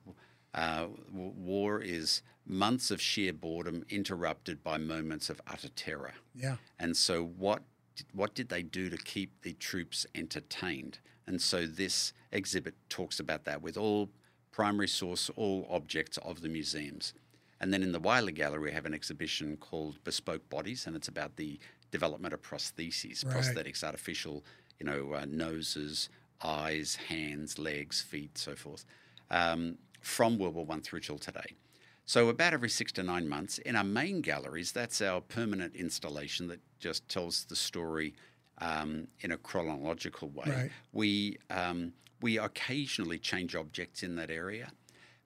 uh, 0.54 0.88
war 1.12 1.80
is 1.80 2.22
months 2.46 2.90
of 2.90 3.00
sheer 3.00 3.32
boredom 3.32 3.84
interrupted 3.88 4.62
by 4.62 4.76
moments 4.78 5.30
of 5.30 5.40
utter 5.46 5.68
terror. 5.70 6.14
Yeah. 6.34 6.56
And 6.78 6.96
so, 6.96 7.24
what 7.24 7.62
what 8.12 8.34
did 8.34 8.48
they 8.48 8.62
do 8.62 8.88
to 8.90 8.96
keep 8.96 9.42
the 9.42 9.52
troops 9.54 10.06
entertained? 10.14 10.98
And 11.26 11.40
so, 11.40 11.66
this 11.66 12.12
exhibit 12.32 12.74
talks 12.88 13.20
about 13.20 13.44
that 13.44 13.60
with 13.62 13.76
all 13.76 14.08
primary 14.52 14.88
source, 14.88 15.30
all 15.36 15.66
objects 15.70 16.18
of 16.18 16.40
the 16.40 16.48
museums. 16.48 17.12
And 17.60 17.72
then 17.72 17.82
in 17.82 17.92
the 17.92 18.00
Wiley 18.00 18.32
Gallery, 18.32 18.70
we 18.70 18.72
have 18.72 18.86
an 18.86 18.94
exhibition 18.94 19.56
called 19.56 20.02
Bespoke 20.04 20.48
Bodies, 20.48 20.86
and 20.86 20.94
it's 20.96 21.08
about 21.08 21.36
the 21.36 21.58
development 21.90 22.32
of 22.34 22.40
prostheses, 22.42 23.24
Right. 23.24 23.34
prosthetics, 23.36 23.82
artificial, 23.82 24.44
you 24.78 24.86
know, 24.86 25.12
uh, 25.14 25.26
noses, 25.28 26.08
eyes, 26.42 26.94
hands, 26.94 27.58
legs, 27.58 28.00
feet, 28.00 28.38
so 28.38 28.54
forth, 28.54 28.84
um, 29.30 29.76
from 30.00 30.38
World 30.38 30.54
War 30.54 30.64
One 30.66 30.80
through 30.80 31.00
till 31.00 31.18
today. 31.18 31.56
So 32.08 32.30
about 32.30 32.54
every 32.54 32.70
six 32.70 32.90
to 32.92 33.02
nine 33.02 33.28
months, 33.28 33.58
in 33.58 33.76
our 33.76 33.84
main 33.84 34.22
galleries, 34.22 34.72
that's 34.72 35.02
our 35.02 35.20
permanent 35.20 35.76
installation 35.76 36.46
that 36.48 36.60
just 36.80 37.06
tells 37.06 37.44
the 37.44 37.54
story 37.54 38.14
um, 38.62 39.08
in 39.20 39.32
a 39.32 39.36
chronological 39.36 40.30
way. 40.30 40.46
Right. 40.46 40.70
We 40.90 41.36
um, 41.50 41.92
we 42.22 42.38
occasionally 42.38 43.18
change 43.18 43.54
objects 43.54 44.02
in 44.02 44.16
that 44.16 44.30
area, 44.30 44.70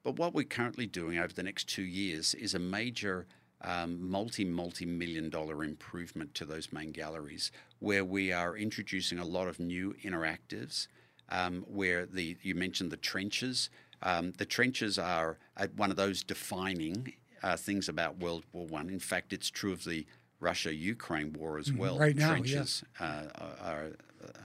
but 0.02 0.16
what 0.16 0.34
we're 0.34 0.42
currently 0.42 0.86
doing 0.86 1.18
over 1.18 1.32
the 1.32 1.44
next 1.44 1.68
two 1.68 1.84
years 1.84 2.34
is 2.34 2.52
a 2.52 2.58
major 2.58 3.28
um, 3.60 4.10
multi 4.10 4.44
multi 4.44 4.84
million 4.84 5.30
dollar 5.30 5.62
improvement 5.62 6.34
to 6.34 6.44
those 6.44 6.72
main 6.72 6.90
galleries, 6.90 7.52
where 7.78 8.04
we 8.04 8.32
are 8.32 8.56
introducing 8.56 9.20
a 9.20 9.24
lot 9.24 9.46
of 9.46 9.60
new 9.60 9.94
interactives. 10.04 10.88
Um, 11.28 11.64
where 11.68 12.06
the 12.06 12.36
you 12.42 12.56
mentioned 12.56 12.90
the 12.90 12.96
trenches. 12.96 13.70
Um, 14.02 14.32
the 14.38 14.44
trenches 14.44 14.98
are 14.98 15.38
one 15.76 15.90
of 15.90 15.96
those 15.96 16.22
defining 16.22 17.14
uh, 17.42 17.56
things 17.56 17.88
about 17.88 18.18
World 18.18 18.44
War 18.52 18.66
One. 18.66 18.88
In 18.88 18.98
fact, 18.98 19.32
it's 19.32 19.50
true 19.50 19.72
of 19.72 19.84
the 19.84 20.06
Russia-Ukraine 20.40 21.32
war 21.32 21.58
as 21.58 21.72
well. 21.72 21.98
right 21.98 22.16
now, 22.16 22.30
yeah. 22.30 22.36
trenches 22.36 22.84
uh, 22.98 23.24
are, 23.60 23.90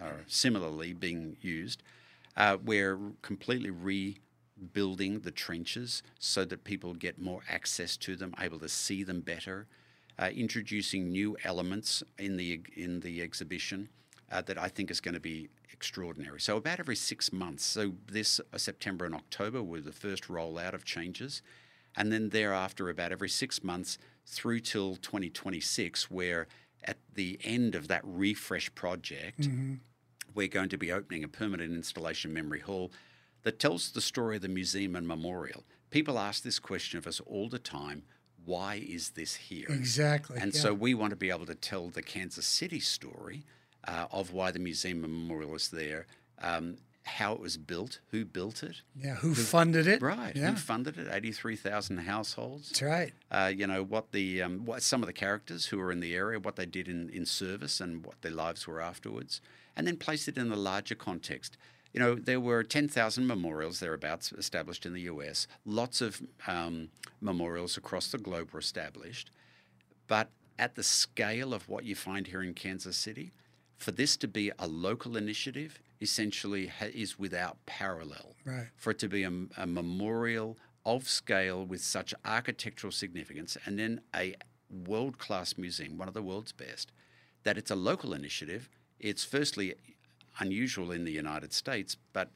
are 0.02 0.22
similarly 0.28 0.94
being 0.94 1.38
used. 1.42 1.82
Uh, 2.36 2.58
we're 2.64 3.00
completely 3.24 3.72
rebuilding 3.72 5.22
the 5.22 5.32
trenches 5.32 6.04
so 6.20 6.46
that 6.46 6.64
people 6.64 6.94
get 6.94 7.20
more 7.20 7.42
access 7.50 7.98
to 7.98 8.16
them, 8.16 8.36
able 8.40 8.60
to 8.60 8.70
see 8.70 9.04
them 9.04 9.22
better. 9.22 9.68
Uh, 10.20 10.30
introducing 10.36 11.10
new 11.10 11.38
elements 11.44 12.02
in 12.18 12.38
the 12.38 12.60
in 12.76 13.02
the 13.02 13.22
exhibition 13.22 13.88
uh, 14.32 14.42
that 14.42 14.58
I 14.58 14.68
think 14.68 14.92
is 14.92 15.00
going 15.00 15.14
to 15.14 15.20
be 15.20 15.50
extraordinary. 15.72 16.40
So 16.40 16.58
about 16.58 16.80
every 16.80 16.96
six 16.96 17.32
months. 17.32 17.64
So 17.64 17.94
this 18.12 18.40
uh, 18.54 18.58
September 18.58 19.06
and 19.06 19.16
October 19.16 19.64
were 19.64 19.82
the 19.82 19.92
first 19.92 20.28
rollout 20.28 20.74
of 20.74 20.86
changes, 20.86 21.42
and 21.96 22.12
then 22.12 22.30
thereafter 22.30 22.90
about 22.90 23.12
every 23.12 23.30
six 23.30 23.64
months 23.64 23.98
through 24.26 24.60
till 24.60 24.96
2026, 24.98 26.12
where 26.12 26.48
at 26.84 26.98
the 27.14 27.40
end 27.44 27.76
of 27.76 27.88
that 27.88 28.02
refresh 28.04 28.74
project, 28.76 29.48
we're 30.36 30.48
going 30.48 30.70
to 30.70 30.78
be 30.78 30.92
opening 30.92 31.24
a 31.24 31.28
permanent 31.28 31.74
installation 31.74 32.34
memory 32.34 32.60
hall 32.60 32.92
that 33.44 33.60
tells 33.60 33.92
the 33.92 34.02
story 34.02 34.36
of 34.36 34.42
the 34.42 34.48
museum 34.48 34.96
and 34.96 35.08
memorial. 35.08 35.64
People 35.90 36.20
ask 36.20 36.44
this 36.44 36.60
question 36.60 36.98
of 36.98 37.08
us 37.08 37.22
all 37.22 37.50
the 37.50 37.60
time 37.60 38.04
why 38.46 38.76
is 38.76 39.10
this 39.10 39.36
here? 39.36 39.66
Exactly. 39.68 40.38
And 40.40 40.54
yeah. 40.54 40.62
so 40.62 40.74
we 40.74 40.94
want 40.94 41.10
to 41.10 41.18
be 41.18 41.30
able 41.30 41.46
to 41.48 41.56
tell 41.56 41.90
the 41.90 42.02
Kansas 42.02 42.46
City 42.46 42.80
story 42.80 43.44
uh, 43.86 44.08
of 44.12 44.34
why 44.34 44.52
the 44.52 44.60
museum 44.60 45.02
memorial 45.02 45.56
is 45.56 45.70
there, 45.70 46.06
um, 46.42 46.78
how 47.04 47.34
it 47.34 47.40
was 47.40 47.58
built, 47.58 48.00
who 48.12 48.26
built 48.26 48.64
it, 48.64 48.82
yeah, 48.96 49.16
who 49.16 49.34
funded 49.34 49.88
it? 49.88 50.02
right? 50.02 50.36
Yeah. 50.36 50.52
Who 50.52 50.58
funded 50.58 50.98
it? 50.98 51.08
Eighty-three 51.12 51.56
thousand 51.56 52.00
households. 52.00 52.70
That's 52.70 52.82
right. 52.82 53.14
Uh, 53.32 53.52
you 53.56 53.66
know 53.66 53.84
what 53.84 54.12
the 54.12 54.42
um, 54.42 54.66
what 54.66 54.84
some 54.84 55.02
of 55.02 55.08
the 55.08 55.14
characters 55.14 55.68
who 55.68 55.78
were 55.78 55.92
in 55.92 56.00
the 56.02 56.16
area, 56.16 56.40
what 56.40 56.58
they 56.58 56.66
did 56.66 56.88
in, 56.88 57.10
in 57.10 57.26
service, 57.26 57.80
and 57.80 58.06
what 58.06 58.22
their 58.22 58.32
lives 58.34 58.68
were 58.68 58.82
afterwards, 58.82 59.40
and 59.76 59.88
then 59.88 59.98
place 59.98 60.28
it 60.28 60.38
in 60.38 60.50
the 60.50 60.56
larger 60.58 60.96
context. 60.96 61.58
You 61.94 62.02
know, 62.02 62.16
there 62.16 62.42
were 62.42 62.64
10,000 62.64 63.26
memorials 63.26 63.80
thereabouts 63.80 64.32
established 64.34 64.86
in 64.86 64.94
the 64.94 65.02
US. 65.04 65.48
Lots 65.66 66.02
of 66.02 66.22
um, 66.46 66.90
memorials 67.22 67.76
across 67.78 68.12
the 68.12 68.20
globe 68.20 68.52
were 68.52 68.60
established. 68.60 69.32
But 70.08 70.30
at 70.60 70.76
the 70.76 70.84
scale 70.84 71.54
of 71.54 71.68
what 71.70 71.86
you 71.86 71.96
find 71.96 72.28
here 72.28 72.44
in 72.44 72.54
Kansas 72.54 72.98
City, 72.98 73.32
for 73.78 73.92
this 73.92 74.18
to 74.18 74.28
be 74.28 74.52
a 74.60 74.68
local 74.68 75.16
initiative 75.16 75.80
essentially 76.02 76.68
ha- 76.68 76.92
is 76.94 77.18
without 77.18 77.58
parallel. 77.66 78.36
Right. 78.46 78.68
For 78.76 78.92
it 78.92 79.00
to 79.00 79.08
be 79.08 79.24
a, 79.24 79.32
a 79.58 79.66
memorial 79.68 80.58
of 80.86 81.08
scale 81.08 81.66
with 81.66 81.82
such 81.82 82.14
architectural 82.26 82.92
significance 82.92 83.58
and 83.66 83.78
then 83.80 84.02
a 84.16 84.36
world 84.70 85.18
class 85.18 85.58
museum, 85.58 85.98
one 85.98 86.08
of 86.08 86.14
the 86.14 86.22
world's 86.22 86.52
best, 86.52 86.92
that 87.44 87.58
it's 87.58 87.72
a 87.72 87.76
local 87.76 88.14
initiative. 88.14 88.70
It's 89.00 89.24
firstly 89.24 89.76
unusual 90.40 90.92
in 90.92 91.06
the 91.06 91.12
United 91.12 91.54
States, 91.54 91.98
but 92.14 92.32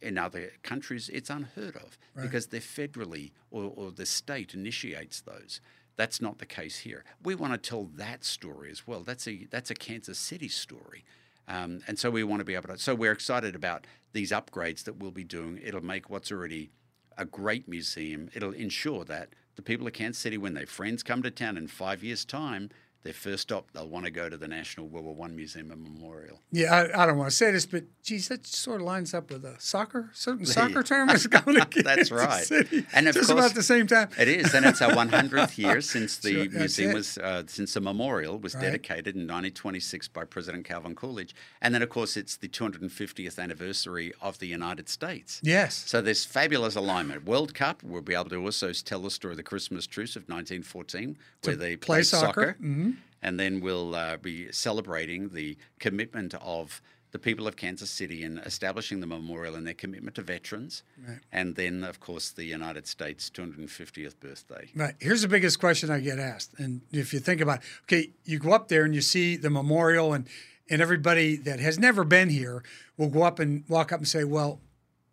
in 0.00 0.18
other 0.18 0.52
countries, 0.62 1.08
it's 1.08 1.30
unheard 1.30 1.76
of 1.76 1.98
because 2.22 2.48
they're 2.48 2.60
federally 2.60 3.32
or, 3.50 3.72
or 3.74 3.90
the 3.90 4.06
state 4.06 4.54
initiates 4.54 5.20
those. 5.20 5.60
That's 5.96 6.20
not 6.20 6.38
the 6.38 6.46
case 6.46 6.78
here. 6.78 7.04
We 7.22 7.34
want 7.34 7.52
to 7.52 7.58
tell 7.58 7.84
that 7.96 8.24
story 8.24 8.70
as 8.70 8.86
well. 8.86 9.00
That's 9.00 9.26
a 9.26 9.46
that's 9.50 9.70
a 9.70 9.74
Kansas 9.74 10.18
City 10.18 10.48
story, 10.48 11.04
um, 11.48 11.80
and 11.86 11.98
so 11.98 12.10
we 12.10 12.22
want 12.24 12.40
to 12.40 12.44
be 12.44 12.54
able 12.54 12.68
to. 12.68 12.78
So 12.78 12.94
we're 12.94 13.12
excited 13.12 13.54
about 13.54 13.86
these 14.12 14.30
upgrades 14.30 14.84
that 14.84 14.96
we'll 14.96 15.10
be 15.10 15.24
doing. 15.24 15.60
It'll 15.62 15.84
make 15.84 16.10
what's 16.10 16.30
already 16.30 16.70
a 17.16 17.24
great 17.24 17.68
museum. 17.68 18.28
It'll 18.34 18.52
ensure 18.52 19.04
that 19.04 19.30
the 19.56 19.62
people 19.62 19.86
of 19.86 19.94
Kansas 19.94 20.20
City, 20.20 20.36
when 20.36 20.54
their 20.54 20.66
friends 20.66 21.02
come 21.02 21.22
to 21.22 21.30
town 21.30 21.56
in 21.56 21.66
five 21.66 22.04
years' 22.04 22.24
time, 22.24 22.70
their 23.06 23.14
first 23.14 23.42
stop, 23.42 23.70
they'll 23.72 23.88
want 23.88 24.04
to 24.04 24.10
go 24.10 24.28
to 24.28 24.36
the 24.36 24.48
National 24.48 24.86
World 24.88 25.06
War 25.06 25.14
One 25.14 25.34
Museum 25.34 25.70
and 25.70 25.82
Memorial. 25.82 26.40
Yeah, 26.52 26.74
I, 26.74 27.02
I 27.02 27.06
don't 27.06 27.16
want 27.18 27.30
to 27.30 27.36
say 27.36 27.50
this, 27.52 27.64
but 27.66 27.84
geez, 28.02 28.28
that 28.28 28.46
sort 28.46 28.80
of 28.80 28.86
lines 28.86 29.14
up 29.14 29.30
with 29.30 29.44
a 29.44 29.54
soccer, 29.60 30.10
certain 30.12 30.44
soccer 30.46 30.82
tournament 30.82 31.16
is 31.18 31.26
going 31.38 31.60
to 31.60 31.82
That's 31.82 32.10
right. 32.10 32.44
City, 32.44 32.84
And 32.92 33.08
of 33.08 33.14
just 33.14 33.28
course- 33.30 33.38
about 33.38 33.54
the 33.54 33.62
same 33.62 33.86
time. 33.86 34.08
It 34.18 34.28
is, 34.28 34.52
and 34.54 34.66
it's 34.66 34.82
our 34.82 34.90
100th 34.92 35.56
year 35.64 35.80
since 35.80 36.18
the 36.18 36.32
Sure, 36.50 36.58
museum 36.58 36.92
was, 36.94 37.16
uh, 37.18 37.44
since 37.46 37.74
the 37.74 37.80
memorial 37.80 38.38
was 38.38 38.54
Right. 38.54 38.62
dedicated 38.62 39.14
in 39.14 39.22
1926 39.22 40.08
by 40.08 40.24
President 40.24 40.64
Calvin 40.64 40.94
Coolidge, 40.94 41.34
and 41.62 41.74
then 41.74 41.82
of 41.82 41.88
course 41.88 42.16
it's 42.16 42.36
the 42.36 42.48
250th 42.48 43.38
anniversary 43.38 44.12
of 44.20 44.38
the 44.38 44.46
United 44.46 44.88
States. 44.88 45.40
Yes. 45.42 45.74
So 45.86 46.00
there's 46.00 46.24
fabulous 46.24 46.74
alignment. 46.76 47.24
World 47.24 47.54
Cup, 47.54 47.82
we'll 47.82 48.02
be 48.02 48.14
able 48.14 48.30
to 48.30 48.36
also 48.44 48.72
tell 48.72 49.00
the 49.00 49.10
story 49.10 49.32
of 49.32 49.36
the 49.36 49.42
Christmas 49.42 49.86
truce 49.86 50.16
of 50.16 50.22
1914, 50.28 51.16
where 51.44 51.56
they 51.56 51.76
play 51.76 51.96
played 51.96 52.06
soccer. 52.06 52.56
soccer, 52.60 52.95
and 53.26 53.40
then 53.40 53.60
we'll 53.60 53.92
uh, 53.96 54.16
be 54.18 54.52
celebrating 54.52 55.30
the 55.30 55.58
commitment 55.80 56.32
of 56.40 56.80
the 57.10 57.18
people 57.18 57.48
of 57.48 57.56
Kansas 57.56 57.90
City 57.90 58.22
in 58.22 58.38
establishing 58.38 59.00
the 59.00 59.06
memorial 59.06 59.54
and 59.56 59.66
their 59.66 59.74
commitment 59.74 60.14
to 60.16 60.22
veterans, 60.22 60.82
Right. 61.06 61.18
and 61.32 61.56
then 61.56 61.82
of 61.82 61.98
course 61.98 62.30
the 62.30 62.44
United 62.44 62.86
States 62.86 63.28
250th 63.34 64.20
birthday. 64.20 64.70
Right. 64.76 64.94
Here's 65.00 65.22
the 65.22 65.28
biggest 65.28 65.58
question 65.58 65.90
I 65.90 65.98
get 66.00 66.18
asked. 66.20 66.52
And 66.58 66.82
if 66.92 67.12
you 67.12 67.18
think 67.18 67.40
about 67.40 67.58
it, 67.60 67.64
okay, 67.84 68.10
you 68.24 68.38
go 68.38 68.52
up 68.52 68.68
there 68.68 68.84
and 68.84 68.94
you 68.94 69.00
see 69.00 69.36
the 69.36 69.50
memorial 69.50 70.12
and 70.12 70.26
and 70.68 70.82
everybody 70.82 71.36
that 71.36 71.60
has 71.60 71.78
never 71.78 72.02
been 72.04 72.28
here 72.28 72.62
will 72.96 73.08
go 73.08 73.22
up 73.22 73.38
and 73.38 73.64
walk 73.68 73.92
up 73.92 73.98
and 74.00 74.08
say, 74.08 74.24
Well, 74.24 74.60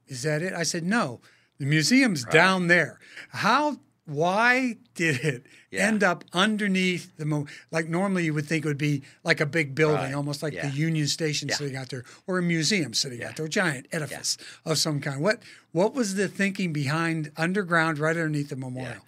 is 0.08 0.24
that 0.24 0.42
it? 0.42 0.54
I 0.54 0.64
said, 0.64 0.84
No. 0.84 1.20
The 1.60 1.66
museum's 1.66 2.26
down 2.26 2.68
there. 2.68 3.00
How 3.30 3.78
why 4.06 4.76
did 4.96 5.24
it 5.24 5.44
Yeah. 5.72 5.88
end 5.88 6.04
up 6.04 6.24
underneath 6.34 7.16
the 7.18 7.26
mo- 7.26 7.48
like 7.72 7.88
normally 7.88 8.26
you 8.26 8.34
would 8.34 8.46
think 8.46 8.66
it 8.66 8.68
would 8.68 8.78
be 8.78 9.02
like 9.24 9.40
a 9.40 9.46
big 9.46 9.74
building, 9.74 9.98
Right. 9.98 10.14
almost 10.14 10.44
like 10.44 10.54
Yeah. 10.54 10.70
the 10.70 10.76
Union 10.76 11.08
Station 11.08 11.48
Yeah. 11.50 11.56
sitting 11.56 11.76
out 11.76 11.90
there, 11.90 12.04
or 12.28 12.38
a 12.38 12.42
museum 12.44 12.94
sitting 12.94 13.24
out 13.24 13.38
there, 13.38 13.46
a 13.46 13.50
giant 13.50 13.88
edifice 13.92 14.38
of 14.66 14.78
some 14.78 15.00
kind. 15.00 15.22
What 15.22 15.42
what 15.72 15.94
was 15.96 16.16
the 16.16 16.28
thinking 16.28 16.72
behind 16.74 17.32
underground 17.38 17.98
right 17.98 18.16
underneath 18.16 18.50
the 18.50 18.56
memorial? 18.56 19.06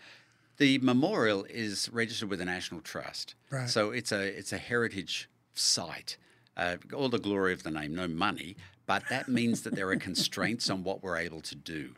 The 0.58 0.78
memorial 0.80 1.44
is 1.50 1.90
registered 1.90 2.30
with 2.30 2.40
the 2.40 2.46
National 2.46 2.80
Trust, 2.82 3.36
Right. 3.50 3.70
so 3.70 3.92
it's 3.92 4.12
a 4.12 4.22
it's 4.38 4.54
a 4.54 4.58
heritage 4.58 5.28
site. 5.54 6.18
Uh, 6.58 6.78
all 6.94 7.10
the 7.10 7.20
glory 7.20 7.52
of 7.52 7.64
the 7.64 7.72
name, 7.72 7.94
no 7.94 8.08
money, 8.08 8.56
but 8.86 9.04
that 9.10 9.28
means 9.28 9.62
that 9.64 9.76
there 9.76 9.90
are 9.90 9.96
constraints 9.98 10.70
on 10.70 10.84
what 10.84 11.04
we're 11.04 11.18
able 11.18 11.42
to 11.42 11.54
do. 11.56 11.96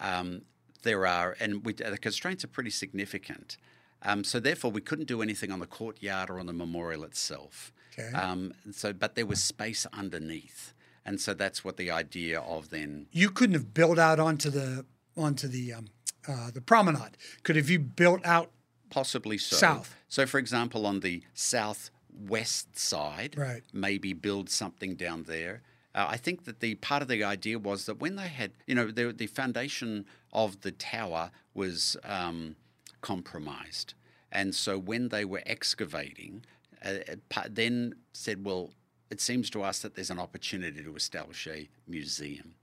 Um, 0.00 0.42
there 0.84 1.06
are, 1.06 1.36
and 1.40 1.64
we, 1.64 1.72
the 1.72 1.98
constraints 1.98 2.44
are 2.44 2.48
pretty 2.48 2.70
significant. 2.70 3.56
Um, 4.02 4.22
so 4.22 4.38
therefore, 4.38 4.70
we 4.70 4.80
couldn't 4.80 5.06
do 5.08 5.22
anything 5.22 5.50
on 5.50 5.58
the 5.60 5.66
courtyard 5.66 6.30
or 6.30 6.38
on 6.38 6.46
the 6.46 6.52
memorial 6.52 7.04
itself. 7.04 7.72
Okay. 7.98 8.10
Um, 8.16 8.52
so, 8.70 8.92
but 8.92 9.14
there 9.14 9.26
was 9.26 9.42
space 9.42 9.86
underneath, 9.92 10.74
and 11.06 11.20
so 11.20 11.32
that's 11.34 11.64
what 11.64 11.76
the 11.76 11.90
idea 11.90 12.40
of 12.40 12.70
then. 12.70 13.06
You 13.12 13.30
couldn't 13.30 13.54
have 13.54 13.72
built 13.74 13.98
out 13.98 14.20
onto 14.20 14.50
the 14.50 14.84
onto 15.16 15.48
the 15.48 15.72
um, 15.74 15.86
uh, 16.28 16.50
the 16.50 16.60
promenade. 16.60 17.16
Could 17.44 17.56
have 17.56 17.70
you 17.70 17.78
built 17.78 18.24
out? 18.24 18.50
Possibly 18.90 19.38
so. 19.38 19.56
South. 19.56 19.96
So, 20.08 20.26
for 20.26 20.38
example, 20.38 20.86
on 20.86 21.00
the 21.00 21.22
southwest 21.32 22.78
side, 22.78 23.34
Right. 23.36 23.62
maybe 23.72 24.12
build 24.12 24.50
something 24.50 24.94
down 24.94 25.24
there. 25.24 25.62
Uh, 25.94 26.06
I 26.10 26.16
think 26.16 26.44
that 26.44 26.60
the 26.60 26.74
part 26.76 27.02
of 27.02 27.08
the 27.08 27.22
idea 27.22 27.58
was 27.58 27.86
that 27.86 28.00
when 28.00 28.16
they 28.16 28.28
had, 28.28 28.52
you 28.66 28.74
know, 28.74 28.90
the, 28.90 29.12
the 29.12 29.28
foundation 29.28 30.06
of 30.32 30.60
the 30.62 30.72
tower 30.72 31.30
was 31.54 31.96
um, 32.04 32.56
compromised. 33.00 33.94
And 34.32 34.54
so 34.54 34.78
when 34.78 35.08
they 35.08 35.24
were 35.24 35.42
excavating, 35.46 36.44
uh, 36.84 36.94
uh, 37.36 37.42
then 37.48 37.94
said, 38.12 38.44
well, 38.44 38.70
it 39.10 39.20
seems 39.20 39.48
to 39.50 39.62
us 39.62 39.78
that 39.80 39.94
there's 39.94 40.10
an 40.10 40.18
opportunity 40.18 40.82
to 40.82 40.96
establish 40.96 41.46
a 41.46 41.68
museum. 41.86 42.54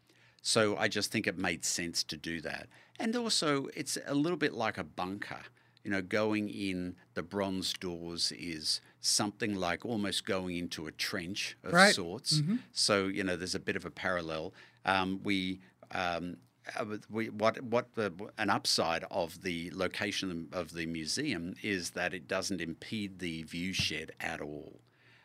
So 0.41 0.75
I 0.75 0.87
just 0.87 1.11
think 1.11 1.27
it 1.27 1.37
made 1.37 1.63
sense 1.63 2.03
to 2.05 2.17
do 2.17 2.41
that. 2.41 2.67
And 2.99 3.15
also, 3.15 3.67
it's 3.75 3.97
a 4.05 4.13
little 4.13 4.37
bit 4.37 4.53
like 4.53 4.77
a 4.77 4.83
bunker. 4.83 5.39
You 5.83 5.91
know, 5.91 6.01
going 6.01 6.49
in 6.49 6.95
the 7.13 7.23
bronze 7.23 7.73
doors 7.73 8.31
is 8.33 8.81
something 9.01 9.55
like 9.55 9.85
almost 9.85 10.25
going 10.25 10.55
into 10.57 10.87
a 10.87 10.91
trench 10.91 11.57
of 11.63 11.73
Right. 11.73 11.93
sorts. 11.93 12.41
So, 12.71 13.07
you 13.07 13.23
know, 13.23 13.35
there's 13.35 13.55
a 13.55 13.59
bit 13.59 13.75
of 13.75 13.85
a 13.85 13.91
parallel. 13.91 14.53
Um, 14.85 15.19
we. 15.23 15.59
Um, 15.91 16.37
uh, 16.77 16.85
we, 17.09 17.27
what 17.29 17.59
what 17.63 17.95
the, 17.95 18.13
an 18.37 18.51
upside 18.51 19.03
of 19.09 19.41
the 19.41 19.71
location 19.73 20.47
of 20.53 20.73
the 20.73 20.85
museum 20.85 21.55
is 21.63 21.89
that 21.91 22.13
it 22.13 22.27
doesn't 22.27 22.61
impede 22.61 23.17
the 23.17 23.41
view 23.43 23.73
shed 23.73 24.11
at 24.21 24.39
all. 24.41 24.79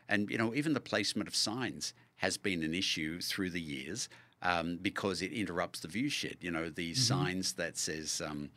And 0.09 0.31
you 0.31 0.39
know, 0.39 0.55
even 0.55 0.73
the 0.73 0.81
placement 0.81 1.29
of 1.29 1.37
signs 1.37 1.93
has 2.17 2.39
been 2.39 2.63
an 2.63 2.73
issue 2.75 3.21
through 3.21 3.51
the 3.51 3.61
years 3.61 4.09
um, 4.41 4.79
because 4.81 5.21
it 5.21 5.31
interrupts 5.31 5.81
the 5.81 5.89
view 5.89 6.09
shed. 6.09 6.39
You 6.41 6.51
know, 6.51 6.71
the 6.71 6.95
signs 6.95 7.53
that 7.53 7.77
says 7.77 8.23
um, 8.25 8.49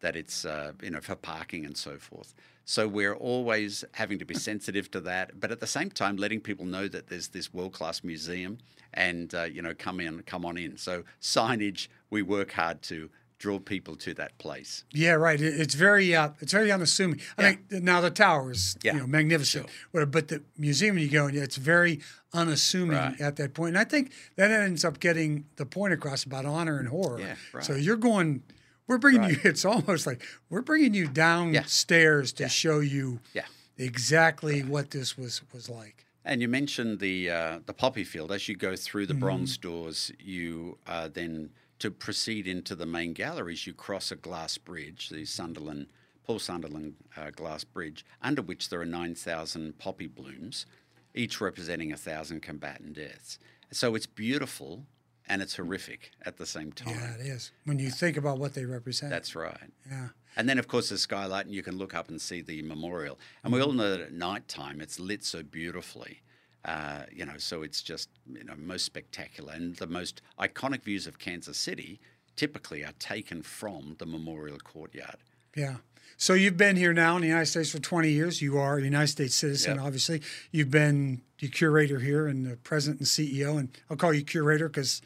that 0.00 0.14
it's 0.14 0.44
uh, 0.44 0.72
you 0.80 0.90
know 0.90 1.00
for 1.00 1.16
parking 1.16 1.66
and 1.66 1.76
so 1.76 1.98
forth. 1.98 2.34
So 2.68 2.86
we're 2.86 3.14
always 3.14 3.82
having 3.94 4.18
to 4.18 4.26
be 4.26 4.34
sensitive 4.34 4.90
to 4.90 5.00
that, 5.00 5.40
but 5.40 5.50
at 5.50 5.58
the 5.58 5.66
same 5.66 5.88
time, 5.88 6.18
letting 6.18 6.40
people 6.42 6.66
know 6.66 6.86
that 6.86 7.06
there's 7.08 7.28
this 7.28 7.50
world 7.54 7.72
class 7.72 8.04
museum 8.04 8.58
and 8.92 9.34
uh, 9.34 9.44
you 9.44 9.62
know 9.62 9.72
come 9.72 10.00
in, 10.00 10.22
come 10.24 10.44
on 10.44 10.58
in. 10.58 10.76
So 10.76 11.04
signage, 11.18 11.88
we 12.10 12.20
work 12.20 12.52
hard 12.52 12.82
to 12.82 13.08
draw 13.38 13.58
people 13.58 13.96
to 13.96 14.12
that 14.14 14.36
place. 14.36 14.84
Yeah, 14.92 15.12
right. 15.12 15.40
It's 15.40 15.74
very 15.74 16.14
uh, 16.14 16.32
it's 16.40 16.52
very 16.52 16.70
unassuming. 16.70 17.22
I 17.38 17.42
Yeah. 17.42 17.48
think 17.70 17.82
now 17.84 18.02
the 18.02 18.10
tower 18.10 18.50
is 18.50 18.76
Yeah, 18.82 18.92
you 18.92 19.00
know 19.00 19.06
magnificent, 19.06 19.70
But- 19.90 20.10
but 20.10 20.28
the 20.28 20.42
museum 20.58 20.98
you 20.98 21.08
go 21.08 21.28
in, 21.28 21.38
it's 21.38 21.56
very 21.56 22.00
unassuming 22.34 22.98
Right. 22.98 23.18
at 23.18 23.36
that 23.36 23.54
point. 23.54 23.70
And 23.76 23.78
I 23.78 23.84
think 23.84 24.12
that 24.36 24.50
ends 24.50 24.84
up 24.84 25.00
getting 25.00 25.46
the 25.56 25.64
point 25.64 25.94
across 25.94 26.22
about 26.24 26.44
honor 26.44 26.78
and 26.78 26.88
horror. 26.88 27.18
Yeah, 27.20 27.36
right. 27.54 27.64
So 27.64 27.76
you're 27.76 27.96
going. 27.96 28.42
We're 28.88 28.98
bringing 28.98 29.20
Right. 29.20 29.32
you. 29.32 29.38
It's 29.50 29.64
almost 29.64 30.06
like 30.06 30.22
we're 30.50 30.62
bringing 30.62 30.94
you 30.94 31.06
downstairs 31.06 32.32
to 32.34 32.48
show 32.48 32.80
you 32.80 33.20
Yeah. 33.34 33.44
exactly 33.76 34.62
what 34.62 34.90
this 34.90 35.16
was 35.16 35.42
was 35.52 35.68
like. 35.68 36.04
And 36.24 36.42
you 36.42 36.48
mentioned 36.48 36.98
the 36.98 37.30
uh, 37.30 37.58
the 37.66 37.72
poppy 37.72 38.04
field. 38.04 38.32
As 38.32 38.48
you 38.48 38.56
go 38.56 38.74
through 38.76 39.06
the 39.06 39.14
bronze 39.14 39.56
doors, 39.56 40.10
you 40.18 40.78
uh, 40.86 41.08
then 41.08 41.50
to 41.78 41.90
proceed 41.90 42.46
into 42.48 42.74
the 42.74 42.86
main 42.86 43.12
galleries, 43.12 43.66
you 43.66 43.72
cross 43.72 44.10
a 44.10 44.16
glass 44.16 44.58
bridge, 44.58 45.08
the 45.10 45.24
Sunderland 45.24 45.86
Paul 46.26 46.38
Sunderland 46.38 46.94
uh, 47.16 47.30
glass 47.30 47.64
bridge, 47.64 48.04
under 48.20 48.42
which 48.42 48.68
there 48.68 48.80
are 48.80 48.86
nine 49.00 49.14
thousand 49.14 49.78
poppy 49.78 50.06
blooms, 50.06 50.66
each 51.14 51.40
representing 51.40 51.92
a 51.92 51.96
thousand 51.96 52.42
combatant 52.42 52.94
deaths. 52.94 53.38
So 53.70 53.94
it's 53.94 54.06
beautiful 54.06 54.84
and 55.28 55.42
it's 55.42 55.56
horrific 55.56 56.12
at 56.24 56.36
the 56.36 56.46
same 56.46 56.72
time. 56.72 56.94
Yeah, 56.94 57.14
it 57.14 57.26
is. 57.26 57.52
When 57.64 57.78
you 57.78 57.90
think 57.90 58.16
about 58.16 58.38
what 58.38 58.54
they 58.54 58.64
represent. 58.64 59.10
That's 59.10 59.34
right. 59.34 59.70
yeah. 59.90 60.08
And 60.36 60.48
then, 60.48 60.58
of 60.58 60.68
course, 60.68 60.90
there's 60.90 61.02
skylight, 61.02 61.46
and 61.46 61.54
you 61.54 61.62
can 61.62 61.76
look 61.76 61.94
up 61.94 62.08
and 62.08 62.20
see 62.20 62.42
the 62.42 62.62
memorial. 62.62 63.18
And 63.42 63.52
we 63.52 63.60
all 63.60 63.72
know 63.72 63.90
that 63.90 64.00
at 64.00 64.12
night 64.12 64.46
time 64.46 64.80
it's 64.80 65.00
lit 65.00 65.24
so 65.24 65.42
beautifully. 65.42 66.22
Uh, 66.64 67.02
you 67.12 67.24
know, 67.24 67.38
so 67.38 67.62
it's 67.62 67.82
just 67.82 68.08
you 68.32 68.44
know 68.44 68.54
most 68.56 68.84
spectacular, 68.84 69.52
and 69.52 69.76
the 69.76 69.86
most 69.86 70.22
iconic 70.38 70.82
views 70.82 71.06
of 71.06 71.18
Kansas 71.18 71.56
City 71.56 72.00
typically 72.36 72.84
are 72.84 72.92
taken 72.98 73.42
from 73.42 73.96
the 73.98 74.06
memorial 74.06 74.58
courtyard. 74.58 75.16
Yeah. 75.56 75.76
So 76.16 76.34
you've 76.34 76.56
been 76.56 76.76
here 76.76 76.92
now 76.92 77.16
in 77.16 77.22
the 77.22 77.28
United 77.28 77.46
States 77.46 77.70
for 77.70 77.78
20 77.78 78.10
years. 78.10 78.42
You 78.42 78.58
are 78.58 78.78
a 78.78 78.82
United 78.82 79.08
States 79.08 79.34
citizen, 79.34 79.76
Yep. 79.76 79.84
obviously. 79.84 80.22
You've 80.50 80.70
been 80.70 81.22
the 81.40 81.48
curator 81.48 82.00
here 82.00 82.26
and 82.26 82.44
the 82.46 82.56
president 82.56 83.00
and 83.00 83.06
CEO, 83.06 83.58
and 83.58 83.68
I'll 83.88 83.96
call 83.96 84.12
you 84.12 84.24
curator 84.24 84.68
because 84.68 85.00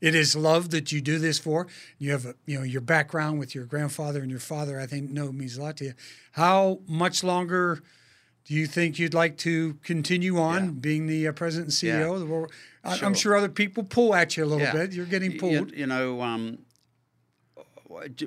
it 0.00 0.14
is 0.14 0.36
love 0.36 0.70
that 0.70 0.92
you 0.92 1.00
do 1.00 1.18
this 1.18 1.38
for. 1.38 1.66
You 1.98 2.12
have 2.12 2.26
a, 2.26 2.34
you 2.46 2.58
know 2.58 2.64
your 2.64 2.80
background 2.80 3.38
with 3.40 3.54
your 3.54 3.64
grandfather 3.64 4.20
and 4.20 4.30
your 4.30 4.40
father. 4.40 4.78
I 4.78 4.86
think 4.86 5.10
know 5.10 5.32
means 5.32 5.56
a 5.56 5.62
lot 5.62 5.76
to 5.78 5.84
you. 5.86 5.94
How 6.32 6.80
much 6.86 7.24
longer 7.24 7.82
do 8.44 8.54
you 8.54 8.66
think 8.66 8.98
you'd 8.98 9.14
like 9.14 9.38
to 9.38 9.74
continue 9.84 10.38
on 10.38 10.64
Yeah. 10.64 10.70
being 10.72 11.06
the 11.06 11.26
uh, 11.28 11.32
president 11.32 11.68
and 11.68 11.74
CEO? 11.92 12.14
of 12.14 12.20
the 12.20 12.26
world? 12.26 12.52
I- 12.84 12.92
I'm 12.94 13.14
Sure. 13.14 13.14
sure 13.14 13.36
other 13.36 13.48
people 13.48 13.82
pull 13.84 14.14
at 14.14 14.36
you 14.36 14.44
a 14.44 14.46
little 14.46 14.64
Yeah. 14.66 14.72
bit. 14.72 14.92
You're 14.92 15.06
getting 15.06 15.38
pulled. 15.38 15.72
You, 15.72 15.78
you 15.78 15.86
know, 15.86 16.20
um, 16.22 16.58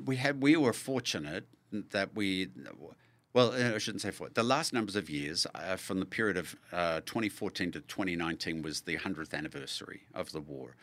we 0.05 0.15
had 0.17 0.41
we 0.41 0.55
were 0.55 0.73
fortunate 0.73 1.47
that 1.91 2.15
we. 2.15 2.49
Well, 3.33 3.51
uh, 3.51 3.75
I 3.75 3.77
shouldn't 3.79 4.01
say 4.01 4.11
for 4.11 4.29
the 4.29 4.43
last 4.43 4.71
numbers 4.71 4.95
of 4.95 5.09
years, 5.09 5.45
uh, 5.53 5.75
from 5.75 5.99
the 5.99 6.05
period 6.05 6.37
of 6.37 6.55
uh, 6.71 7.01
2014 7.01 7.71
to 7.73 7.81
2019 7.81 8.61
was 8.61 8.81
the 8.81 8.95
100th 8.95 9.33
anniversary 9.33 10.03
of 10.13 10.31
the 10.31 10.39
war. 10.39 10.75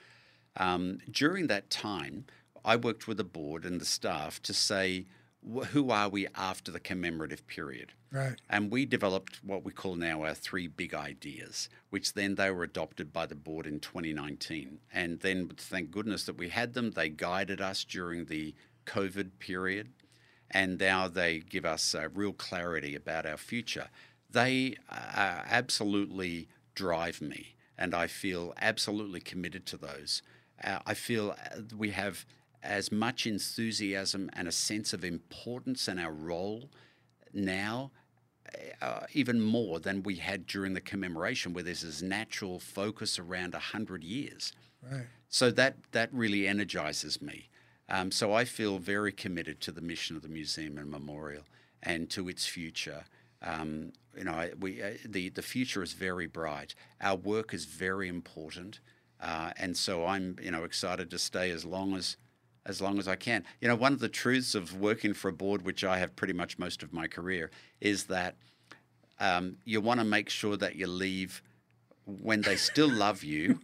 Um, 0.57 0.99
during 1.11 1.47
that 1.47 1.71
time, 1.71 2.27
I 2.65 2.77
worked 2.77 3.09
with 3.09 3.17
the 3.17 3.25
board 3.25 3.65
and 3.65 3.81
the 3.81 3.87
staff 3.87 4.43
to 4.43 4.53
say, 4.53 5.07
wh- 5.43 5.65
who 5.67 5.91
are 5.91 6.09
we 6.09 6.27
after 6.35 6.71
the 6.71 6.81
commemorative 6.81 7.47
period? 7.47 7.93
Right. 8.11 8.35
And 8.51 8.71
we 8.71 8.85
developed 8.85 9.41
what 9.43 9.65
we 9.65 9.73
call 9.73 9.97
now 9.97 10.23
our 10.23 10.35
three 10.35 10.69
big 10.69 10.93
ideas, 10.95 11.71
which 11.91 12.13
then 12.13 12.35
they 12.35 12.51
were 12.51 12.65
adopted 12.65 13.13
by 13.13 13.27
the 13.27 13.35
board 13.35 13.67
in 13.67 13.81
2019. 13.81 14.81
And 14.93 15.21
then, 15.21 15.51
thank 15.57 15.91
goodness 15.91 16.25
that 16.25 16.37
we 16.37 16.51
had 16.51 16.75
them. 16.75 16.91
They 16.91 17.09
guided 17.09 17.61
us 17.61 17.85
during 17.85 18.27
the 18.27 18.55
COVID 18.85 19.39
period, 19.39 19.89
and 20.53 20.79
now 20.79 21.09
they 21.09 21.39
give 21.39 21.65
us 21.65 21.95
uh, 21.95 22.09
real 22.15 22.33
clarity 22.33 22.95
about 22.95 23.27
our 23.27 23.37
future. 23.37 23.89
They 24.31 24.77
uh, 24.89 25.43
absolutely 25.49 26.49
drive 26.75 27.21
me, 27.21 27.55
and 27.79 27.95
I 27.95 28.07
feel 28.07 28.55
absolutely 28.61 29.21
committed 29.21 29.67
to 29.67 29.77
those. 29.77 30.23
Uh, 30.63 30.79
I 30.87 30.95
feel 30.95 31.31
uh, 31.33 31.61
we 31.77 31.91
have 31.91 32.25
as 32.63 32.93
much 32.93 33.27
enthusiasm 33.27 34.31
and 34.35 34.47
a 34.47 34.53
sense 34.53 34.93
of 34.93 35.05
importance 35.05 35.89
in 35.89 35.99
our 35.99 36.13
role 36.13 36.71
now 37.33 37.91
uh, 38.81 39.01
even 39.13 39.41
more 39.41 39.81
than 39.81 40.03
we 40.03 40.17
had 40.17 40.47
during 40.47 40.75
the 40.75 40.81
commemoration, 40.81 41.53
where 41.53 41.65
there's 41.65 41.83
this 41.83 42.03
natural 42.03 42.59
focus 42.59 43.19
around 43.19 43.55
100 43.55 44.05
years. 44.05 44.53
Right. 44.83 45.07
So 45.29 45.51
that, 45.53 45.77
that 45.93 46.13
really 46.13 46.47
energizes 46.47 47.23
me. 47.23 47.49
Um, 47.89 48.11
so 48.11 48.33
I 48.33 48.45
feel 48.45 48.79
very 48.79 49.13
committed 49.13 49.61
to 49.63 49.73
the 49.73 49.81
mission 49.81 50.17
of 50.17 50.23
the 50.23 50.29
museum 50.29 50.79
and 50.79 50.91
memorial 50.91 51.43
and 51.83 52.09
to 52.11 52.29
its 52.29 52.47
future. 52.47 53.05
Um, 53.43 53.93
you 54.17 54.25
know, 54.25 54.51
we, 54.59 54.83
uh, 54.83 54.93
the, 55.05 55.31
the 55.31 55.43
future 55.43 55.83
is 55.83 55.93
very 55.93 56.27
bright. 56.27 56.75
Our 57.01 57.17
work 57.17 57.53
is 57.53 57.65
very 57.65 58.09
important. 58.09 58.81
Uh, 59.21 59.53
and 59.57 59.77
so 59.77 60.07
I'm, 60.07 60.37
you 60.41 60.51
know, 60.51 60.65
excited 60.65 61.11
to 61.11 61.19
stay 61.19 61.51
as 61.51 61.65
long 61.65 61.95
as 61.95 62.17
as 62.65 62.81
long 62.81 62.99
as 63.01 63.09
I 63.09 63.17
can. 63.17 63.45
You 63.61 63.67
know, 63.67 63.75
one 63.75 63.93
of 63.93 63.99
the 63.99 64.09
truths 64.09 64.55
of 64.55 64.79
working 64.79 65.15
for 65.15 65.29
a 65.29 65.33
board, 65.33 65.63
which 65.63 65.83
I 65.83 65.99
have 65.99 66.15
pretty 66.15 66.33
much 66.33 66.61
most 66.61 66.85
of 66.85 66.93
my 66.93 67.09
career, 67.09 67.51
is 67.81 68.05
that 68.05 68.37
um, 69.19 69.57
you 69.65 69.81
want 69.81 69.99
to 69.99 70.05
make 70.05 70.29
sure 70.29 70.57
that 70.57 70.77
you 70.77 70.87
leave 70.87 71.43
when 72.07 72.43
they 72.43 72.57
still 72.57 72.91
love 72.91 73.23
you 73.23 73.61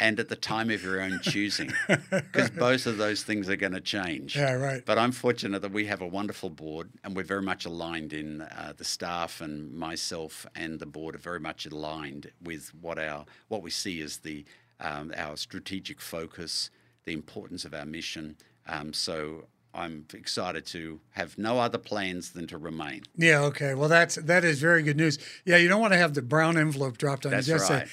and 0.00 0.18
at 0.18 0.28
the 0.28 0.36
time 0.36 0.70
of 0.70 0.82
your 0.82 1.00
own 1.00 1.20
choosing, 1.22 1.72
because 2.10 2.50
both 2.50 2.86
of 2.86 2.96
those 2.96 3.22
things 3.22 3.48
are 3.48 3.56
going 3.56 3.72
to 3.72 3.80
change. 3.80 4.36
Yeah, 4.36 4.54
right. 4.54 4.82
But 4.84 4.98
I'm 4.98 5.12
fortunate 5.12 5.60
that 5.62 5.72
we 5.72 5.86
have 5.86 6.00
a 6.00 6.06
wonderful 6.06 6.50
board, 6.50 6.90
and 7.04 7.14
we're 7.14 7.24
very 7.24 7.42
much 7.42 7.64
aligned 7.66 8.12
in 8.12 8.42
uh, 8.42 8.72
the 8.76 8.84
staff 8.84 9.40
and 9.40 9.72
myself 9.72 10.46
and 10.54 10.78
the 10.78 10.86
board 10.86 11.14
are 11.14 11.18
very 11.18 11.40
much 11.40 11.66
aligned 11.66 12.30
with 12.42 12.72
what 12.80 12.98
our 12.98 13.24
what 13.48 13.62
we 13.62 13.70
see 13.70 14.00
as 14.00 14.18
the 14.18 14.44
um, 14.80 15.12
our 15.16 15.36
strategic 15.36 16.00
focus, 16.00 16.70
the 17.04 17.12
importance 17.12 17.64
of 17.64 17.74
our 17.74 17.86
mission. 17.86 18.36
Um, 18.66 18.92
so 18.92 19.44
I'm 19.74 20.04
excited 20.12 20.66
to 20.66 21.00
have 21.10 21.38
no 21.38 21.58
other 21.58 21.78
plans 21.78 22.32
than 22.32 22.46
to 22.48 22.58
remain. 22.58 23.02
Yeah. 23.16 23.40
Okay. 23.44 23.74
Well, 23.74 23.88
that's 23.88 24.16
that 24.16 24.44
is 24.44 24.60
very 24.60 24.82
good 24.82 24.96
news. 24.96 25.18
Yeah, 25.44 25.56
you 25.56 25.68
don't 25.68 25.80
want 25.80 25.92
to 25.94 25.98
have 25.98 26.14
the 26.14 26.22
brown 26.22 26.56
envelope 26.58 26.98
dropped 26.98 27.24
on 27.26 27.32
That's 27.32 27.48
you. 27.48 27.54
Just 27.54 27.70
right. 27.70 27.86
say, 27.88 27.92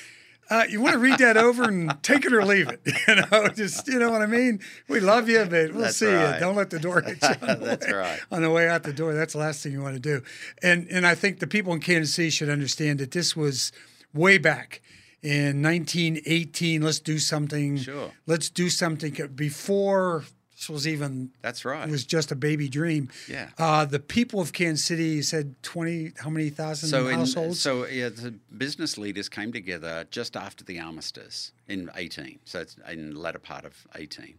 Uh, 0.52 0.64
you 0.70 0.82
want 0.82 0.94
to 0.94 1.00
read 1.00 1.20
that 1.20 1.38
over 1.38 1.64
and 1.64 1.94
take 2.04 2.26
it 2.26 2.34
or 2.34 2.44
leave 2.44 2.68
it. 2.70 2.82
You 3.08 3.16
know, 3.16 3.48
just 3.50 3.88
you 3.88 3.98
know 4.00 4.12
what 4.12 4.22
I 4.22 4.26
mean. 4.26 4.60
We 4.88 5.00
love 5.00 5.30
you, 5.30 5.46
but 5.46 5.72
we'll 5.72 5.84
That's 5.84 5.98
see 5.98 6.08
right. 6.08 6.34
you. 6.34 6.40
Don't 6.40 6.56
let 6.56 6.70
the 6.70 6.80
door 6.80 7.02
hit 7.02 7.20
you. 7.22 7.28
On 7.48 7.60
the 7.60 7.66
That's 7.66 7.88
way, 7.88 7.94
right. 7.94 8.20
On 8.32 8.42
the 8.42 8.50
way 8.52 8.68
out 8.68 8.84
the 8.84 8.94
door, 8.94 9.14
that's 9.14 9.34
the 9.34 9.40
last 9.40 9.64
thing 9.64 9.72
you 9.72 9.82
want 9.82 9.96
to 9.96 10.00
do. 10.02 10.22
And 10.62 10.88
and 10.92 11.08
I 11.08 11.16
think 11.16 11.40
the 11.40 11.48
people 11.48 11.72
in 11.74 11.80
Kansas 11.80 12.14
City 12.14 12.30
should 12.30 12.50
understand 12.50 13.00
that 13.00 13.12
this 13.12 13.36
was 13.36 13.72
way 14.14 14.38
back 14.38 14.82
in 15.22 15.62
1918. 15.62 16.82
Let's 16.82 17.00
do 17.00 17.20
something. 17.20 17.78
Sure. 17.78 18.12
Let's 18.26 18.50
do 18.50 18.70
something 18.70 19.16
before 19.36 20.26
this 20.60 20.70
was 20.70 20.86
even 20.86 21.32
That's 21.42 21.64
right. 21.64 21.88
it 21.88 21.92
was 21.92 22.04
just 22.06 22.34
a 22.34 22.36
baby 22.36 22.68
dream. 22.68 23.10
Yeah. 23.30 23.50
Uh, 23.58 23.86
the 23.86 24.00
people 24.00 24.42
of 24.42 24.52
Kansas 24.52 24.84
City 24.84 25.22
said 25.22 25.56
twenty 25.64 26.12
how 26.18 26.30
many 26.30 26.50
thousand 26.50 26.90
so 26.90 27.08
in, 27.08 27.20
households? 27.20 27.62
so 27.62 27.88
yeah, 27.88 28.10
the 28.10 28.36
business 28.58 28.98
leaders 28.98 29.30
came 29.30 29.54
together 29.54 30.06
just 30.12 30.36
after 30.36 30.66
the 30.66 30.78
armistice 30.78 31.54
in 31.70 31.90
18. 31.96 32.40
So 32.44 32.60
it's 32.60 32.76
in 32.92 33.14
the 33.14 33.20
latter 33.20 33.40
part 33.40 33.64
of 33.64 33.88
18. 33.96 34.38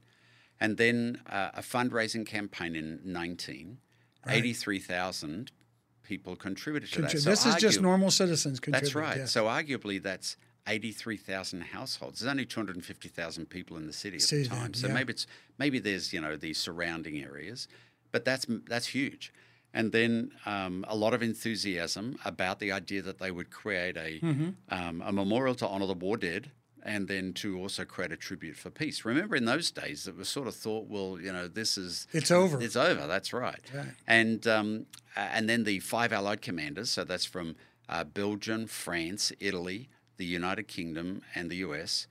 And 0.61 0.77
then 0.77 1.23
uh, 1.31 1.53
a 1.55 1.63
fundraising 1.63 2.27
campaign 2.27 2.77
in 2.77 3.01
19. 3.03 3.79
83,000 4.29 5.51
people 6.03 6.37
contributed 6.37 6.93
to 6.93 7.03
that. 7.03 7.11
So 7.13 7.31
this 7.31 7.47
is 7.47 7.55
just 7.55 7.81
normal 7.81 8.11
citizens 8.11 8.61
contributing. 8.61 9.01
That's 9.01 9.09
right. 9.09 9.17
yeah. 9.21 9.25
So 9.25 9.47
arguably 9.47 10.03
that's 10.03 10.37
83,000 10.67 11.61
households. 11.63 12.21
There's 12.21 12.31
only 12.31 12.45
250,000 12.47 13.47
people 13.49 13.77
in 13.77 13.87
the 13.87 13.93
city 13.93 14.17
at 14.17 14.23
City 14.23 14.43
the 14.45 14.49
time. 14.49 14.63
then, 14.65 14.75
So 14.75 14.87
yeah. 14.89 14.95
maybe 14.95 15.13
it's 15.13 15.27
maybe 15.59 15.79
there's, 15.79 16.13
you 16.13 16.21
know, 16.21 16.37
the 16.37 16.55
surrounding 16.55 17.23
areas, 17.23 17.69
but 18.13 18.25
that's 18.25 18.47
that's 18.69 18.89
huge. 18.89 19.33
And 19.73 19.93
then 19.93 20.33
um, 20.47 20.85
a 20.89 20.97
lot 20.97 21.15
of 21.15 21.23
enthusiasm 21.23 22.19
about 22.25 22.59
the 22.59 22.73
idea 22.73 23.03
that 23.03 23.19
they 23.19 23.31
would 23.31 23.51
create 23.51 23.97
a 23.97 24.19
Mm-hmm. 24.21 24.49
um, 24.69 25.03
a 25.05 25.13
memorial 25.13 25.55
to 25.57 25.67
honor 25.69 25.87
the 25.87 25.95
war 25.95 26.17
dead, 26.17 26.51
and 26.83 27.07
then 27.09 27.33
to 27.35 27.59
also 27.61 27.85
create 27.85 28.11
a 28.11 28.17
tribute 28.17 28.57
for 28.57 28.71
peace. 28.71 29.05
Remember, 29.05 29.37
in 29.37 29.45
those 29.45 29.71
days, 29.71 30.09
it 30.09 30.17
was 30.17 30.29
sort 30.29 30.49
of 30.49 30.55
thought, 30.57 30.89
well, 30.89 31.19
you 31.21 31.33
know, 31.33 31.47
this 31.47 31.79
is 31.79 32.09
It's 32.13 32.31
over. 32.31 32.61
It's 32.61 32.75
over. 32.77 33.07
That's 33.07 33.33
right. 33.33 33.61
Right. 33.75 33.93
And 34.07 34.45
um, 34.47 34.87
and 35.15 35.49
then 35.49 35.65
the 35.65 35.79
five 35.81 36.13
allied 36.13 36.43
commanders. 36.43 36.91
So 36.91 37.05
that's 37.05 37.25
from 37.25 37.55
uh, 37.89 38.03
Belgium, 38.05 38.67
France, 38.67 39.31
Italy, 39.41 39.89
the 40.21 40.27
United 40.27 40.69
Kingdom, 40.69 41.23
and 41.35 41.51
the 41.51 41.57
US. 41.57 42.07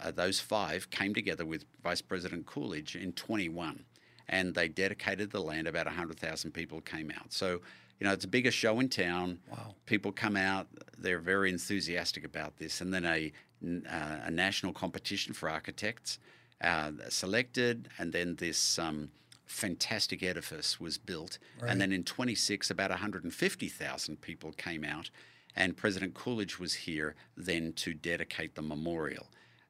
Uh, 0.00 0.10
those 0.10 0.40
five 0.40 0.90
came 0.90 1.14
together 1.14 1.46
with 1.46 1.64
Vice 1.82 2.02
President 2.02 2.44
Coolidge 2.44 2.96
in 2.96 3.12
21, 3.12 3.84
and 4.28 4.52
they 4.54 4.68
dedicated 4.68 5.30
the 5.30 5.40
land. 5.40 5.68
About 5.68 5.86
100,000 5.86 6.50
people 6.52 6.80
came 6.82 7.10
out. 7.10 7.32
So. 7.32 7.60
You 8.00 8.08
know, 8.08 8.14
it's 8.14 8.24
the 8.24 8.28
biggest 8.28 8.58
show 8.58 8.80
in 8.80 8.88
town. 8.88 9.38
Wow. 9.48 9.76
People 9.86 10.10
come 10.10 10.36
out; 10.36 10.66
they're 10.98 11.20
very 11.20 11.50
enthusiastic 11.50 12.24
about 12.24 12.56
this. 12.56 12.80
And 12.80 12.92
then 12.92 13.04
a, 13.04 13.32
uh, 13.64 14.16
a 14.24 14.30
national 14.30 14.72
competition 14.72 15.32
for 15.32 15.48
architects 15.48 16.18
uh, 16.62 16.90
selected, 17.08 17.90
and 17.98 18.12
then 18.12 18.34
this 18.34 18.76
um, 18.76 19.08
fantastic 19.46 20.24
edifice 20.24 20.80
was 20.80 20.98
built. 20.98 21.38
Right. 21.60 21.70
And 21.70 21.80
then 21.80 21.92
in 21.92 22.02
26, 22.02 22.70
about 22.70 22.90
150,000 22.90 24.20
people 24.20 24.50
came 24.52 24.82
out, 24.82 25.10
and 25.56 25.76
President 25.76 26.14
Coolidge 26.14 26.58
was 26.58 26.74
here 26.74 27.14
then 27.36 27.72
to 27.74 27.94
dedicate 27.94 28.54
the 28.54 28.62
memorial. 28.62 29.26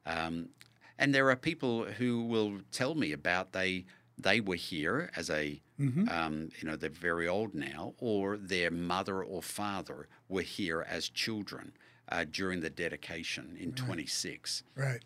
Um, 0.06 0.48
and 0.98 1.14
there 1.14 1.28
are 1.30 1.36
people 1.36 1.84
who 1.84 2.22
will 2.22 2.60
tell 2.70 2.94
me 2.94 3.12
about 3.12 3.52
they 3.52 3.84
they 4.18 4.40
were 4.40 4.56
here 4.56 5.10
as 5.16 5.30
a 5.30 5.60
um, 6.08 6.50
you 6.60 6.68
know 6.68 6.76
they're 6.76 6.90
very 6.90 7.26
old 7.26 7.54
now, 7.54 7.94
or 7.98 8.36
their 8.36 8.70
mother 8.70 9.22
or 9.22 9.42
father 9.42 10.06
were 10.28 10.42
here 10.42 10.86
as 10.88 11.08
children 11.08 11.72
uh, 12.08 12.24
during 12.30 12.60
the 12.60 12.70
dedication 12.70 13.56
in 13.58 13.72
26. 13.72 14.62
Right. 14.76 15.00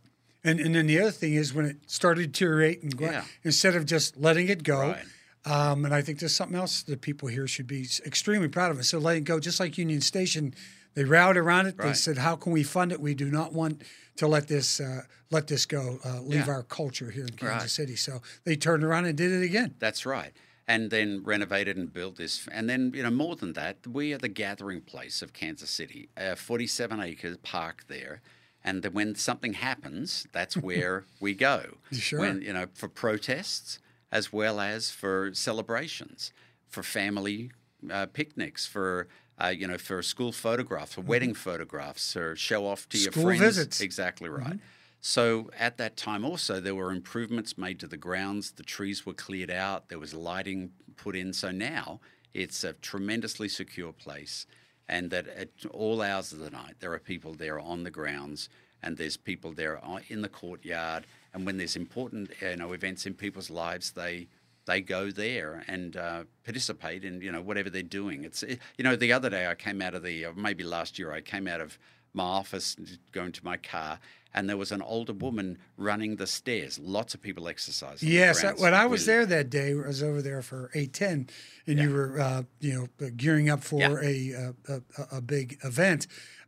And 0.44 0.60
and 0.60 0.74
then 0.74 0.86
the 0.86 1.00
other 1.00 1.10
thing 1.12 1.32
is 1.34 1.54
when 1.54 1.64
it 1.64 1.76
started 1.86 2.20
to 2.22 2.26
deteriorate 2.26 2.82
and 2.82 2.94
go, 2.96 3.06
Yeah. 3.06 3.24
instead 3.42 3.74
of 3.74 3.86
just 3.86 4.16
letting 4.18 4.48
it 4.48 4.62
go. 4.64 4.80
Right. 4.90 5.04
Um, 5.46 5.84
and 5.84 5.94
I 5.94 6.02
think 6.02 6.18
there's 6.18 6.34
something 6.34 6.56
else 6.58 6.82
that 6.82 7.00
people 7.00 7.28
here 7.28 7.46
should 7.46 7.66
be 7.68 7.86
extremely 8.04 8.48
proud 8.48 8.72
of. 8.72 8.84
So 8.84 8.98
letting 8.98 9.24
go, 9.24 9.38
just 9.38 9.60
like 9.60 9.78
Union 9.78 10.00
Station, 10.00 10.54
they 10.94 11.04
rallied 11.04 11.36
around 11.36 11.66
it. 11.66 11.78
They 11.78 11.92
said, 11.92 12.18
"How 12.18 12.34
can 12.36 12.52
we 12.52 12.62
fund 12.62 12.90
it? 12.90 13.00
We 13.00 13.14
do 13.14 13.30
not 13.30 13.52
want 13.52 13.82
to 14.16 14.26
let 14.26 14.48
this 14.48 14.80
uh, 14.80 15.02
let 15.30 15.46
this 15.46 15.64
go. 15.66 15.98
Uh, 16.04 16.20
leave 16.22 16.46
Yeah. 16.46 16.52
our 16.54 16.62
culture 16.64 17.10
here 17.10 17.24
in 17.24 17.34
Kansas 17.36 17.62
Right. 17.62 17.70
City." 17.70 17.96
So 17.96 18.22
they 18.44 18.56
turned 18.56 18.82
around 18.82 19.04
and 19.06 19.16
did 19.16 19.30
it 19.30 19.42
again. 19.44 19.74
That's 19.78 20.04
right. 20.04 20.32
And 20.66 20.90
then 20.90 21.22
renovated 21.22 21.76
and 21.76 21.92
built 21.92 22.16
this. 22.16 22.48
And 22.50 22.68
then, 22.68 22.90
you 22.92 23.04
know, 23.04 23.10
more 23.10 23.36
than 23.36 23.52
that, 23.52 23.86
we 23.86 24.12
are 24.12 24.18
the 24.18 24.28
gathering 24.28 24.80
place 24.80 25.22
of 25.22 25.32
Kansas 25.32 25.70
City. 25.70 26.08
A 26.16 26.34
47 26.34 26.98
acre 26.98 27.36
park 27.36 27.84
there. 27.86 28.20
And 28.64 28.82
then 28.82 28.92
when 28.92 29.14
something 29.14 29.52
happens, 29.52 30.26
that's 30.32 30.56
where 30.68 31.04
we 31.20 31.34
go. 31.34 31.76
Sure. 31.92 32.18
When, 32.18 32.42
you 32.42 32.52
know, 32.52 32.66
for 32.74 32.88
protests 32.88 33.78
as 34.12 34.32
well 34.32 34.60
as 34.60 34.90
for 34.90 35.30
celebrations, 35.34 36.32
for 36.68 36.82
family 36.82 37.50
uh, 37.90 38.06
picnics, 38.06 38.66
for, 38.66 39.08
uh, 39.42 39.48
you 39.48 39.66
know, 39.66 39.78
for 39.78 40.02
school 40.02 40.32
photographs, 40.32 40.94
for 40.94 41.02
wedding 41.02 41.34
photographs, 41.34 42.16
or 42.16 42.36
show 42.36 42.66
off 42.66 42.88
to 42.88 42.98
your 42.98 43.12
friends. 43.12 43.40
visits. 43.40 43.80
Exactly 43.80 44.28
right. 44.28 44.58
So 45.00 45.50
at 45.58 45.76
that 45.78 45.96
time 45.96 46.24
also 46.24 46.58
there 46.58 46.74
were 46.74 46.90
improvements 46.90 47.56
made 47.56 47.78
to 47.80 47.86
the 47.86 47.96
grounds. 47.96 48.52
The 48.52 48.62
trees 48.62 49.06
were 49.06 49.12
cleared 49.12 49.50
out. 49.50 49.88
There 49.88 49.98
was 49.98 50.14
lighting 50.14 50.72
put 50.96 51.14
in. 51.14 51.32
So 51.32 51.50
now 51.50 52.00
it's 52.34 52.64
a 52.64 52.72
tremendously 52.72 53.48
secure 53.48 53.92
place, 53.92 54.46
and 54.88 55.10
that 55.10 55.28
at 55.28 55.50
all 55.70 56.02
hours 56.02 56.32
of 56.32 56.40
the 56.40 56.50
night 56.50 56.76
there 56.80 56.92
are 56.92 56.98
people 56.98 57.34
there 57.34 57.58
on 57.58 57.84
the 57.84 57.90
grounds, 57.90 58.48
and 58.86 58.96
there's 58.96 59.16
people 59.16 59.52
there 59.52 59.80
in 60.08 60.22
the 60.22 60.28
courtyard. 60.28 61.04
And 61.34 61.44
when 61.44 61.56
there's 61.58 61.76
important 61.76 62.30
you 62.40 62.56
know 62.56 62.72
events 62.72 63.04
in 63.06 63.14
people's 63.14 63.50
lives, 63.50 63.90
they 63.92 64.28
they 64.66 64.80
go 64.80 65.10
there 65.10 65.64
and 65.68 65.96
uh, 65.96 66.24
participate 66.44 67.04
in 67.04 67.20
you 67.20 67.32
know 67.32 67.42
whatever 67.42 67.68
they're 67.70 67.82
doing. 68.00 68.24
It's 68.24 68.42
you 68.78 68.84
know 68.84 68.96
the 68.96 69.12
other 69.12 69.28
day 69.30 69.46
I 69.48 69.54
came 69.54 69.82
out 69.82 69.94
of 69.94 70.02
the 70.02 70.26
maybe 70.36 70.64
last 70.64 70.98
year 70.98 71.12
I 71.12 71.20
came 71.20 71.46
out 71.48 71.60
of 71.60 71.78
my 72.14 72.24
office 72.24 72.76
going 73.12 73.32
to 73.32 73.44
my 73.44 73.58
car 73.58 73.98
and 74.32 74.48
there 74.48 74.56
was 74.56 74.72
an 74.72 74.82
older 74.82 75.12
woman 75.14 75.58
running 75.78 76.16
the 76.16 76.26
stairs. 76.26 76.78
Lots 76.78 77.14
of 77.14 77.20
people 77.22 77.48
exercising. 77.48 78.08
Yes, 78.10 78.40
grounds 78.40 78.60
when 78.60 78.74
I 78.74 78.84
was 78.86 79.00
with- 79.02 79.06
there 79.06 79.26
that 79.26 79.48
day, 79.50 79.70
I 79.72 79.86
was 79.86 80.02
over 80.02 80.20
there 80.22 80.42
for 80.42 80.70
eight 80.74 80.92
ten, 80.92 81.28
and 81.66 81.78
you 81.78 81.90
were 81.92 82.20
uh, 82.20 82.42
you 82.60 82.72
know 82.74 83.08
gearing 83.16 83.48
up 83.50 83.62
for 83.62 83.80
Yeah. 83.80 83.96
a, 84.02 84.34
uh, 84.34 84.52
a 84.68 85.02
a 85.02 85.16
a 85.18 85.20
big 85.20 85.58
event. 85.64 86.06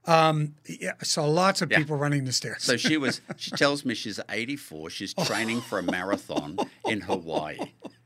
Um, 0.09 0.55
yeah, 0.67 0.93
I 1.01 1.05
saw 1.05 1.25
lots 1.27 1.61
of 1.63 1.69
people 1.69 1.97
running 1.97 2.25
the 2.25 2.33
stairs. 2.33 2.63
So 2.65 2.77
she 2.77 2.97
was. 2.97 3.21
She 3.37 3.51
tells 3.53 3.85
me 3.85 3.95
she's 3.95 4.19
84. 4.29 4.91
She's 4.91 5.15
training 5.15 5.61
for 5.61 5.79
a 5.79 5.83
marathon 5.83 6.59
in 6.87 7.01
Hawaii. 7.03 7.59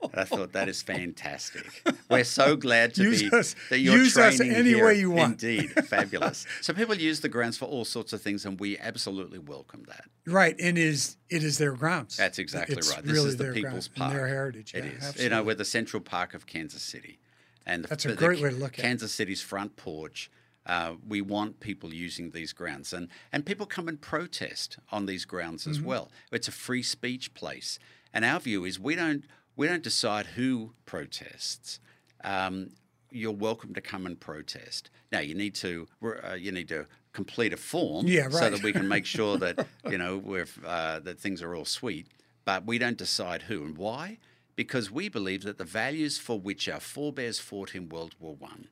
And 0.02 0.14
I 0.20 0.24
thought 0.24 0.52
that 0.52 0.68
is 0.68 0.82
fantastic. 0.82 1.64
We're 2.10 2.24
so 2.24 2.56
glad 2.56 2.94
to 2.94 3.02
Use 3.04 3.22
be 3.22 3.30
us- 3.30 3.54
that 3.70 3.78
you're 3.78 3.96
use 3.96 4.18
us 4.18 4.36
training 4.36 4.56
any 4.56 4.70
here. 4.70 4.84
way 4.84 4.98
you 4.98 5.10
want. 5.12 5.42
Indeed, 5.42 5.70
fabulous. 5.86 6.44
So 6.60 6.72
people 6.74 6.94
use 6.96 7.20
the 7.20 7.28
grounds 7.28 7.56
for 7.56 7.64
all 7.66 7.84
sorts 7.84 8.12
of 8.12 8.20
things, 8.20 8.44
and 8.44 8.58
we 8.60 8.76
absolutely 8.78 9.38
welcome 9.38 9.84
that. 9.88 10.04
right, 10.26 10.54
and 10.60 10.76
is 10.76 11.16
it 11.30 11.42
is 11.44 11.56
their 11.58 11.72
grounds. 11.72 12.16
That's 12.16 12.38
exactly 12.38 12.76
It's 12.76 12.90
right. 12.94 13.02
This 13.02 13.12
really 13.12 13.28
is 13.28 13.36
the 13.36 13.44
People's 13.52 13.62
grounds 13.62 13.88
Park. 13.88 14.12
their 14.12 14.26
heritage. 14.28 14.74
It 14.74 14.84
yeah, 14.84 15.08
is. 15.08 15.22
You 15.22 15.28
know, 15.30 15.42
we're 15.44 15.54
the 15.54 15.64
Central 15.64 16.00
Park 16.02 16.34
of 16.34 16.46
Kansas 16.46 16.82
City, 16.82 17.18
and 17.64 17.84
the, 17.84 17.88
That's 17.88 18.04
a 18.04 18.14
great 18.14 18.40
way 18.42 18.50
to 18.50 18.56
look 18.56 18.74
at 18.74 18.78
it. 18.80 18.82
Kansas 18.82 19.12
City's 19.12 19.40
front 19.40 19.76
porch. 19.76 20.30
Uh, 20.64 20.94
we 21.08 21.20
want 21.20 21.58
people 21.60 21.92
using 21.92 22.30
these 22.30 22.52
grounds, 22.52 22.92
and 22.92 23.08
and 23.32 23.44
people 23.44 23.66
come 23.66 23.88
and 23.88 24.00
protest 24.00 24.78
on 24.90 25.06
these 25.06 25.24
grounds 25.24 25.66
as 25.66 25.78
Mm-hmm. 25.78 25.86
well. 25.86 26.10
It's 26.30 26.48
a 26.48 26.52
free 26.52 26.82
speech 26.82 27.34
place, 27.34 27.78
and 28.12 28.24
our 28.24 28.38
view 28.40 28.64
is 28.64 28.78
we 28.78 28.94
don't 28.94 29.24
we 29.56 29.66
don't 29.66 29.82
decide 29.82 30.26
who 30.26 30.72
protests. 30.86 31.80
Um, 32.24 32.70
you're 33.10 33.32
welcome 33.32 33.74
to 33.74 33.80
come 33.80 34.06
and 34.06 34.18
protest. 34.18 34.88
Now 35.10 35.18
you 35.20 35.34
need 35.34 35.54
to 35.56 35.88
uh, 36.02 36.34
you 36.34 36.52
need 36.52 36.68
to 36.68 36.86
complete 37.12 37.52
a 37.52 37.56
form 37.58 38.06
Yeah, 38.06 38.30
so 38.30 38.48
that 38.48 38.62
we 38.62 38.72
can 38.72 38.88
make 38.88 39.04
sure 39.16 39.36
that 39.38 39.66
you 39.90 39.98
know 39.98 40.16
we're 40.16 40.46
uh, 40.64 41.00
that 41.00 41.18
things 41.18 41.42
are 41.42 41.54
all 41.54 41.64
sweet. 41.66 42.06
But 42.44 42.64
we 42.66 42.78
don't 42.78 42.96
decide 42.98 43.42
who 43.42 43.64
and 43.64 43.76
why, 43.76 44.18
because 44.56 44.90
we 44.90 45.08
believe 45.08 45.42
that 45.42 45.58
the 45.58 45.64
values 45.64 46.18
for 46.18 46.38
which 46.40 46.68
our 46.68 46.80
forebears 46.80 47.38
fought 47.38 47.74
in 47.74 47.88
World 47.88 48.14
War 48.20 48.34
One 48.36 48.68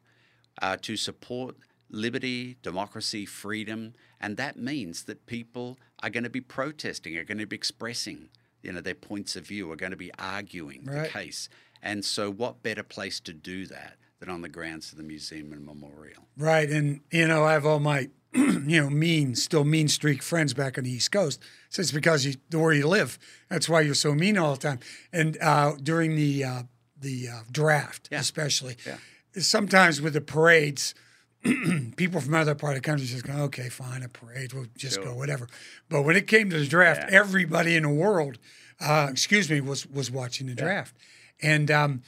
are 0.63 0.77
to 0.79 0.97
support 0.97 1.57
liberty, 1.91 2.57
democracy, 2.63 3.27
freedom, 3.27 3.95
and 4.21 4.37
that 4.37 4.57
means 4.57 5.05
that 5.05 5.27
people 5.27 5.79
are 6.03 6.11
going 6.11 6.25
to 6.25 6.31
be 6.31 6.41
protesting, 6.41 7.17
are 7.17 7.25
going 7.25 7.39
to 7.39 7.47
be 7.47 7.57
expressing, 7.57 8.29
you 8.63 8.73
know, 8.73 8.81
their 8.81 8.95
points 8.95 9.37
of 9.37 9.47
view, 9.47 9.71
are 9.71 9.77
going 9.77 9.91
to 9.91 9.97
be 9.97 10.13
arguing 10.19 10.85
the 10.85 11.09
case. 11.09 11.49
And 11.83 12.05
so, 12.05 12.31
what 12.31 12.63
better 12.63 12.83
place 12.83 13.21
to 13.21 13.33
do 13.33 13.67
that 13.67 13.97
than 14.19 14.29
on 14.29 14.43
the 14.43 14.49
grounds 14.49 14.93
of 14.93 14.99
the 14.99 15.05
museum 15.05 15.53
and 15.53 15.65
memorial? 15.65 16.27
Right, 16.37 16.69
and 16.69 17.01
you 17.11 17.27
know, 17.27 17.45
I 17.45 17.53
have 17.55 17.65
all 17.65 17.81
my, 17.81 18.11
you 18.35 18.81
know, 18.83 18.91
mean, 18.91 19.35
still 19.35 19.65
mean 19.65 19.89
streak 19.89 20.23
friends 20.23 20.53
back 20.55 20.77
on 20.77 20.85
the 20.85 20.91
East 20.91 21.11
Coast. 21.11 21.41
So 21.71 21.81
it's 21.81 21.93
because 21.93 22.27
you 22.27 22.35
where 22.59 22.75
you 22.75 22.87
live. 22.87 23.19
That's 23.49 23.69
why 23.69 23.81
you're 23.81 23.95
so 23.95 24.15
mean 24.15 24.37
all 24.37 24.55
the 24.57 24.61
time. 24.61 24.81
And 25.13 25.39
uh, 25.41 25.75
during 25.83 26.17
the 26.17 26.45
uh, 26.45 26.63
the 26.99 27.29
uh, 27.29 27.41
draft, 27.51 28.09
Yeah. 28.13 28.21
especially, 28.21 28.77
Yeah. 28.87 28.99
sometimes 29.39 30.03
with 30.03 30.13
the 30.13 30.21
parades, 30.21 30.95
people 31.97 32.21
from 32.21 32.35
other 32.35 32.55
part 32.55 32.77
of 32.77 32.83
the 32.83 32.87
country 32.87 33.07
just 33.07 33.27
go, 33.27 33.33
okay, 33.45 33.69
fine, 33.69 34.03
a 34.03 34.09
parade, 34.09 34.53
we'll 34.53 34.67
just 34.77 34.97
Sure. 34.97 35.05
go, 35.07 35.15
whatever. 35.15 35.49
But 35.89 36.03
when 36.03 36.17
it 36.17 36.27
came 36.27 36.51
to 36.51 36.59
the 36.59 36.67
draft, 36.67 37.03
Yeah. 37.11 37.19
everybody 37.21 37.77
in 37.77 37.83
the 37.85 37.89
world, 37.89 38.39
uh, 38.81 39.09
excuse 39.11 39.49
me, 39.51 39.61
was 39.61 39.87
was 39.87 40.11
watching 40.11 40.47
the 40.47 40.55
draft, 40.55 40.95
and 41.43 41.71
um, 41.71 42.03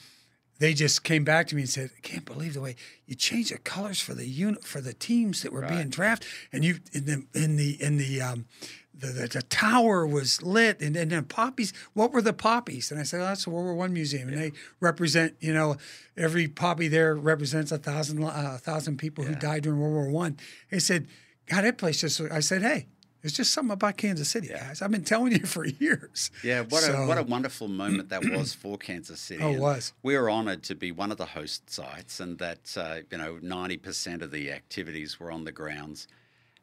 they 0.59 0.73
just 0.73 1.03
came 1.03 1.23
back 1.23 1.47
to 1.47 1.55
me 1.55 1.63
and 1.63 1.69
said, 1.69 1.89
I 1.97 1.99
can't 2.01 2.25
believe 2.25 2.53
the 2.53 2.61
way 2.61 2.75
you 3.05 3.15
changed 3.15 3.51
the 3.53 3.57
colors 3.57 3.99
for 3.99 4.13
the 4.13 4.27
unit 4.27 4.63
for 4.63 4.81
the 4.81 4.93
teams 4.93 5.41
that 5.41 5.51
were 5.51 5.61
being 5.67 5.89
drafted, 5.89 6.27
and 6.51 6.63
you 6.63 6.79
in 6.93 7.05
the 7.05 7.25
in 7.33 7.57
the 7.57 7.81
in 7.81 7.97
the 7.97 8.21
um, 8.21 8.45
the, 8.93 9.07
the, 9.07 9.27
the 9.27 9.41
tower 9.43 10.05
was 10.05 10.41
lit 10.41 10.79
and, 10.79 10.95
and 10.95 11.11
then 11.11 11.23
poppies 11.25 11.73
what 11.93 12.11
were 12.11 12.21
the 12.21 12.33
poppies? 12.33 12.91
And 12.91 12.99
i 12.99 13.03
said 13.03 13.21
oh, 13.21 13.25
that's 13.25 13.45
the 13.45 13.49
world 13.49 13.65
war 13.65 13.75
one 13.75 13.93
museum 13.93 14.29
and 14.29 14.37
they 14.37 14.51
represent 14.79 15.35
you 15.39 15.53
know 15.53 15.77
every 16.15 16.47
poppy 16.47 16.87
there 16.87 17.15
represents 17.15 17.71
a 17.71 17.77
thousand 17.77 18.19
li- 18.21 18.31
a 18.33 18.57
thousand 18.57 18.97
people 18.97 19.23
who 19.23 19.35
died 19.35 19.63
during 19.63 19.79
world 19.79 19.93
war 19.93 20.09
one. 20.09 20.37
They 20.69 20.79
said 20.79 21.07
god 21.47 21.63
that 21.63 21.77
place 21.77 22.01
just 22.01 22.21
i 22.21 22.39
said 22.39 22.61
hey 22.61 22.87
it's 23.23 23.33
just 23.33 23.53
something 23.53 23.71
about 23.71 23.95
kansas 23.97 24.29
city 24.29 24.49
guys. 24.49 24.81
I've 24.81 24.91
been 24.91 25.03
telling 25.05 25.31
you 25.31 25.39
for 25.45 25.65
years. 25.65 26.29
Yeah, 26.43 26.61
what 26.61 26.83
a 26.83 27.05
what 27.05 27.17
a 27.17 27.23
wonderful 27.23 27.69
moment 27.69 28.09
that 28.09 28.23
was 28.29 28.53
for 28.53 28.77
Kansas 28.77 29.19
City. 29.21 29.41
Oh, 29.41 29.53
it 29.53 29.59
was. 29.59 29.93
We 30.03 30.17
were 30.17 30.29
honoured 30.29 30.61
to 30.63 30.75
be 30.75 30.91
one 30.91 31.09
of 31.09 31.17
the 31.17 31.27
host 31.27 31.69
sites, 31.69 32.19
and 32.19 32.37
that 32.39 32.75
uh, 32.77 32.97
you 33.09 33.17
know 33.17 33.39
ninety 33.41 33.77
percent 33.77 34.21
of 34.21 34.31
the 34.31 34.51
activities 34.51 35.21
were 35.21 35.31
on 35.31 35.45
the 35.45 35.53
grounds, 35.53 36.07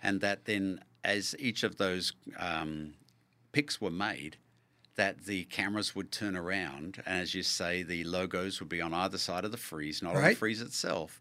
and 0.02 0.20
that 0.20 0.44
then 0.44 0.80
as 1.04 1.34
each 1.38 1.62
of 1.62 1.76
those 1.76 2.12
um, 2.38 2.94
picks 3.52 3.80
were 3.80 3.90
made, 3.90 4.36
that 4.96 5.24
the 5.24 5.44
cameras 5.44 5.94
would 5.94 6.12
turn 6.12 6.36
around, 6.36 7.02
and 7.06 7.22
as 7.22 7.34
you 7.34 7.42
say, 7.42 7.82
the 7.82 8.04
logos 8.04 8.60
would 8.60 8.68
be 8.68 8.82
on 8.82 8.92
either 8.92 9.18
side 9.18 9.44
of 9.44 9.50
the 9.50 9.56
frieze, 9.56 10.02
not 10.02 10.14
on 10.14 10.22
the 10.30 10.34
frieze 10.36 10.60
itself, 10.60 11.20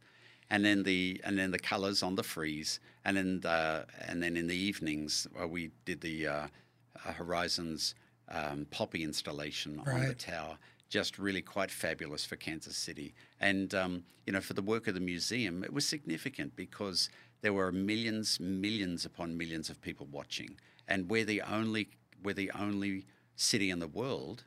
and 0.50 0.66
then 0.66 0.84
the 0.84 1.22
and 1.24 1.38
then 1.38 1.52
the 1.52 1.60
colours 1.60 2.04
on 2.04 2.16
the 2.16 2.24
frieze, 2.24 2.80
and 3.06 3.16
then 3.16 3.40
the, 3.40 3.86
and 4.08 4.22
then 4.22 4.36
in 4.36 4.48
the 4.48 4.56
evenings 4.56 5.28
uh, 5.42 5.48
we 5.48 5.72
did 5.86 6.02
the 6.02 6.28
uh, 6.28 6.48
uh, 7.06 7.14
Horizons 7.14 7.96
um, 8.30 8.68
poppy 8.72 9.04
installation 9.04 9.80
on 9.80 9.86
the 10.08 10.14
tower. 10.14 10.58
Just 10.90 11.20
really 11.20 11.42
quite 11.42 11.70
fabulous 11.70 12.26
for 12.26 12.36
Kansas 12.36 12.76
City, 12.76 13.14
and 13.40 13.74
um, 13.76 14.04
you 14.26 14.34
know 14.34 14.42
for 14.42 14.56
the 14.56 14.62
work 14.62 14.88
of 14.88 14.96
the 14.96 15.00
museum, 15.00 15.64
it 15.64 15.72
was 15.72 15.88
significant 15.88 16.56
because 16.56 17.10
there 17.42 17.54
were 17.54 17.72
millions, 17.72 18.40
millions 18.40 19.06
upon 19.06 19.38
millions 19.38 19.70
of 19.70 19.82
people 19.82 20.08
watching, 20.12 20.58
and 20.88 21.10
we're 21.10 21.26
the 21.26 21.42
only 21.42 21.90
we're 22.24 22.34
the 22.34 22.52
only 22.52 23.06
city 23.36 23.70
in 23.70 23.80
the 23.80 23.88
world 23.88 24.44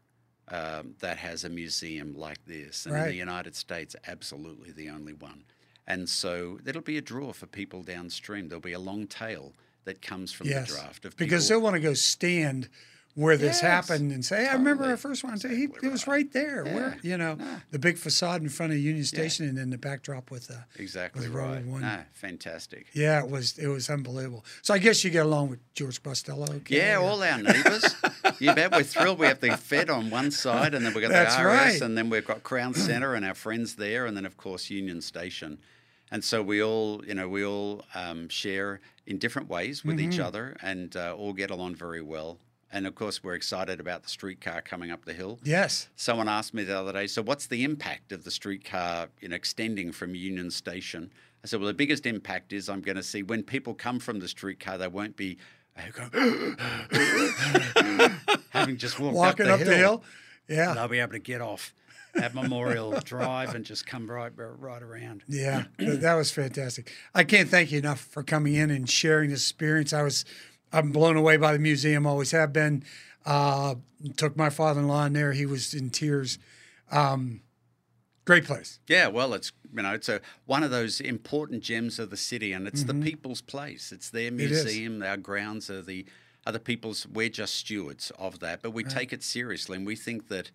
um, 0.49 0.95
that 1.01 1.17
has 1.17 1.45
a 1.45 1.49
museum 1.49 2.15
like 2.15 2.45
this, 2.47 2.87
and 2.87 2.95
in 2.97 3.05
the 3.05 3.15
United 3.15 3.55
States, 3.57 3.97
absolutely 4.07 4.73
the 4.73 4.91
only 4.91 5.15
one. 5.15 5.45
And 5.87 6.09
so 6.09 6.59
it'll 6.65 6.83
be 6.83 6.99
a 6.99 7.03
draw 7.03 7.33
for 7.33 7.47
people 7.47 7.83
downstream. 7.83 8.49
There'll 8.49 8.61
be 8.61 8.73
a 8.73 8.79
long 8.79 9.07
tail 9.07 9.53
that 9.85 10.01
comes 10.01 10.33
from 10.33 10.47
yes 10.47 10.69
the 10.69 10.77
draft 10.77 11.05
of 11.05 11.17
because 11.17 11.47
people. 11.47 11.61
they'll 11.61 11.65
want 11.65 11.75
to 11.75 11.81
go 11.81 11.95
stand 11.95 12.69
where 13.15 13.37
this 13.37 13.61
Yes, 13.61 13.61
happened 13.61 14.11
and 14.11 14.25
say, 14.25 14.49
I 14.49 14.55
remember 14.55 14.85
our 14.85 14.97
first 14.97 15.23
one. 15.23 15.37
Say, 15.39 15.55
he, 15.55 15.65
Exactly 15.65 15.89
it 15.89 15.93
was 15.93 16.07
right. 16.07 16.15
right 16.15 16.33
there. 16.33 16.65
Where 16.65 16.97
you 17.03 17.19
know 17.19 17.37
the 17.71 17.79
big 17.79 17.99
facade 17.99 18.41
in 18.43 18.49
front 18.49 18.73
of 18.73 18.79
Union 18.79 19.05
Station, 19.05 19.47
and 19.49 19.57
then 19.59 19.71
the 19.71 19.79
backdrop 19.79 20.31
with 20.31 20.49
the 20.49 20.65
exactly 20.77 21.29
with 21.29 21.37
right. 21.37 21.65
One. 21.65 21.83
Ah, 21.85 22.05
fantastic. 22.15 22.87
Yeah, 22.95 23.23
it 23.23 23.31
was 23.31 23.59
it 23.59 23.67
was 23.69 23.91
unbelievable. 23.91 24.45
So 24.63 24.73
I 24.75 24.79
guess 24.79 25.05
you 25.05 25.11
get 25.11 25.27
along 25.27 25.51
with 25.51 25.61
George 25.75 26.03
Guastello. 26.03 26.49
Okay? 26.57 26.77
Yeah, 26.79 26.97
all 26.97 27.23
our 27.23 27.43
neighbours. 27.43 27.95
you 28.39 28.55
bet. 28.55 28.73
We're 28.73 28.83
thrilled. 28.83 29.19
We 29.19 29.27
have 29.27 29.41
the 29.41 29.57
Fed 29.57 29.91
on 29.91 30.09
one 30.11 30.31
side, 30.31 30.75
and 30.75 30.85
then 30.85 30.95
we've 30.95 31.03
got 31.03 31.11
That's 31.13 31.37
the 31.37 31.43
RS, 31.45 31.49
right. 31.49 31.81
and 31.83 31.99
then 31.99 32.09
we've 32.09 32.27
got 32.27 32.43
Crown 32.43 32.73
Centre 32.75 33.15
and 33.15 33.25
our 33.27 33.35
friends 33.35 33.77
there, 33.77 34.07
and 34.07 34.17
then 34.17 34.25
of 34.25 34.37
course 34.37 34.71
Union 34.71 35.01
Station. 35.03 35.59
And 36.11 36.23
so 36.23 36.43
we 36.43 36.63
all, 36.63 37.03
you 37.07 37.15
know, 37.15 37.27
we 37.27 37.43
all 37.45 37.85
um, 37.95 38.29
share 38.29 38.81
in 39.07 39.17
different 39.19 39.49
ways 39.49 39.83
with 39.83 39.97
Mm-hmm. 39.97 40.13
each 40.13 40.19
other, 40.19 40.57
and 40.63 40.95
uh, 40.97 41.15
all 41.17 41.33
get 41.33 41.51
along 41.51 41.75
very 41.75 42.03
well. 42.03 42.39
And 42.73 42.87
of 42.87 42.95
course, 42.95 43.23
we're 43.23 43.35
excited 43.35 43.81
about 43.81 44.03
the 44.03 44.09
streetcar 44.09 44.63
coming 44.63 44.91
up 44.91 45.05
the 45.05 45.13
hill. 45.13 45.39
Yes. 45.45 45.89
Someone 45.95 46.27
asked 46.27 46.55
me 46.55 46.65
the 46.65 46.79
other 46.79 46.93
day, 46.93 47.07
so 47.07 47.21
what's 47.21 47.47
the 47.47 47.65
impact 47.65 48.13
of 48.13 48.25
the 48.25 48.31
streetcar 48.31 49.09
you 49.21 49.29
know, 49.29 49.37
extending 49.37 49.93
from 49.93 50.15
Union 50.15 50.51
Station? 50.51 51.13
I 51.45 51.49
said, 51.49 51.61
well, 51.61 51.67
the 51.67 51.75
biggest 51.75 52.07
impact 52.07 52.53
is 52.53 52.71
I'm 52.71 52.81
going 52.81 52.97
to 52.97 53.03
see 53.03 53.23
when 53.23 53.43
people 53.43 53.75
come 53.75 53.99
from 53.99 54.21
the 54.21 54.29
streetcar, 54.29 54.79
they 54.79 54.89
won't 54.89 55.17
be 55.17 55.37
go, 55.93 56.09
having 58.51 58.77
just 58.79 58.99
walked 58.99 59.17
Walking 59.17 59.49
up 59.49 59.61
the, 59.61 59.77
hill. 59.77 60.03
Yeah. 60.49 60.73
They'll 60.73 60.89
be 60.89 61.01
able 61.01 61.13
to 61.13 61.19
get 61.19 61.41
off 61.41 61.75
at 62.15 62.35
Memorial 62.35 62.93
Drive 63.05 63.55
and 63.55 63.65
just 63.65 63.87
come 63.87 64.11
right 64.11 64.33
right 64.37 64.83
around. 64.83 65.23
Yeah, 65.29 65.65
that 65.79 66.15
was 66.15 66.31
fantastic. 66.31 66.93
I 67.15 67.25
can't 67.25 67.49
thank 67.49 67.73
you 67.73 67.79
enough 67.79 68.01
for 68.01 68.23
coming 68.23 68.55
in 68.55 68.71
and 68.71 68.89
sharing 68.89 69.31
this 69.31 69.43
experience. 69.43 69.93
I 69.93 70.03
was, 70.03 70.25
I'm 70.73 70.91
blown 70.93 71.17
away 71.17 71.37
by 71.37 71.53
the 71.53 71.59
museum. 71.59 72.07
Always 72.07 72.31
have 72.31 72.53
been. 72.53 72.85
Uh, 73.25 73.77
took 74.17 74.37
my 74.37 74.51
father-in-law 74.51 75.07
in 75.07 75.13
there. 75.13 75.33
He 75.33 75.47
was 75.47 75.75
in 75.75 75.91
tears. 75.91 76.39
Um, 76.91 77.41
great 78.25 78.45
place. 78.45 78.81
Yeah, 78.89 79.09
well, 79.09 79.35
it's 79.35 79.53
you 79.75 79.83
know 79.83 79.93
it's 79.95 80.09
a 80.09 80.21
one 80.47 80.63
of 80.63 80.71
those 80.71 81.01
important 81.01 81.63
gems 81.63 81.99
of 81.99 82.11
the 82.11 82.17
city, 82.17 82.53
and 82.53 82.67
it's 82.67 82.83
Mm-hmm. 82.85 83.01
the 83.01 83.05
people's 83.11 83.41
place. 83.41 83.93
It's 83.93 84.11
their 84.11 84.31
museum. 84.33 85.03
Our 85.03 85.17
grounds 85.17 85.71
are 85.71 85.83
the 85.83 86.05
other 86.47 86.59
people's. 86.59 87.07
We're 87.07 87.29
just 87.29 87.55
stewards 87.55 88.11
of 88.19 88.41
that, 88.41 88.63
but 88.63 88.73
we 88.73 88.83
take 88.85 89.13
it 89.13 89.23
seriously, 89.23 89.77
and 89.77 89.87
we 89.87 89.95
think 89.97 90.29
that 90.29 90.51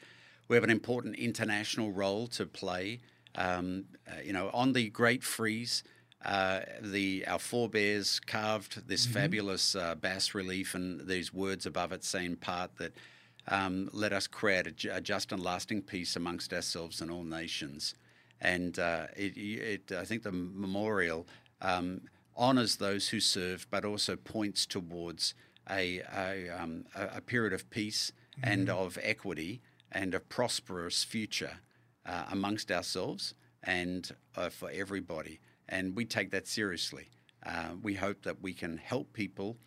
we 0.47 0.55
have 0.57 0.63
an 0.63 0.70
important 0.70 1.15
international 1.15 1.91
role 1.91 2.28
to 2.28 2.45
play. 2.45 2.99
Um, 3.36 3.86
uh, 4.09 4.22
you 4.26 4.34
know, 4.34 4.49
on 4.53 4.74
the 4.74 4.89
Great 4.89 5.24
Frieze. 5.24 5.84
Uh, 6.26 6.61
the 6.82 7.24
our 7.28 7.39
forebears 7.39 8.20
carved 8.20 8.88
this 8.88 9.05
fabulous 9.05 9.76
uh, 9.76 9.93
bas 9.95 10.34
relief 10.34 10.74
and 10.74 11.07
these 11.07 11.32
words 11.32 11.65
above 11.65 11.91
it 11.91 12.03
saying 12.03 12.36
part 12.38 12.76
that 12.78 12.91
um, 13.49 13.89
let 13.93 14.11
us 14.11 14.28
create 14.28 14.86
a, 14.86 14.95
a 14.97 15.01
just 15.01 15.32
and 15.32 15.41
lasting 15.41 15.82
peace 15.82 16.15
amongst 16.15 16.53
ourselves 16.53 17.01
and 17.01 17.11
all 17.11 17.24
nations. 17.24 17.95
And 18.41 18.78
uh, 18.78 19.07
it, 19.15 19.38
it, 19.38 19.91
I 19.91 20.05
think 20.05 20.24
the 20.24 20.32
memorial 20.32 21.28
um, 21.61 22.01
honours 22.38 22.76
those 22.76 23.09
who 23.09 23.20
served, 23.20 23.70
but 23.70 23.86
also 23.86 24.15
points 24.15 24.65
towards 24.65 25.34
a, 25.70 26.01
a, 26.15 26.49
um, 26.49 26.86
a, 26.95 27.18
a 27.18 27.22
period 27.22 27.53
of 27.53 27.70
peace 27.70 28.11
and 28.43 28.70
of 28.70 28.97
equity 29.01 29.61
and 29.91 30.13
a 30.13 30.20
prosperous 30.20 31.03
future 31.03 31.57
uh, 32.05 32.26
amongst 32.32 32.72
ourselves 32.72 33.34
and 33.63 34.11
uh, 34.36 34.49
for 34.49 34.70
everybody. 34.72 35.39
And 35.70 35.95
we 35.95 36.05
take 36.05 36.32
that 36.32 36.47
seriously. 36.47 37.09
Uh, 37.45 37.72
we 37.82 37.93
hope 37.95 38.24
that 38.24 38.41
we 38.41 38.53
can 38.53 38.78
help 38.78 39.13
people 39.13 39.57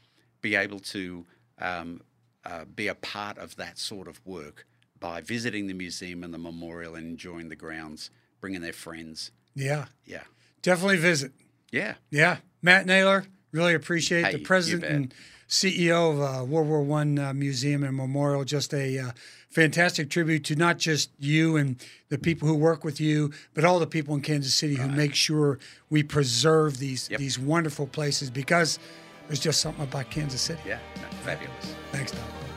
be 0.40 0.54
able 0.54 0.80
to 0.80 1.26
um, 1.58 2.00
uh, 2.44 2.64
be 2.64 2.88
a 2.88 2.94
part 2.94 3.38
of 3.38 3.56
that 3.56 3.78
sort 3.78 4.08
of 4.08 4.20
work 4.24 4.66
by 4.98 5.20
visiting 5.20 5.66
the 5.66 5.74
museum 5.74 6.22
and 6.24 6.32
the 6.32 6.38
memorial 6.38 6.94
and 6.94 7.06
enjoying 7.06 7.48
the 7.48 7.56
grounds, 7.56 8.10
bringing 8.40 8.60
their 8.60 8.72
friends. 8.72 9.30
Yeah, 9.54 9.86
Yeah. 10.04 10.22
definitely 10.62 10.98
visit. 10.98 11.32
Yeah. 11.70 11.94
Yeah, 12.10 12.38
Matt 12.62 12.86
Naylor, 12.86 13.24
really 13.52 13.74
appreciate 13.74 14.24
Hey, 14.26 14.32
the 14.32 14.38
president 14.44 14.84
and 14.84 15.14
CEO 15.50 16.12
of 16.12 16.20
uh, 16.20 16.44
World 16.44 16.68
War 16.68 16.82
One 16.82 17.18
uh, 17.18 17.34
Museum 17.34 17.82
and 17.82 17.96
Memorial. 17.96 18.44
Just 18.44 18.72
a 18.72 18.98
uh, 18.98 19.10
fantastic 19.50 20.08
tribute 20.08 20.44
to 20.44 20.54
not 20.54 20.78
just 20.78 21.10
you 21.18 21.56
and 21.56 21.76
the 22.08 22.18
people 22.18 22.46
who 22.46 22.54
work 22.54 22.84
with 22.84 23.00
you, 23.00 23.32
but 23.52 23.64
all 23.64 23.80
the 23.80 23.86
people 23.86 24.14
in 24.14 24.20
Kansas 24.20 24.54
City 24.54 24.76
who 24.76 24.88
make 24.88 25.14
sure 25.14 25.58
we 25.90 26.02
preserve 26.04 26.78
these 26.78 27.10
Yep. 27.10 27.18
these 27.18 27.38
wonderful 27.38 27.88
places 27.88 28.30
because 28.30 28.78
there's 29.26 29.40
just 29.40 29.60
something 29.60 29.82
about 29.84 30.08
Kansas 30.10 30.40
City. 30.40 30.60
Yeah. 30.66 30.78
Fabulous. 31.24 31.74
Thanks, 31.92 32.12
Tom. 32.12 32.49